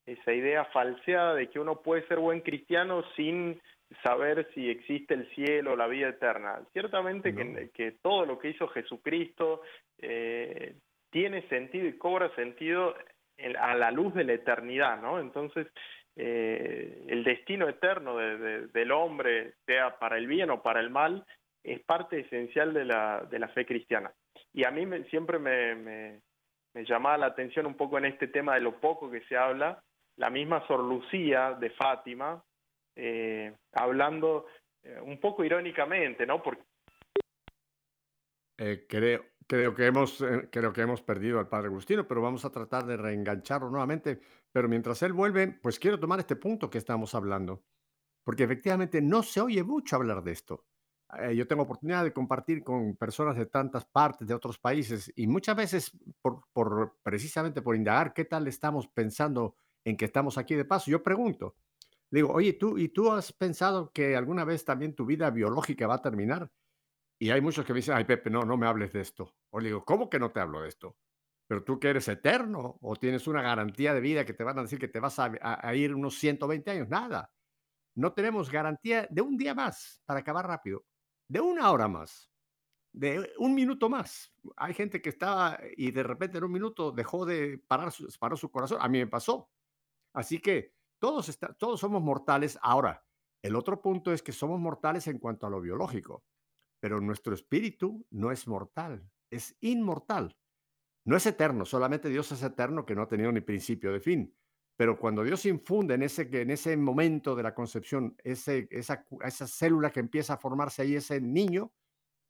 esa 0.05 0.34
idea 0.34 0.66
falseada 0.66 1.34
de 1.34 1.49
que 1.49 1.59
uno 1.59 1.82
puede 1.82 2.05
ser 2.07 2.20
buen 2.20 2.41
cristiano 2.41 3.03
sin 3.16 3.59
saber 4.01 4.47
si 4.53 4.69
existe 4.69 5.13
el 5.13 5.29
cielo 5.35 5.73
o 5.73 5.75
la 5.75 5.87
vida 5.87 6.09
eterna. 6.09 6.61
Ciertamente 6.71 7.33
que, 7.73 7.91
todo 8.01 8.25
lo 8.25 8.39
que 8.39 8.49
hizo 8.49 8.67
Jesucristo 8.69 9.61
eh, 9.99 10.75
tiene 11.11 11.47
sentido 11.49 11.87
y 11.87 11.97
cobra 11.97 12.33
sentido 12.35 12.95
a 13.59 13.75
la 13.75 13.91
luz 13.91 14.13
de 14.13 14.23
la 14.23 14.33
eternidad, 14.33 15.01
¿no? 15.01 15.19
Entonces, 15.19 15.67
eh, 16.15 17.05
el 17.07 17.23
destino 17.23 17.67
eterno 17.67 18.17
del 18.17 18.91
hombre, 18.91 19.53
sea 19.65 19.97
para 19.97 20.17
el 20.17 20.27
bien 20.27 20.49
o 20.49 20.61
para 20.61 20.79
el 20.79 20.89
mal, 20.89 21.25
es 21.63 21.81
parte 21.81 22.19
esencial 22.19 22.73
de 22.73 22.85
la, 22.85 23.25
de 23.29 23.39
la 23.39 23.47
fe 23.49 23.65
cristiana. 23.65 24.11
Y 24.53 24.65
a 24.65 24.71
mí 24.71 24.85
siempre 25.09 25.39
me, 25.39 25.75
me, 25.75 26.21
me 26.73 26.85
llamaba 26.85 27.17
la 27.17 27.25
atención 27.27 27.65
un 27.65 27.75
poco 27.75 27.97
en 27.97 28.05
este 28.05 28.27
tema 28.27 28.55
de 28.55 28.61
lo 28.61 28.79
poco 28.79 29.09
que 29.09 29.21
se 29.21 29.37
habla, 29.37 29.81
la 30.17 30.29
misma 30.29 30.65
Sor 30.67 30.81
Lucía 30.81 31.55
de 31.59 31.71
Fátima, 31.71 32.43
eh, 32.95 33.55
hablando 33.71 34.45
eh, 34.83 34.99
un 35.01 35.19
poco 35.19 35.43
irónicamente, 35.43 36.25
¿no? 36.25 36.41
Porque... 36.41 36.63
Eh, 38.57 38.85
creo, 38.87 39.25
creo, 39.47 39.73
que 39.73 39.85
hemos, 39.87 40.23
creo 40.51 40.71
que 40.71 40.81
hemos 40.81 41.01
perdido 41.01 41.39
al 41.39 41.49
padre 41.49 41.67
Agustino, 41.67 42.07
pero 42.07 42.21
vamos 42.21 42.45
a 42.45 42.51
tratar 42.51 42.85
de 42.85 42.97
reengancharlo 42.97 43.69
nuevamente. 43.69 44.19
Pero 44.51 44.69
mientras 44.69 45.01
él 45.01 45.13
vuelve, 45.13 45.47
pues 45.47 45.79
quiero 45.79 45.99
tomar 45.99 46.19
este 46.19 46.35
punto 46.35 46.69
que 46.69 46.77
estamos 46.77 47.15
hablando, 47.15 47.63
porque 48.23 48.43
efectivamente 48.43 49.01
no 49.01 49.23
se 49.23 49.41
oye 49.41 49.63
mucho 49.63 49.95
hablar 49.95 50.23
de 50.23 50.31
esto. 50.31 50.65
yo 51.35 51.47
tengo 51.47 51.63
oportunidad 51.63 52.03
de 52.03 52.13
compartir 52.13 52.63
con 52.63 52.95
personas 52.95 53.35
de 53.35 53.47
tantas 53.47 53.85
partes, 53.85 54.27
de 54.27 54.33
otros 54.35 54.59
países, 54.59 55.11
y 55.15 55.25
muchas 55.25 55.55
veces, 55.55 55.91
por, 56.21 56.43
por, 56.53 56.97
precisamente 57.01 57.61
por 57.63 57.75
indagar 57.75 58.13
qué 58.13 58.25
tal 58.25 58.47
estamos 58.47 58.87
pensando 58.87 59.55
en 59.83 59.97
que 59.97 60.05
estamos 60.05 60.37
aquí 60.37 60.55
de 60.55 60.65
paso. 60.65 60.89
Yo 60.89 61.03
pregunto, 61.03 61.55
digo, 62.18 62.32
oye, 62.32 62.53
¿tú, 62.53 62.78
¿y 62.78 62.89
tú 62.89 63.11
has 63.11 63.34
pensado 63.34 63.91
que 63.91 64.16
alguna 64.16 64.45
vez 64.45 64.64
también 64.66 64.95
tu 64.95 65.05
vida 65.05 65.30
biológica 65.32 65.88
va 65.88 65.95
a 65.95 66.01
terminar? 66.01 66.51
Y 67.20 67.32
hay 67.32 67.41
muchos 67.41 67.66
que 67.66 67.74
me 67.74 67.78
dicen, 67.78 67.95
ay, 67.95 68.03
Pepe, 68.05 68.30
no, 68.30 68.41
no 68.43 68.57
me 68.57 68.68
hables 68.68 68.93
de 68.93 69.01
esto. 69.01 69.34
O 69.49 69.59
le 69.59 69.70
digo, 69.70 69.84
¿cómo 69.84 70.09
que 70.09 70.20
no 70.20 70.32
te 70.32 70.39
hablo 70.39 70.61
de 70.61 70.70
esto? 70.70 70.97
Pero 71.47 71.64
tú 71.64 71.80
que 71.80 71.89
eres 71.89 72.07
eterno 72.07 72.78
o 72.82 72.95
tienes 72.95 73.28
una 73.28 73.41
garantía 73.41 73.93
de 73.93 74.01
vida 74.01 74.26
que 74.26 74.34
te 74.34 74.43
van 74.43 74.59
a 74.59 74.61
decir 74.64 74.78
que 74.78 74.88
te 74.88 74.99
vas 74.99 75.18
a, 75.20 75.76
ir 75.76 75.95
unos 75.95 76.20
120 76.20 76.70
años. 76.70 76.89
Nada. 76.89 77.32
No 77.95 78.14
tenemos 78.14 78.51
garantía 78.51 79.07
de 79.09 79.22
un 79.22 79.38
día 79.38 79.53
más 79.53 80.01
para 80.05 80.20
acabar 80.20 80.47
rápido, 80.47 80.86
de 81.28 81.39
una 81.39 81.72
hora 81.72 81.88
más, 81.88 82.32
de 82.91 83.32
un 83.38 83.53
minuto 83.55 83.89
más. 83.89 84.34
Hay 84.55 84.74
gente 84.74 85.01
que 85.01 85.09
estaba 85.09 85.59
y 85.78 85.91
de 85.91 86.03
repente 86.03 86.38
en 86.38 86.43
un 86.43 86.51
minuto 86.51 86.91
dejó 86.91 87.26
de 87.26 87.59
parar 87.68 87.91
su, 87.91 88.07
paró 88.20 88.36
su 88.36 88.51
corazón. 88.51 88.80
A 88.82 88.88
mí 88.88 88.99
me 88.99 89.07
pasó. 89.07 89.49
Así 90.14 90.39
que 90.39 90.74
todos, 91.04 91.80
somos 91.80 92.01
mortales. 92.01 92.58
Ahora, 92.62 93.06
el 93.41 93.58
otro 93.58 93.82
punto 93.82 94.14
es 94.14 94.24
que 94.24 94.32
somos 94.32 94.58
mortales 94.58 95.08
en 95.08 95.20
cuanto 95.20 95.45
a 95.45 95.49
lo 95.49 95.60
biológico, 95.60 96.24
pero 96.80 97.01
nuestro 97.01 97.34
espíritu 97.34 98.08
no 98.10 98.32
es 98.32 98.47
mortal, 98.47 99.12
es 99.30 99.58
inmortal. 99.60 100.38
No 101.06 101.18
es 101.18 101.26
eterno, 101.26 101.66
solamente 101.66 102.08
Dios 102.08 102.32
es 102.32 102.41
eterno 102.41 102.86
que 102.86 102.95
no 102.95 103.01
ha 103.01 103.10
tenido 103.10 103.34
ni 103.34 103.41
principio 103.41 103.91
de 103.91 103.99
fin. 103.99 104.34
Pero 104.78 104.97
cuando 104.97 105.24
Dios 105.24 105.45
infunde 105.45 105.95
en 105.95 106.04
ese, 106.04 106.30
en 106.32 106.51
ese 106.51 106.78
momento 106.78 107.36
de 107.36 107.43
la 107.43 107.54
concepción, 107.54 108.16
esa, 108.24 108.54
esa 108.54 109.47
célula 109.47 109.91
que 109.91 109.99
empieza 109.99 110.36
a 110.36 110.38
formarse 110.38 110.84
ahí, 110.84 110.95
ese 110.95 111.20
niño, 111.20 111.74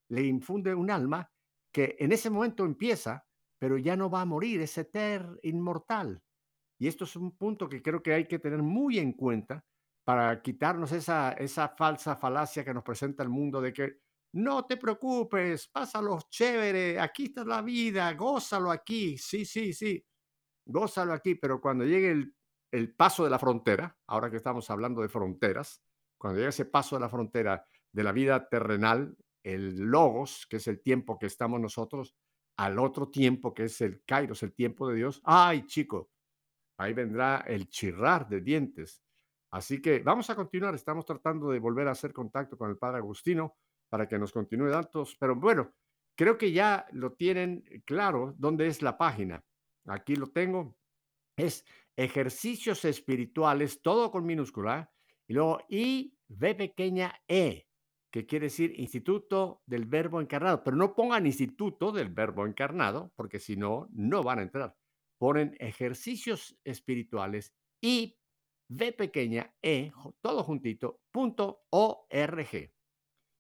le 0.09 0.23
infunde 0.23 0.73
un 0.73 0.89
alma 0.89 1.31
que 1.71 1.95
en 1.99 2.11
ese 2.11 2.31
momento 2.31 2.65
empieza, 2.65 3.27
pero 3.59 3.77
ya 3.77 3.95
no 3.95 4.09
va 4.09 4.21
a 4.21 4.25
morir, 4.25 4.61
es 4.61 4.75
eterno, 4.79 5.37
inmortal. 5.43 6.23
Y 6.79 6.87
esto 6.87 7.05
es 7.05 7.15
un 7.15 7.37
punto 7.37 7.69
que 7.69 7.81
creo 7.81 8.01
que 8.01 8.13
hay 8.13 8.27
que 8.27 8.39
tener 8.39 8.61
muy 8.61 8.99
en 8.99 9.13
cuenta 9.13 9.65
para 10.03 10.41
quitarnos 10.41 10.91
esa, 10.91 11.33
esa 11.33 11.69
falsa 11.69 12.15
falacia 12.17 12.65
que 12.65 12.73
nos 12.73 12.83
presenta 12.83 13.23
el 13.23 13.29
mundo 13.29 13.61
de 13.61 13.71
que 13.71 13.99
no 14.33 14.65
te 14.65 14.77
preocupes, 14.77 15.67
pásalo 15.67 16.19
chévere, 16.29 16.99
aquí 16.99 17.25
está 17.25 17.45
la 17.45 17.61
vida, 17.61 18.11
gózalo 18.13 18.71
aquí, 18.71 19.17
sí, 19.17 19.45
sí, 19.45 19.73
sí, 19.73 20.03
gózalo 20.65 21.13
aquí, 21.13 21.35
pero 21.35 21.61
cuando 21.61 21.85
llegue 21.85 22.11
el, 22.11 22.35
el 22.71 22.95
paso 22.95 23.23
de 23.23 23.29
la 23.29 23.39
frontera, 23.39 23.95
ahora 24.07 24.31
que 24.31 24.37
estamos 24.37 24.69
hablando 24.71 25.01
de 25.01 25.09
fronteras, 25.09 25.81
cuando 26.17 26.39
llegue 26.39 26.49
ese 26.49 26.65
paso 26.65 26.95
de 26.95 27.01
la 27.01 27.09
frontera 27.09 27.63
de 27.91 28.03
la 28.03 28.11
vida 28.11 28.49
terrenal, 28.49 29.15
el 29.43 29.75
logos, 29.77 30.47
que 30.49 30.57
es 30.57 30.67
el 30.67 30.81
tiempo 30.81 31.19
que 31.19 31.27
estamos 31.27 31.59
nosotros, 31.59 32.15
al 32.57 32.79
otro 32.79 33.09
tiempo 33.09 33.53
que 33.53 33.65
es 33.65 33.81
el 33.81 34.03
kairos, 34.03 34.41
el 34.43 34.53
tiempo 34.53 34.87
de 34.87 34.95
Dios, 34.95 35.21
ay 35.23 35.65
chico, 35.67 36.09
ahí 36.77 36.93
vendrá 36.93 37.43
el 37.47 37.69
chirrar 37.69 38.27
de 38.27 38.41
dientes. 38.41 39.03
Así 39.51 39.81
que 39.81 39.99
vamos 39.99 40.29
a 40.29 40.35
continuar, 40.35 40.73
estamos 40.73 41.05
tratando 41.05 41.51
de 41.51 41.59
volver 41.59 41.87
a 41.87 41.91
hacer 41.91 42.11
contacto 42.11 42.57
con 42.57 42.69
el 42.69 42.77
padre 42.77 42.97
Agustino 42.97 43.55
para 43.89 44.07
que 44.07 44.17
nos 44.17 44.31
continúe 44.31 44.69
datos, 44.69 45.15
pero 45.19 45.35
bueno, 45.35 45.73
creo 46.15 46.37
que 46.37 46.51
ya 46.51 46.87
lo 46.91 47.13
tienen 47.13 47.63
claro 47.85 48.33
dónde 48.37 48.65
es 48.67 48.81
la 48.81 48.97
página. 48.97 49.43
Aquí 49.85 50.15
lo 50.15 50.27
tengo. 50.27 50.75
Es 51.37 51.65
ejercicios 51.95 52.85
espirituales, 52.85 53.81
todo 53.81 54.09
con 54.09 54.25
minúscula, 54.25 54.91
y 55.27 55.33
luego 55.33 55.59
I, 55.69 56.17
V 56.27 56.55
pequeña 56.55 57.13
E, 57.27 57.67
que 58.11 58.25
quiere 58.25 58.47
decir 58.47 58.79
Instituto 58.79 59.61
del 59.67 59.85
Verbo 59.85 60.19
Encarnado, 60.19 60.63
pero 60.63 60.75
no 60.75 60.95
pongan 60.95 61.27
Instituto 61.27 61.91
del 61.91 62.09
Verbo 62.09 62.47
Encarnado, 62.47 63.11
porque 63.15 63.39
si 63.39 63.55
no, 63.55 63.87
no 63.91 64.23
van 64.23 64.39
a 64.39 64.43
entrar 64.43 64.75
ponen 65.23 65.55
ejercicios 65.57 66.59
espirituales 66.65 67.55
y 67.79 68.19
V 68.67 68.91
pequeña 68.91 69.55
E, 69.61 69.93
todo 70.19 70.43
juntito, 70.43 70.99
punto 71.13 71.63
org. 71.69 72.73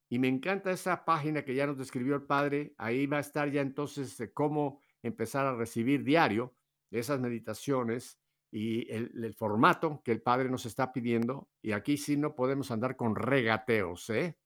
Y 0.09 0.17
me 0.17 0.29
encanta 0.29 0.71
esa 0.71 1.03
página 1.03 1.43
que 1.43 1.53
ya 1.53 1.67
nos 1.67 1.77
describió 1.77 2.15
el 2.15 2.23
padre. 2.23 2.73
Ahí 2.77 3.05
va 3.05 3.17
a 3.17 3.19
estar 3.19 3.51
ya 3.51 3.59
entonces 3.59 4.17
de 4.17 4.31
cómo 4.31 4.79
empezar 5.01 5.45
a 5.45 5.57
recibir 5.57 6.05
diario 6.05 6.55
esas 6.89 7.19
meditaciones 7.19 8.17
y 8.49 8.89
el, 8.89 9.33
formato 9.33 10.01
que 10.05 10.13
el 10.13 10.21
padre 10.21 10.49
nos 10.49 10.65
está 10.65 10.93
pidiendo. 10.93 11.49
Y 11.61 11.73
aquí 11.73 11.97
sí 11.97 12.15
no 12.15 12.33
podemos 12.33 12.71
andar 12.71 12.95
con 12.95 13.13
regateos, 13.13 14.09
¿eh? 14.09 14.39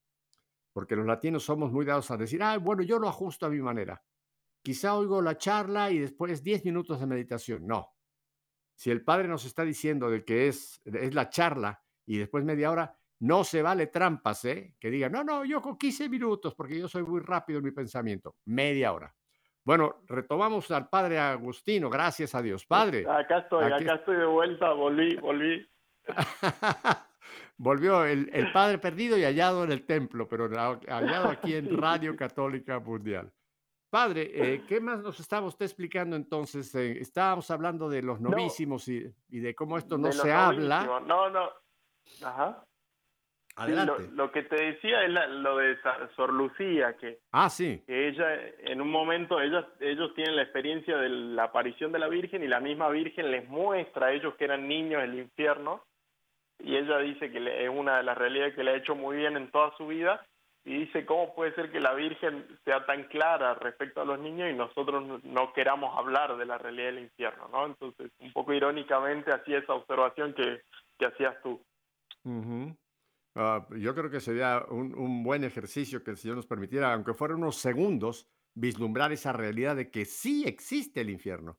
Porque 0.72 0.96
los 0.96 1.06
latinos 1.06 1.44
somos 1.44 1.70
muy 1.70 1.84
dados 1.84 2.10
a 2.10 2.16
decir, 2.16 2.42
ah, 2.42 2.58
bueno, 2.58 2.82
yo 2.82 2.98
lo 2.98 3.08
ajusto 3.08 3.46
a 3.46 3.50
mi 3.50 3.60
manera. 3.60 4.02
Quizá 4.62 4.94
oigo 4.94 5.22
la 5.22 5.38
charla 5.38 5.90
y 5.90 5.98
después 5.98 6.42
10 6.42 6.64
minutos 6.64 7.00
de 7.00 7.06
meditación. 7.06 7.66
No. 7.66 7.94
Si 8.74 8.90
el 8.90 9.02
Padre 9.02 9.28
nos 9.28 9.44
está 9.44 9.64
diciendo 9.64 10.10
de 10.10 10.24
que 10.24 10.48
es, 10.48 10.80
es 10.84 11.14
la 11.14 11.30
charla 11.30 11.82
y 12.06 12.18
después 12.18 12.44
media 12.44 12.70
hora, 12.70 12.96
no 13.20 13.42
se 13.42 13.62
vale 13.62 13.88
trampas, 13.88 14.44
¿eh? 14.44 14.74
Que 14.78 14.90
digan, 14.90 15.12
no, 15.12 15.24
no, 15.24 15.44
yo 15.44 15.60
con 15.60 15.76
15 15.76 16.08
minutos 16.08 16.54
porque 16.54 16.78
yo 16.78 16.88
soy 16.88 17.02
muy 17.02 17.20
rápido 17.20 17.58
en 17.58 17.64
mi 17.64 17.72
pensamiento. 17.72 18.36
Media 18.44 18.92
hora. 18.92 19.14
Bueno, 19.64 20.02
retomamos 20.06 20.70
al 20.70 20.88
Padre 20.88 21.18
Agustino, 21.18 21.90
gracias 21.90 22.34
a 22.34 22.42
Dios. 22.42 22.64
Padre. 22.64 23.04
Acá 23.08 23.38
estoy, 23.38 23.64
acá 23.70 23.96
estoy 23.96 24.16
de 24.16 24.26
vuelta, 24.26 24.72
volví, 24.72 25.16
volví. 25.16 25.68
Volvió 27.60 28.04
el, 28.04 28.30
el, 28.32 28.52
Padre 28.52 28.78
perdido 28.78 29.18
y 29.18 29.24
hallado 29.24 29.64
en 29.64 29.72
el 29.72 29.84
templo, 29.84 30.28
pero 30.28 30.48
hallado 30.48 31.28
aquí 31.28 31.54
en 31.54 31.76
Radio 31.76 32.16
Católica 32.16 32.78
Mundial. 32.78 33.32
Padre, 33.90 34.30
eh, 34.34 34.62
¿qué 34.68 34.80
más 34.80 35.00
nos 35.00 35.18
estaba 35.20 35.46
usted 35.46 35.64
explicando 35.66 36.16
entonces? 36.16 36.74
Eh, 36.74 36.98
estábamos 37.00 37.50
hablando 37.50 37.88
de 37.88 38.02
los 38.02 38.20
novísimos 38.20 38.88
y, 38.88 39.12
de 39.28 39.54
cómo 39.54 39.78
esto 39.78 39.96
no 39.98 40.12
se 40.12 40.32
habla. 40.32 41.00
No, 41.06 41.30
no. 41.30 41.50
Ajá. 42.24 42.64
Adelante. 43.56 44.04
Lo, 44.10 44.26
lo 44.26 44.30
que 44.32 44.42
te 44.44 44.54
decía 44.54 45.02
es 45.02 45.10
la- 45.10 45.26
lo 45.26 45.56
de 45.56 45.76
Sor 46.14 46.32
Lucía, 46.32 46.96
que, 46.96 47.18
Ah, 47.32 47.50
sí. 47.50 47.82
que 47.86 48.06
ella, 48.08 48.26
en 48.60 48.80
un 48.80 48.88
momento, 48.88 49.40
ellos 49.40 49.66
tienen 50.14 50.36
la 50.36 50.42
experiencia 50.42 50.96
de 50.96 51.08
la 51.08 51.44
aparición 51.44 51.90
de 51.90 51.98
la 51.98 52.06
Virgen 52.08 52.44
y 52.44 52.46
la 52.46 52.60
misma 52.60 52.88
Virgen 52.88 53.32
les 53.32 53.48
muestra 53.48 54.06
a 54.06 54.12
ellos 54.12 54.34
que 54.36 54.44
eran 54.44 54.68
niños 54.68 55.02
el 55.02 55.18
infierno 55.18 55.82
y 56.60 56.76
ella 56.76 56.98
dice 56.98 57.32
que 57.32 57.64
es 57.64 57.68
una 57.68 57.96
de 57.96 58.04
las 58.04 58.16
realidades 58.16 58.54
que 58.54 58.62
le 58.62 58.70
ha 58.72 58.76
hecho 58.76 58.94
muy 58.94 59.16
bien 59.16 59.36
en 59.36 59.50
toda 59.50 59.76
su 59.76 59.88
vida 59.88 60.24
y 60.64 60.80
dice 60.80 61.06
cómo 61.06 61.34
puede 61.34 61.54
ser 61.54 61.70
que 61.70 61.80
la 61.80 61.94
Virgen 61.94 62.46
sea 62.64 62.84
tan 62.84 63.04
clara 63.04 63.54
respecto 63.54 64.00
a 64.00 64.04
los 64.04 64.18
niños 64.18 64.50
y 64.50 64.54
nosotros 64.54 65.22
no, 65.24 65.52
queramos 65.52 65.96
hablar 65.96 66.36
de 66.36 66.44
la 66.44 66.58
realidad 66.58 66.86
del 66.86 67.04
infierno, 67.04 67.48
¿no? 67.50 67.66
Entonces, 67.66 68.10
un 68.18 68.32
poco 68.32 68.52
irónicamente 68.52 69.32
hacía 69.32 69.58
esa 69.58 69.74
observación 69.74 70.34
que, 70.34 70.62
que 70.98 71.06
hacías 71.06 71.40
tú. 71.42 71.62
Ujú. 72.24 72.76
Ah, 73.34 73.66
yo 73.76 73.94
creo 73.94 74.10
que 74.10 74.20
sería 74.20 74.64
un, 74.68 74.94
un 74.98 75.22
buen 75.22 75.44
ejercicio 75.44 76.02
que 76.02 76.10
el 76.10 76.16
Señor 76.16 76.36
nos 76.36 76.46
permitiera, 76.46 76.92
aunque 76.92 77.14
fuera 77.14 77.34
unos 77.34 77.56
segundos, 77.56 78.28
vislumbrar 78.54 79.12
esa 79.12 79.32
realidad 79.32 79.76
de 79.76 79.90
que 79.90 80.04
sí 80.04 80.44
existe 80.46 81.00
el 81.00 81.10
infierno. 81.10 81.58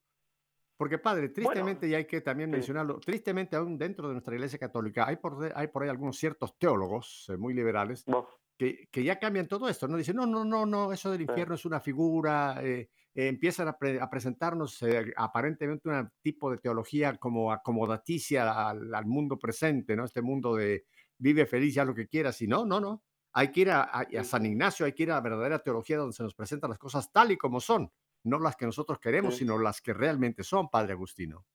Porque, 0.79 0.97
Padre, 0.97 1.27
tristemente, 1.27 1.89
y 1.89 1.93
hay 1.93 2.05
que 2.05 2.21
también 2.21 2.49
sí. 2.49 2.53
mencionarlo, 2.53 2.99
tristemente 2.99 3.57
aún 3.57 3.77
dentro 3.77 4.07
de 4.07 4.13
nuestra 4.13 4.33
Iglesia 4.33 4.57
Católica 4.57 5.05
hay 5.05 5.17
por, 5.17 5.51
hay 5.53 5.67
por 5.67 5.83
ahí 5.83 5.89
algunos 5.89 6.17
ciertos 6.17 6.57
teólogos 6.57 7.27
eh, 7.27 7.35
muy 7.35 7.53
liberales 7.53 8.05
Vos, 8.05 8.25
que, 8.59 8.89
que 8.91 9.03
ya 9.05 9.17
cambian 9.17 9.47
todo 9.47 9.69
esto, 9.69 9.87
¿no? 9.87 9.95
Dicen, 9.95 10.17
no, 10.17 10.25
no, 10.25 10.43
no, 10.43 10.65
no, 10.65 10.91
eso 10.91 11.09
del 11.09 11.21
infierno 11.21 11.55
es 11.55 11.63
una 11.63 11.79
figura, 11.79 12.57
eh, 12.61 12.89
eh, 13.15 13.27
empiezan 13.29 13.69
a, 13.69 13.77
pre- 13.77 14.01
a 14.01 14.09
presentarnos 14.09 14.81
eh, 14.83 15.13
aparentemente 15.15 15.87
un 15.87 16.11
tipo 16.21 16.51
de 16.51 16.57
teología 16.57 17.15
como 17.15 17.53
acomodaticia 17.53 18.67
al, 18.69 18.93
al 18.93 19.05
mundo 19.05 19.39
presente, 19.39 19.95
¿no? 19.95 20.03
Este 20.03 20.21
mundo 20.21 20.55
de 20.57 20.83
vive 21.17 21.45
feliz, 21.45 21.73
ya 21.73 21.85
lo 21.85 21.95
que 21.95 22.07
quieras, 22.07 22.41
y 22.41 22.47
no, 22.47 22.65
no, 22.65 22.81
no. 22.81 23.01
Hay 23.31 23.49
que 23.49 23.61
ir 23.61 23.71
a, 23.71 23.83
a- 23.83 24.01
a 24.19 24.23
San 24.25 24.45
Ignacio, 24.45 24.85
hay 24.85 24.91
que 24.93 25.03
ir 25.03 25.11
a 25.11 25.15
la 25.15 25.21
verdadera 25.21 25.59
teología 25.59 25.97
donde 25.97 26.13
se 26.13 26.23
nos 26.23 26.35
presentan 26.35 26.69
las 26.71 26.79
cosas 26.79 27.09
tal 27.13 27.31
y 27.31 27.37
como 27.37 27.61
son, 27.61 27.89
no 28.25 28.39
las 28.39 28.57
que 28.57 28.65
nosotros 28.65 28.99
queremos, 28.99 29.35
Sí. 29.35 29.39
sino 29.45 29.57
las 29.57 29.79
que 29.79 29.93
realmente 29.93 30.43
son, 30.43 30.67
Padre 30.69 30.91
Agustino. 30.93 31.45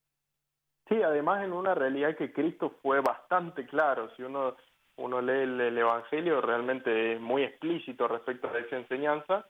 Sí, 0.89 1.03
además 1.03 1.45
en 1.45 1.53
una 1.53 1.75
realidad 1.75 2.17
que 2.17 2.33
Cristo 2.33 2.79
fue 2.83 3.01
bastante 3.01 3.67
claro. 3.67 4.09
Si 4.17 4.23
uno, 4.23 4.57
uno 4.97 5.21
lee 5.21 5.43
el, 5.43 5.61
el 5.61 5.79
Evangelio, 5.79 6.41
realmente 6.41 7.15
es 7.15 7.21
muy 7.21 7.43
explícito 7.43 8.07
respecto 8.09 8.49
a 8.49 8.59
esa 8.59 8.77
enseñanza. 8.77 9.47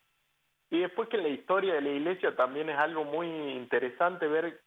Y 0.71 0.81
después 0.81 1.09
que 1.09 1.19
la 1.19 1.29
historia 1.29 1.75
de 1.75 1.83
la 1.83 1.91
Iglesia 1.91 2.35
también 2.35 2.71
es 2.71 2.79
algo 2.79 3.05
muy 3.05 3.27
interesante 3.29 4.27
ver 4.27 4.61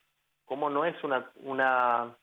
cómo 0.46 0.70
no 0.70 0.86
es 0.86 0.96
una, 1.04 1.30
una 1.44 2.16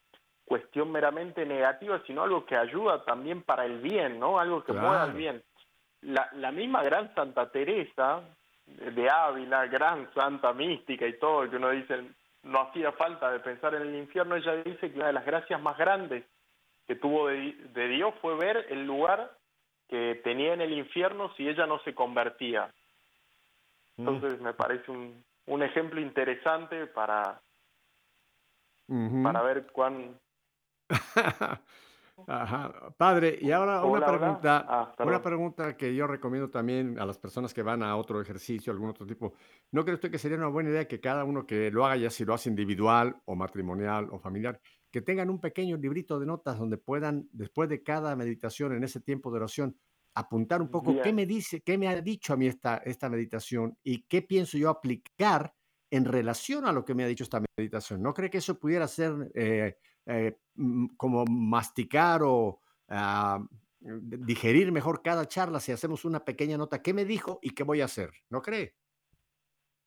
cuestión 0.45 0.91
meramente 0.91 1.45
negativa, 1.45 2.01
sino 2.07 2.23
algo 2.23 2.45
que 2.45 2.55
ayuda 2.55 3.03
también 3.03 3.43
para 3.43 3.65
el 3.65 3.79
bien, 3.81 4.19
¿no? 4.19 4.39
Algo 4.39 4.63
que 4.63 4.73
mueva 4.73 5.05
el 5.05 5.11
Claro. 5.11 5.17
bien. 5.17 5.43
La, 6.01 6.29
la 6.33 6.51
misma 6.51 6.83
gran 6.83 7.13
Santa 7.15 7.51
Teresa 7.51 8.21
de 8.65 9.09
Ávila, 9.09 9.67
gran 9.67 10.11
santa 10.13 10.53
mística 10.53 11.05
y 11.05 11.19
todo, 11.19 11.49
que 11.49 11.57
uno 11.57 11.69
dice, 11.71 12.03
no 12.43 12.61
hacía 12.61 12.91
falta 12.93 13.29
de 13.31 13.39
pensar 13.39 13.75
en 13.75 13.83
el 13.83 13.95
infierno, 13.95 14.35
ella 14.35 14.55
dice 14.63 14.91
que 14.91 14.97
una 14.97 15.07
de 15.07 15.13
las 15.13 15.25
gracias 15.25 15.61
más 15.61 15.77
grandes 15.77 16.23
que 16.87 16.95
tuvo 16.95 17.27
de, 17.27 17.53
de 17.73 17.87
Dios 17.87 18.13
fue 18.21 18.35
ver 18.35 18.65
el 18.69 18.85
lugar 18.85 19.37
que 19.87 20.21
tenía 20.23 20.53
en 20.53 20.61
el 20.61 20.73
infierno 20.73 21.33
si 21.35 21.47
ella 21.47 21.65
no 21.65 21.79
se 21.79 21.93
convertía. 21.93 22.73
Entonces 23.97 24.41
me 24.41 24.53
parece 24.53 24.91
un, 24.91 25.23
un 25.47 25.63
ejemplo 25.63 26.01
interesante 26.01 26.87
para, 26.87 27.41
para 29.23 29.41
ver 29.41 29.67
cuán... 29.71 30.19
Ajá. 32.27 32.93
Padre, 32.97 33.37
y 33.41 33.51
ahora 33.51 33.83
una 33.83 34.05
Hola, 34.05 34.17
pregunta, 34.17 34.65
Ah, 34.67 34.95
una 34.99 35.21
pregunta 35.21 35.75
que 35.75 35.93
yo 35.93 36.07
recomiendo 36.07 36.49
también 36.49 36.97
a 36.97 37.05
las 37.05 37.17
personas 37.17 37.53
que 37.53 37.61
van 37.61 37.83
a 37.83 37.97
otro 37.97 38.21
ejercicio, 38.21 38.71
algún 38.71 38.89
otro 38.89 39.05
tipo. 39.05 39.33
¿No 39.71 39.83
cree 39.83 39.95
usted 39.95 40.09
que 40.09 40.17
sería 40.17 40.37
una 40.37 40.47
buena 40.47 40.69
idea 40.69 40.87
que 40.87 41.01
cada 41.01 41.25
uno 41.25 41.45
que 41.45 41.69
lo 41.71 41.85
haga, 41.85 41.97
ya 41.97 42.09
si 42.09 42.23
lo 42.23 42.33
hace 42.33 42.49
individual 42.49 43.17
o 43.25 43.35
matrimonial 43.35 44.07
o 44.11 44.19
familiar, 44.19 44.61
que 44.95 45.01
tengan 45.01 45.29
un 45.29 45.41
pequeño 45.41 45.75
librito 45.75 46.21
de 46.21 46.25
notas 46.25 46.57
donde 46.57 46.77
puedan, 46.77 47.27
después 47.33 47.67
de 47.67 47.83
cada 47.83 48.15
meditación, 48.15 48.71
en 48.71 48.85
ese 48.85 49.01
tiempo 49.01 49.29
de 49.29 49.35
oración, 49.35 49.77
apuntar 50.13 50.61
un 50.61 50.71
poco 50.71 51.01
qué 51.03 51.11
me 51.11 51.25
dice, 51.25 51.59
qué 51.59 51.77
me 51.77 51.89
ha 51.89 51.99
dicho 51.99 52.31
a 52.31 52.37
mí 52.37 52.47
esta, 52.47 52.77
esta 52.77 53.09
meditación 53.09 53.77
y 53.83 54.03
qué 54.03 54.21
pienso 54.21 54.57
yo 54.57 54.69
aplicar 54.69 55.53
en 55.91 56.05
relación 56.05 56.65
a 56.65 56.71
lo 56.71 56.85
que 56.85 56.95
me 56.95 57.03
ha 57.03 57.07
dicho 57.07 57.25
esta 57.25 57.41
meditación? 57.57 58.01
¿No 58.01 58.13
cree 58.13 58.29
que 58.29 58.37
eso 58.37 58.57
pudiera 58.57 58.87
ser 58.87 59.29
eh, 59.35 59.75
eh, 60.05 60.37
como 60.95 61.25
masticar 61.25 62.21
o 62.23 62.61
ah, 62.87 63.45
digerir 63.81 64.71
mejor 64.71 65.01
cada 65.01 65.27
charla 65.27 65.59
si 65.59 65.73
hacemos 65.73 66.05
una 66.05 66.23
pequeña 66.23 66.57
nota? 66.57 66.81
¿Qué 66.81 66.93
me 66.93 67.03
dijo 67.03 67.39
y 67.41 67.49
qué 67.49 67.63
voy 67.63 67.81
a 67.81 67.85
hacer? 67.85 68.11
¿No 68.29 68.41
cree? 68.41 68.77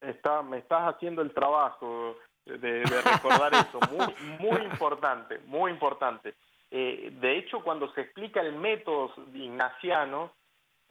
Está, 0.02 0.42
me 0.42 0.58
estás 0.58 0.94
haciendo 0.94 1.22
el 1.22 1.32
trabajo 1.32 2.14
de, 2.56 2.80
de 2.80 3.02
recordar 3.02 3.52
eso, 3.54 3.78
muy, 3.92 4.14
muy 4.38 4.62
importante, 4.62 5.40
muy 5.46 5.70
importante. 5.70 6.34
Eh, 6.70 7.10
de 7.20 7.38
hecho, 7.38 7.60
cuando 7.60 7.92
se 7.92 8.02
explica 8.02 8.40
el 8.40 8.52
método 8.54 9.12
ignaciano, 9.34 10.32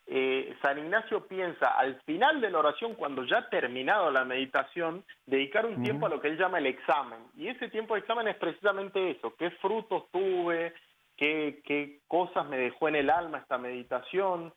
eh, 0.10 0.56
San 0.62 0.80
Ignacio 0.80 1.28
piensa 1.28 1.78
al 1.78 2.02
final 2.04 2.40
de 2.40 2.50
la 2.50 2.60
oración, 2.60 2.96
cuando 2.96 3.26
ya 3.26 3.40
ha 3.40 3.50
terminado 3.50 4.10
la 4.10 4.24
meditación, 4.24 5.04
dedicar 5.26 5.66
un 5.66 5.84
tiempo 5.84 6.06
a 6.06 6.10
lo 6.10 6.22
que 6.22 6.30
él 6.30 6.38
llama 6.38 6.60
el 6.60 6.68
examen. 6.68 7.20
Y 7.36 7.50
ese 7.50 7.68
tiempo 7.70 7.94
de 7.94 8.00
examen 8.00 8.28
es 8.30 8.38
precisamente 8.38 9.12
eso, 9.12 9.36
qué 9.38 9.52
frutos 9.52 10.06
tuve, 10.12 10.74
qué, 11.18 11.62
qué 11.66 12.00
cosas 12.08 12.48
me 12.48 12.58
dejó 12.58 12.88
en 12.88 12.96
el 12.96 13.10
alma 13.10 13.40
esta 13.40 13.58
meditación. 13.58 14.54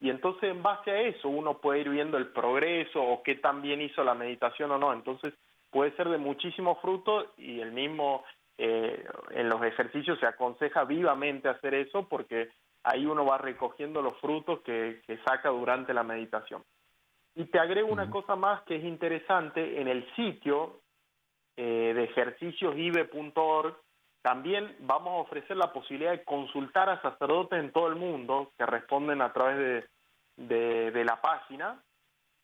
Y 0.00 0.10
entonces 0.10 0.50
en 0.50 0.62
base 0.62 0.90
a 0.92 1.00
eso 1.00 1.28
uno 1.28 1.58
puede 1.58 1.80
ir 1.80 1.88
viendo 1.88 2.16
el 2.16 2.28
progreso 2.28 3.02
o 3.02 3.22
qué 3.22 3.34
tan 3.34 3.62
bien 3.62 3.80
hizo 3.80 4.04
la 4.04 4.14
meditación 4.14 4.70
o 4.70 4.78
no. 4.78 4.92
Entonces 4.92 5.34
puede 5.74 5.90
ser 5.96 6.08
de 6.08 6.18
muchísimo 6.18 6.76
fruto 6.76 7.32
y 7.36 7.58
el 7.58 7.72
mismo 7.72 8.24
eh, 8.58 9.04
en 9.30 9.48
los 9.48 9.60
ejercicios 9.64 10.20
se 10.20 10.26
aconseja 10.26 10.84
vivamente 10.84 11.48
hacer 11.48 11.74
eso 11.74 12.08
porque 12.08 12.48
ahí 12.84 13.04
uno 13.04 13.26
va 13.26 13.38
recogiendo 13.38 14.00
los 14.00 14.16
frutos 14.20 14.60
que, 14.60 15.02
que 15.04 15.18
saca 15.26 15.48
durante 15.48 15.92
la 15.92 16.04
meditación. 16.04 16.62
Y 17.34 17.46
te 17.46 17.58
agrego 17.58 17.88
una 17.88 18.08
cosa 18.08 18.36
más 18.36 18.62
que 18.62 18.76
es 18.76 18.84
interesante, 18.84 19.80
en 19.80 19.88
el 19.88 20.06
sitio 20.14 20.78
eh, 21.56 21.92
de 21.92 22.04
ejerciciosive.org 22.04 23.76
también 24.22 24.76
vamos 24.78 25.08
a 25.08 25.22
ofrecer 25.22 25.56
la 25.56 25.72
posibilidad 25.72 26.12
de 26.12 26.22
consultar 26.22 26.88
a 26.88 27.02
sacerdotes 27.02 27.58
en 27.58 27.72
todo 27.72 27.88
el 27.88 27.96
mundo 27.96 28.52
que 28.56 28.64
responden 28.64 29.20
a 29.22 29.32
través 29.32 29.58
de, 29.58 30.46
de, 30.46 30.90
de 30.92 31.04
la 31.04 31.20
página. 31.20 31.82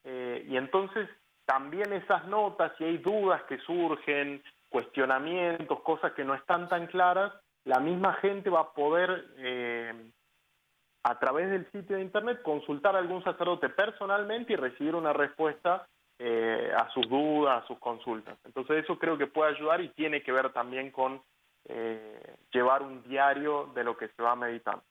Eh, 0.03 0.45
y 0.49 0.57
entonces 0.57 1.09
también 1.51 1.93
esas 1.93 2.29
notas, 2.29 2.71
si 2.79 2.85
hay 2.85 2.99
dudas 2.99 3.43
que 3.49 3.59
surgen, 3.59 4.41
cuestionamientos, 4.69 5.81
cosas 5.81 6.13
que 6.13 6.25
no 6.25 6.33
están 6.33 6.69
tan 6.69 6.87
claras, 6.87 7.33
la 7.65 7.81
misma 7.81 8.15
gente 8.15 8.49
va 8.51 8.61
a 8.61 8.73
poder, 8.73 9.35
eh, 9.39 9.93
a 11.03 11.19
través 11.19 11.51
del 11.51 11.69
sitio 11.73 11.97
de 11.97 12.03
internet, 12.03 12.41
consultar 12.43 12.95
a 12.95 13.01
algún 13.01 13.25
sacerdote 13.25 13.69
personalmente 13.69 14.53
y 14.53 14.57
recibir 14.57 14.95
una 14.95 15.13
respuesta 15.13 15.89
eh, 16.21 16.71
a 16.73 16.89
sus 16.91 17.09
dudas, 17.09 17.65
a 17.65 17.67
sus 17.67 17.81
consultas. 17.81 18.39
Entonces 18.45 18.85
eso 18.85 18.97
creo 18.97 19.19
que 19.19 19.27
puede 19.27 19.51
ayudar 19.51 19.81
y 19.81 19.89
tiene 19.89 20.23
que 20.23 20.31
ver 20.31 20.53
también 20.53 20.93
con 20.93 21.21
eh, 21.65 22.37
llevar 22.53 22.83
un 22.83 23.03
diario 23.03 23.73
de 23.75 23.83
lo 23.83 23.97
que 23.97 24.07
se 24.07 24.23
va 24.23 24.37
meditando. 24.37 24.85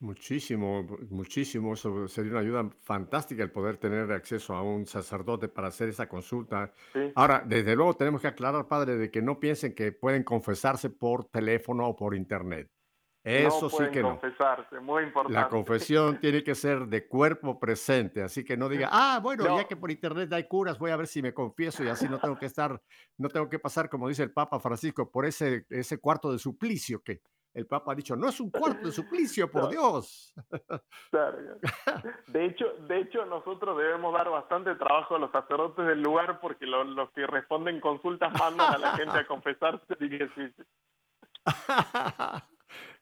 Muchísimo, 0.00 0.82
muchísimo. 1.10 1.74
Eso 1.74 2.08
sería 2.08 2.32
una 2.32 2.40
ayuda 2.40 2.70
fantástica 2.80 3.42
el 3.42 3.50
poder 3.50 3.76
tener 3.76 4.10
acceso 4.12 4.54
a 4.54 4.62
un 4.62 4.86
sacerdote 4.86 5.48
para 5.48 5.68
hacer 5.68 5.90
esa 5.90 6.08
consulta. 6.08 6.72
¿sí? 6.94 7.12
Ahora, 7.14 7.42
desde 7.46 7.76
luego 7.76 7.94
tenemos 7.94 8.22
que 8.22 8.28
aclarar, 8.28 8.66
padre, 8.66 8.96
de 8.96 9.10
que 9.10 9.20
no 9.20 9.38
piensen 9.38 9.74
que 9.74 9.92
pueden 9.92 10.24
confesarse 10.24 10.88
por 10.88 11.26
teléfono 11.26 11.86
o 11.86 11.94
por 11.96 12.14
internet. 12.14 12.70
Eso 13.22 13.64
no 13.64 13.68
sí 13.68 13.84
que 13.92 14.00
no. 14.00 14.18
confesarse, 14.18 14.80
muy 14.80 15.02
importante. 15.04 15.38
La 15.38 15.50
confesión 15.50 16.18
tiene 16.18 16.42
que 16.42 16.54
ser 16.54 16.86
de 16.86 17.06
cuerpo 17.06 17.60
presente, 17.60 18.22
así 18.22 18.42
que 18.42 18.56
no 18.56 18.66
diga, 18.70 18.88
ah, 18.90 19.20
bueno, 19.22 19.44
No. 19.44 19.58
ya 19.58 19.68
que 19.68 19.76
por 19.76 19.90
internet 19.90 20.32
hay 20.32 20.48
curas, 20.48 20.78
voy 20.78 20.90
a 20.90 20.96
ver 20.96 21.06
si 21.06 21.20
me 21.20 21.34
confieso 21.34 21.84
y 21.84 21.88
así 21.88 22.08
no 22.08 22.18
tengo 22.18 22.38
que 22.38 22.46
estar, 22.46 22.80
no 23.18 23.28
tengo 23.28 23.50
que 23.50 23.58
pasar, 23.58 23.90
como 23.90 24.08
dice 24.08 24.22
el 24.22 24.32
Papa 24.32 24.58
Francisco, 24.58 25.10
por 25.10 25.26
ese, 25.26 25.66
ese 25.68 25.98
cuarto 25.98 26.32
de 26.32 26.38
suplicio 26.38 27.02
que 27.02 27.20
el 27.54 27.66
Papa 27.66 27.92
ha 27.92 27.94
dicho, 27.94 28.14
no 28.16 28.28
es 28.28 28.40
un 28.40 28.50
cuarto 28.50 28.86
de 28.86 28.92
suplicio, 28.92 29.50
por. 29.50 29.68
Dios. 29.70 30.32
Claro. 31.10 31.38
De 32.28 32.44
hecho, 32.46 32.64
de 32.88 33.00
hecho, 33.00 33.26
nosotros 33.26 33.76
debemos 33.76 34.12
dar 34.14 34.30
bastante 34.30 34.74
trabajo 34.76 35.16
a 35.16 35.18
los 35.18 35.32
sacerdotes 35.32 35.84
del 35.86 36.00
lugar 36.02 36.40
porque 36.40 36.64
lo- 36.66 36.84
los 36.84 37.10
que 37.10 37.26
responden 37.26 37.80
consultas 37.80 38.32
mandan 38.38 38.74
a 38.74 38.78
la 38.78 38.92
gente 38.96 39.18
a 39.18 39.26
confesarse 39.26 39.96
y 40.00 40.08
que 40.10 40.28
sí, 40.34 40.54
sí, 40.56 40.62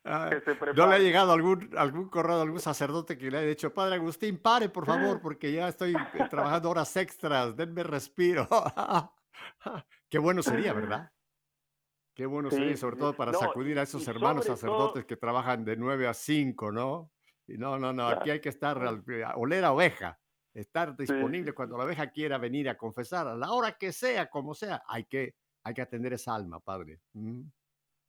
Ah, 0.05 0.31
que 0.31 0.41
se 0.41 0.73
¿No 0.75 0.87
le 0.87 0.95
ha 0.95 0.99
llegado 0.99 1.33
algún, 1.33 1.71
algún 1.77 2.09
correo 2.09 2.37
de 2.37 2.43
algún 2.43 2.61
sacerdote 2.61 3.19
que 3.19 3.31
le 3.31 3.39
haya 3.39 3.49
dicho, 3.49 3.75
Padre 3.75 3.97
Agustín, 3.97 4.41
pare 4.41 4.71
por 4.71 4.87
favor, 4.87 5.21
porque 5.21 5.53
ya 5.53 5.69
estoy 5.69 5.95
eh, 5.95 6.27
trabajando 6.31 6.71
horas 6.71 6.97
extras, 6.97 7.55
denme 7.55 7.83
respiro? 7.83 8.49
Qué 10.09 10.19
bueno 10.19 10.43
sería, 10.43 10.73
¿verdad? 10.73 11.11
Qué 12.19 12.27
bueno 12.27 12.51
sería, 12.51 12.77
sobre 12.77 12.97
todo 12.97 13.13
para 13.13 13.33
sacudir 13.33 13.79
a 13.79 13.83
esos 13.83 14.09
hermanos 14.09 14.45
sacerdotes 14.45 15.05
que 15.05 15.17
trabajan 15.17 15.65
de 15.65 15.77
9 15.77 16.09
a 16.09 16.13
5, 16.13 16.73
¿no? 16.73 17.13
Y 17.47 17.57
no, 17.57 17.79
no, 17.79 17.93
no, 17.93 18.09
aquí 18.09 18.31
hay 18.31 18.41
que 18.41 18.49
estar, 18.49 18.77
al, 18.77 19.05
oler 19.37 19.65
a 19.65 19.71
oveja, 19.71 20.19
estar 20.53 20.97
disponible 20.97 21.53
cuando 21.53 21.79
la 21.79 21.85
oveja 21.85 22.11
quiera 22.11 22.37
venir 22.37 22.69
a 22.69 22.77
confesar, 22.77 23.29
a 23.29 23.37
la 23.37 23.53
hora 23.53 23.77
que 23.79 23.93
sea, 23.93 24.27
como 24.27 24.53
sea, 24.53 24.83
hay 24.89 25.05
que, 25.05 25.37
hay 25.63 25.75
que 25.75 25.83
atender 25.83 26.13
esa 26.13 26.35
alma, 26.35 26.59
Padre. 26.59 26.99
Mm. 27.13 27.43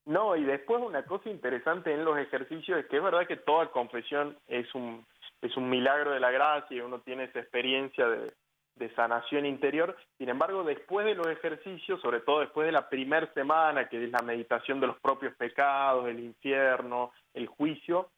No, 0.05 0.35
y 0.35 0.43
después 0.43 0.81
una 0.81 1.05
cosa 1.05 1.29
interesante 1.29 1.93
en 1.93 2.03
los 2.03 2.17
ejercicios 2.17 2.79
es 2.79 2.87
que 2.87 2.97
es 2.97 3.03
verdad 3.03 3.27
que 3.27 3.37
toda 3.37 3.69
confesión 3.69 4.35
es 4.47 4.73
un, 4.73 5.05
es 5.39 5.55
un 5.55 5.69
milagro 5.69 6.13
de 6.13 6.19
la 6.19 6.31
gracia 6.31 6.77
y 6.77 6.81
uno 6.81 6.99
tiene 7.01 7.25
esa 7.25 7.41
experiencia 7.41 8.07
de, 8.07 8.33
de 8.79 8.93
sanación 8.95 9.45
interior. 9.45 9.95
Sin 10.17 10.29
embargo, 10.29 10.63
después 10.63 11.05
de 11.05 11.13
los 11.13 11.27
ejercicios, 11.27 12.01
sobre 12.01 12.21
todo 12.21 12.39
después 12.39 12.65
de 12.65 12.71
la 12.71 12.89
primera 12.89 13.31
semana, 13.33 13.87
que 13.87 14.03
es 14.03 14.09
la 14.09 14.21
meditación 14.23 14.79
de 14.79 14.87
los 14.87 14.99
propios 14.99 15.35
pecados, 15.35 16.07
el 16.07 16.19
infierno, 16.19 17.11
el 17.33 17.47
juicio, 17.47 18.09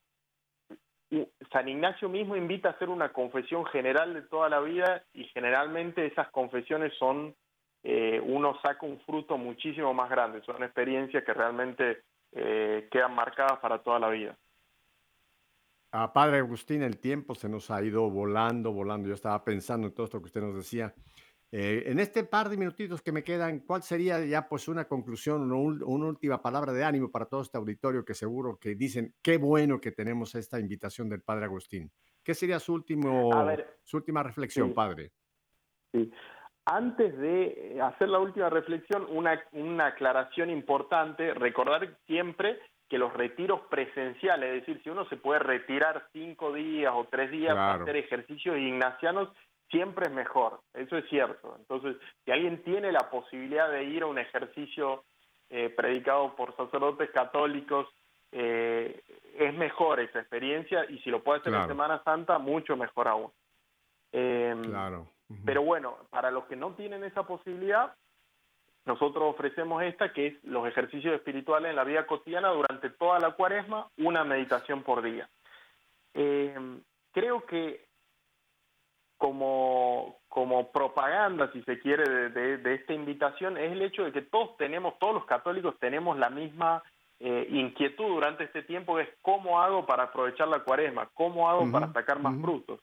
San 1.52 1.68
Ignacio 1.68 2.08
mismo 2.08 2.38
invita 2.38 2.70
a 2.70 2.72
hacer 2.72 2.88
una 2.90 3.12
confesión 3.12 3.66
general 3.66 4.14
de 4.14 4.22
toda 4.22 4.48
la 4.48 4.62
vida 4.62 5.04
y 5.14 5.26
generalmente 5.26 6.06
esas 6.06 6.30
confesiones 6.30 6.94
son, 6.98 7.36
eh, 7.84 8.22
uno 8.24 8.58
saca 8.62 8.86
un 8.86 9.00
fruto 9.02 9.38
muchísimo 9.38 9.94
más 9.94 10.10
grande, 10.10 10.42
son 10.44 10.64
experiencias 10.64 11.24
que 11.26 11.34
realmente 11.34 12.04
eh, 12.32 12.88
quedan 12.90 13.14
marcadas 13.14 13.60
para 13.60 13.80
toda 13.80 14.00
la 14.00 14.10
vida. 14.10 14.38
A 15.94 16.14
Padre 16.14 16.38
Agustín, 16.38 16.84
el 16.84 17.00
tiempo 17.00 17.36
se 17.36 17.50
nos 17.50 17.70
ha 17.70 17.84
ido 17.84 18.10
volando, 18.10 18.72
volando. 18.72 19.10
Yo 19.10 19.14
estaba 19.14 19.44
pensando 19.44 19.88
en 19.88 19.94
todo 19.94 20.06
esto 20.06 20.20
que 20.20 20.26
usted 20.26 20.42
nos 20.42 20.56
decía. 20.56 20.94
Eh, 21.52 21.84
en 21.88 22.00
este 22.00 22.24
par 22.24 22.48
de 22.48 22.56
minutitos 22.56 23.02
que 23.02 23.12
me 23.12 23.26
quedan, 23.26 23.60
¿cuál 23.60 23.84
sería 23.84 24.24
ya 24.26 24.48
pues 24.48 24.70
una 24.70 24.86
conclusión, 24.88 25.52
una, 25.52 25.86
una, 25.86 26.06
última 26.06 26.42
palabra 26.42 26.72
de 26.72 26.86
ánimo 26.86 27.12
para 27.12 27.26
todo 27.26 27.42
este 27.42 27.58
auditorio 27.58 28.06
que 28.06 28.14
seguro 28.14 28.58
que 28.58 28.76
dicen 28.76 29.14
qué 29.22 29.38
bueno 29.38 29.82
que 29.82 29.92
tenemos 29.92 30.34
esta 30.36 30.58
invitación 30.62 31.10
del 31.10 31.24
Padre 31.24 31.44
Agustín? 31.44 31.92
¿Qué 32.24 32.34
sería 32.34 32.58
su, 32.60 32.74
último, 32.74 33.30
su 33.84 33.98
última 33.98 34.24
reflexión, 34.24 34.74
Padre? 34.74 35.12
Sí. 35.92 36.10
Antes 36.64 37.18
de 37.18 37.80
hacer 37.84 38.08
la 38.08 38.20
última 38.20 38.50
reflexión, 38.50 39.08
una, 39.10 39.42
una 39.52 39.88
aclaración 39.88 40.50
importante, 40.52 41.34
recordar 41.34 41.98
siempre 42.06 42.60
que 42.92 42.98
los 42.98 43.14
retiros 43.14 43.62
presenciales, 43.70 44.50
es 44.50 44.66
decir, 44.66 44.84
si 44.84 44.90
uno 44.90 45.08
se 45.08 45.16
puede 45.16 45.40
retirar 45.40 46.10
cinco 46.12 46.52
días 46.52 46.92
o 46.94 47.08
tres 47.10 47.32
días 47.32 47.56
para 47.56 47.76
hacer 47.76 47.96
ejercicios 47.96 48.58
ignacianos, 48.58 49.30
siempre 49.70 50.08
es 50.08 50.12
mejor, 50.12 50.60
eso 50.74 50.98
es 50.98 51.08
cierto. 51.08 51.56
Entonces, 51.58 51.96
si 52.26 52.32
alguien 52.32 52.62
tiene 52.64 52.92
la 52.92 53.10
posibilidad 53.10 53.72
de 53.72 53.86
ir 53.86 54.04
a 54.04 54.08
un 54.08 54.20
ejercicio 54.20 55.06
eh, 55.50 55.70
predicado 55.70 56.36
por 56.36 56.54
sacerdotes 56.58 57.10
católicos, 57.12 57.88
eh, 58.34 59.02
es 59.40 59.54
mejor 59.54 60.02
esa 60.02 60.20
experiencia 60.20 60.84
y 60.90 61.00
si 61.00 61.10
lo 61.10 61.24
puede 61.24 61.40
hacer 61.40 61.54
en 61.54 61.68
Semana 61.68 62.04
Santa, 62.04 62.40
mucho 62.40 62.76
mejor 62.76 63.08
aún. 63.08 63.32
Em, 64.12 64.62
claro. 64.64 65.08
Pero 65.46 65.62
bueno, 65.62 65.96
para 66.10 66.30
los 66.30 66.44
que 66.48 66.58
no 66.58 66.72
tienen 66.72 67.06
esa 67.06 67.24
posibilidad, 67.24 67.96
nosotros 68.86 69.24
ofrecemos 69.26 69.84
esta, 69.84 70.12
que 70.12 70.28
es 70.28 70.44
los 70.44 70.68
ejercicios 70.68 71.14
espirituales 71.14 71.70
en 71.70 71.76
la 71.76 71.84
vida 71.84 72.08
cotidiana 72.08 72.50
durante 72.50 72.90
toda 72.90 73.20
la 73.20 73.32
cuaresma, 73.32 73.88
una 73.98 74.24
meditación 74.24 74.84
por 74.84 75.02
día. 75.02 75.30
Eh, 76.14 76.56
creo 77.12 77.46
que 77.46 77.86
como, 79.18 80.18
como 80.28 80.72
propaganda, 80.72 81.52
si 81.54 81.62
se 81.62 81.80
quiere, 81.80 82.30
de, 82.30 82.74
esta 82.74 82.94
invitación 82.94 83.56
es 83.56 83.72
el 83.72 83.84
hecho 83.84 84.04
de 84.04 84.12
que 84.12 84.24
todos 84.24 84.58
tenemos, 84.58 84.98
todos 84.98 85.14
los 85.14 85.26
católicos 85.26 85.76
tenemos 85.80 86.18
la 86.18 86.32
misma 86.32 86.82
eh, 87.20 87.48
inquietud 87.52 88.08
durante 88.08 88.46
este 88.46 88.64
tiempo, 88.64 88.96
que 88.96 89.04
es 89.04 89.10
cómo 89.22 89.62
hago 89.62 89.86
para 89.86 90.06
aprovechar 90.06 90.48
la 90.48 90.64
cuaresma, 90.64 91.08
cómo 91.14 91.48
hago 91.48 91.72
para 91.72 91.94
sacar 91.94 92.20
más 92.20 92.42
frutos. 92.42 92.80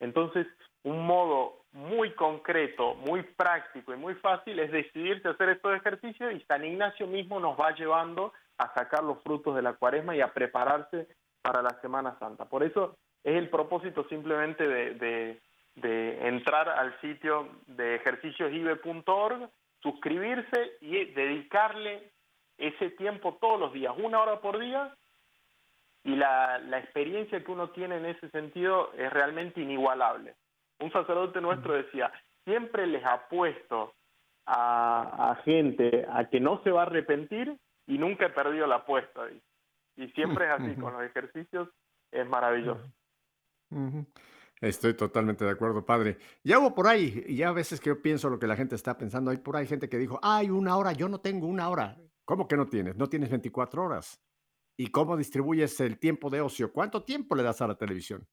Entonces, 0.00 0.46
un 0.82 1.06
modo 1.06 1.61
muy 1.72 2.10
concreto, 2.12 2.94
muy 2.94 3.22
práctico 3.22 3.94
y 3.94 3.96
muy 3.96 4.14
fácil 4.16 4.58
es 4.58 4.70
decidirse 4.70 5.28
a 5.28 5.30
hacer 5.32 5.48
estos 5.50 5.74
ejercicios 5.74 6.34
y 6.34 6.40
San 6.40 6.64
Ignacio 6.64 7.06
mismo 7.06 7.40
nos 7.40 7.58
va 7.58 7.74
llevando 7.74 8.32
a 8.58 8.72
sacar 8.74 9.02
los 9.02 9.22
frutos 9.22 9.56
de 9.56 9.62
la 9.62 9.72
cuaresma 9.72 10.14
y 10.14 10.20
a 10.20 10.32
prepararse 10.32 11.08
para 11.40 11.62
la 11.62 11.70
Semana 11.80 12.16
Santa. 12.18 12.44
Por 12.44 12.62
eso 12.62 12.96
es 13.24 13.36
el 13.36 13.48
propósito 13.48 14.06
simplemente 14.08 14.66
de, 14.66 15.40
de, 15.74 16.28
entrar 16.28 16.68
al 16.68 17.00
sitio 17.00 17.48
de 17.66 17.94
ejerciciosive.org, 17.96 19.48
suscribirse 19.80 20.76
y 20.82 21.06
dedicarle 21.06 22.10
ese 22.58 22.90
tiempo 22.90 23.38
todos 23.40 23.58
los 23.58 23.72
días, 23.72 23.94
una 23.96 24.20
hora 24.20 24.40
por 24.40 24.58
día, 24.58 24.94
y 26.04 26.16
la, 26.16 26.58
la 26.58 26.78
experiencia 26.78 27.42
que 27.42 27.50
uno 27.50 27.70
tiene 27.70 27.96
en 27.96 28.06
ese 28.06 28.28
sentido 28.30 28.92
es 28.92 29.10
realmente 29.12 29.60
inigualable 29.60 30.34
un 30.82 30.92
sacerdote 30.92 31.40
nuestro 31.40 31.74
decía, 31.74 32.12
siempre 32.44 32.86
les 32.86 33.04
apuesto 33.04 33.94
a, 34.46 35.30
a 35.30 35.36
gente 35.42 36.06
a 36.10 36.28
que 36.28 36.40
no 36.40 36.62
se 36.62 36.70
va 36.70 36.80
a 36.80 36.86
arrepentir 36.86 37.56
y 37.86 37.98
nunca 37.98 38.26
he 38.26 38.30
perdido 38.30 38.66
la 38.66 38.76
apuesta. 38.76 39.22
Y, 39.96 40.08
siempre 40.12 40.46
es 40.46 40.50
así, 40.52 40.74
con 40.80 40.94
los 40.94 41.02
ejercicios 41.02 41.68
es 42.10 42.26
maravilloso. 42.26 42.82
Estoy 44.60 44.94
totalmente 44.94 45.44
de 45.44 45.50
acuerdo, 45.50 45.84
padre. 45.84 46.18
Ya 46.42 46.58
hubo 46.58 46.74
por 46.74 46.86
ahí, 46.86 47.24
y 47.26 47.36
ya 47.36 47.48
a 47.48 47.52
veces 47.52 47.80
que 47.80 47.90
yo 47.90 48.00
pienso 48.00 48.30
lo 48.30 48.38
que 48.38 48.46
la 48.46 48.56
gente 48.56 48.74
está 48.74 48.96
pensando, 48.96 49.30
hay 49.30 49.38
por 49.38 49.56
ahí 49.56 49.66
gente 49.66 49.88
que 49.88 49.98
dijo, 49.98 50.18
hay 50.22 50.50
una 50.50 50.76
hora, 50.76 50.92
yo 50.92 51.08
no 51.08 51.20
tengo 51.20 51.46
una 51.46 51.68
hora. 51.68 51.96
¿Cómo 52.24 52.46
que 52.48 52.56
no 52.56 52.66
tienes? 52.66 52.96
No 52.96 53.08
tienes 53.08 53.30
24 53.30 53.82
horas. 53.82 54.20
¿Y 54.76 54.88
cómo 54.88 55.16
distribuyes 55.16 55.78
el 55.80 55.98
tiempo 55.98 56.30
de 56.30 56.40
ocio? 56.40 56.72
¿Cuánto 56.72 57.02
tiempo 57.02 57.34
le 57.34 57.42
das 57.42 57.60
a 57.60 57.66
la 57.66 57.74
televisión? 57.76 58.26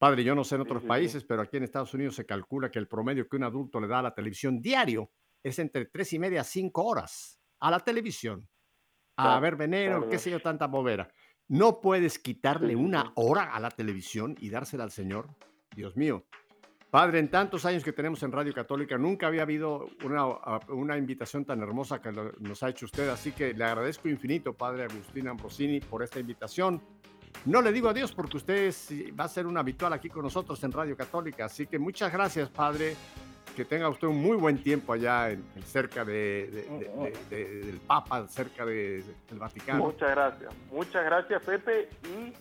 Padre, 0.00 0.24
yo 0.24 0.34
no 0.34 0.44
sé 0.44 0.54
en 0.54 0.62
otros 0.62 0.82
países, 0.82 1.24
pero 1.24 1.42
aquí 1.42 1.58
en 1.58 1.64
Estados 1.64 1.92
Unidos 1.92 2.14
se 2.14 2.24
calcula 2.24 2.70
que 2.70 2.78
el 2.78 2.88
promedio 2.88 3.28
que 3.28 3.36
un 3.36 3.44
adulto 3.44 3.78
le 3.78 3.86
da 3.86 3.98
a 3.98 4.02
la 4.02 4.14
televisión 4.14 4.62
diario 4.62 5.10
es 5.42 5.58
entre 5.58 5.84
tres 5.84 6.14
y 6.14 6.18
media 6.18 6.40
a 6.40 6.44
cinco 6.44 6.84
horas 6.84 7.38
a 7.58 7.70
la 7.70 7.80
televisión. 7.80 8.48
A 9.16 9.38
ver 9.40 9.56
veneno, 9.56 10.08
qué 10.08 10.18
sé 10.18 10.30
yo, 10.30 10.40
tanta 10.40 10.68
bobera. 10.68 11.06
No 11.48 11.82
puedes 11.82 12.18
quitarle 12.18 12.74
una 12.74 13.12
hora 13.16 13.52
a 13.54 13.60
la 13.60 13.70
televisión 13.70 14.36
y 14.40 14.48
dársela 14.48 14.84
al 14.84 14.90
Señor. 14.90 15.28
Dios 15.76 15.94
mío. 15.98 16.24
Padre, 16.90 17.18
en 17.18 17.28
tantos 17.28 17.66
años 17.66 17.84
que 17.84 17.92
tenemos 17.92 18.22
en 18.22 18.32
Radio 18.32 18.54
Católica, 18.54 18.96
nunca 18.96 19.26
había 19.26 19.42
habido 19.42 19.86
una, 20.02 20.24
una 20.68 20.96
invitación 20.96 21.44
tan 21.44 21.60
hermosa 21.60 22.00
que 22.00 22.10
nos 22.10 22.62
ha 22.62 22.70
hecho 22.70 22.86
usted. 22.86 23.10
Así 23.10 23.32
que 23.32 23.52
le 23.52 23.64
agradezco 23.64 24.08
infinito, 24.08 24.54
Padre 24.54 24.84
Agustín 24.84 25.28
Ambrosini, 25.28 25.80
por 25.80 26.02
esta 26.02 26.18
invitación. 26.18 26.80
No 27.46 27.62
le 27.62 27.72
digo 27.72 27.88
adiós 27.88 28.12
porque 28.12 28.36
usted 28.36 28.72
va 29.18 29.24
a 29.24 29.28
ser 29.28 29.46
un 29.46 29.56
habitual 29.56 29.92
aquí 29.92 30.08
con 30.08 30.22
nosotros 30.22 30.62
en 30.64 30.72
Radio 30.72 30.96
Católica. 30.96 31.46
Así 31.46 31.66
que 31.66 31.78
muchas 31.78 32.12
gracias, 32.12 32.48
padre. 32.50 32.96
Que 33.56 33.64
tenga 33.64 33.88
usted 33.88 34.06
un 34.06 34.22
muy 34.22 34.36
buen 34.36 34.62
tiempo 34.62 34.92
allá 34.92 35.30
en, 35.30 35.44
cerca 35.64 36.04
de, 36.04 36.66
del 37.28 37.80
Papa, 37.86 38.26
cerca 38.28 38.64
del 38.64 39.04
Vaticano. 39.32 39.84
Muchas 39.84 40.10
gracias. 40.10 40.54
Muchas 40.70 41.04
gracias, 41.04 41.42
Pepe. 41.42 41.88
Y 42.04 42.32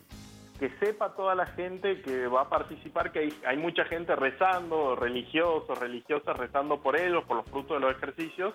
que 0.60 0.70
sepa 0.78 1.16
toda 1.16 1.34
la 1.36 1.46
gente 1.48 2.02
que 2.02 2.28
va 2.28 2.42
a 2.42 2.50
participar 2.50 3.12
que 3.12 3.20
hay, 3.20 3.40
hay 3.48 3.58
mucha 3.58 3.86
gente 3.86 4.16
rezando, 4.16 4.96
religiosos, 4.96 5.80
religiosas 5.80 6.38
rezando 6.38 6.82
por 6.82 7.00
ellos, 7.00 7.24
por 7.24 7.38
los 7.38 7.46
frutos 7.50 7.78
de 7.78 7.88
los 7.88 7.96
ejercicios. 7.96 8.54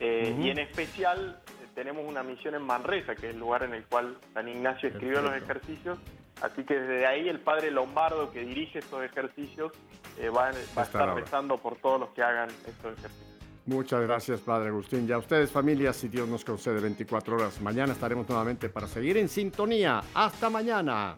Eh, 0.00 0.34
y 0.40 0.50
en 0.50 0.58
especial 0.58 1.41
tenemos 1.74 2.06
una 2.06 2.22
misión 2.22 2.54
en 2.54 2.62
Manresa, 2.62 3.14
que 3.14 3.28
es 3.28 3.34
el 3.34 3.40
lugar 3.40 3.62
en 3.62 3.74
el 3.74 3.84
cual 3.84 4.16
San 4.34 4.48
Ignacio 4.48 4.88
escribió 4.88 5.22
los 5.22 5.34
ejercicios. 5.34 5.98
Así 6.40 6.64
que 6.64 6.78
desde 6.78 7.06
ahí 7.06 7.28
el 7.28 7.40
padre 7.40 7.70
Lombardo, 7.70 8.30
que 8.32 8.40
dirige 8.40 8.80
estos 8.80 9.04
ejercicios, 9.04 9.72
eh, 10.18 10.28
va, 10.28 10.48
a 10.48 10.82
estar 10.82 11.14
rezando 11.14 11.56
por 11.58 11.76
todos 11.76 12.00
los 12.00 12.08
que 12.10 12.22
hagan 12.22 12.48
estos 12.66 12.98
ejercicios. 12.98 13.32
Muchas 13.64 14.00
gracias, 14.02 14.40
Padre 14.40 14.70
Agustín. 14.70 15.06
Ya 15.06 15.18
ustedes, 15.18 15.52
familia, 15.52 15.92
si 15.92 16.08
Dios 16.08 16.28
nos 16.28 16.44
concede 16.44 16.80
24 16.80 17.36
horas, 17.36 17.60
mañana 17.60 17.92
estaremos 17.92 18.28
nuevamente 18.28 18.68
para 18.68 18.88
seguir 18.88 19.16
en 19.18 19.28
sintonía. 19.28 20.02
Hasta 20.14 20.50
mañana. 20.50 21.16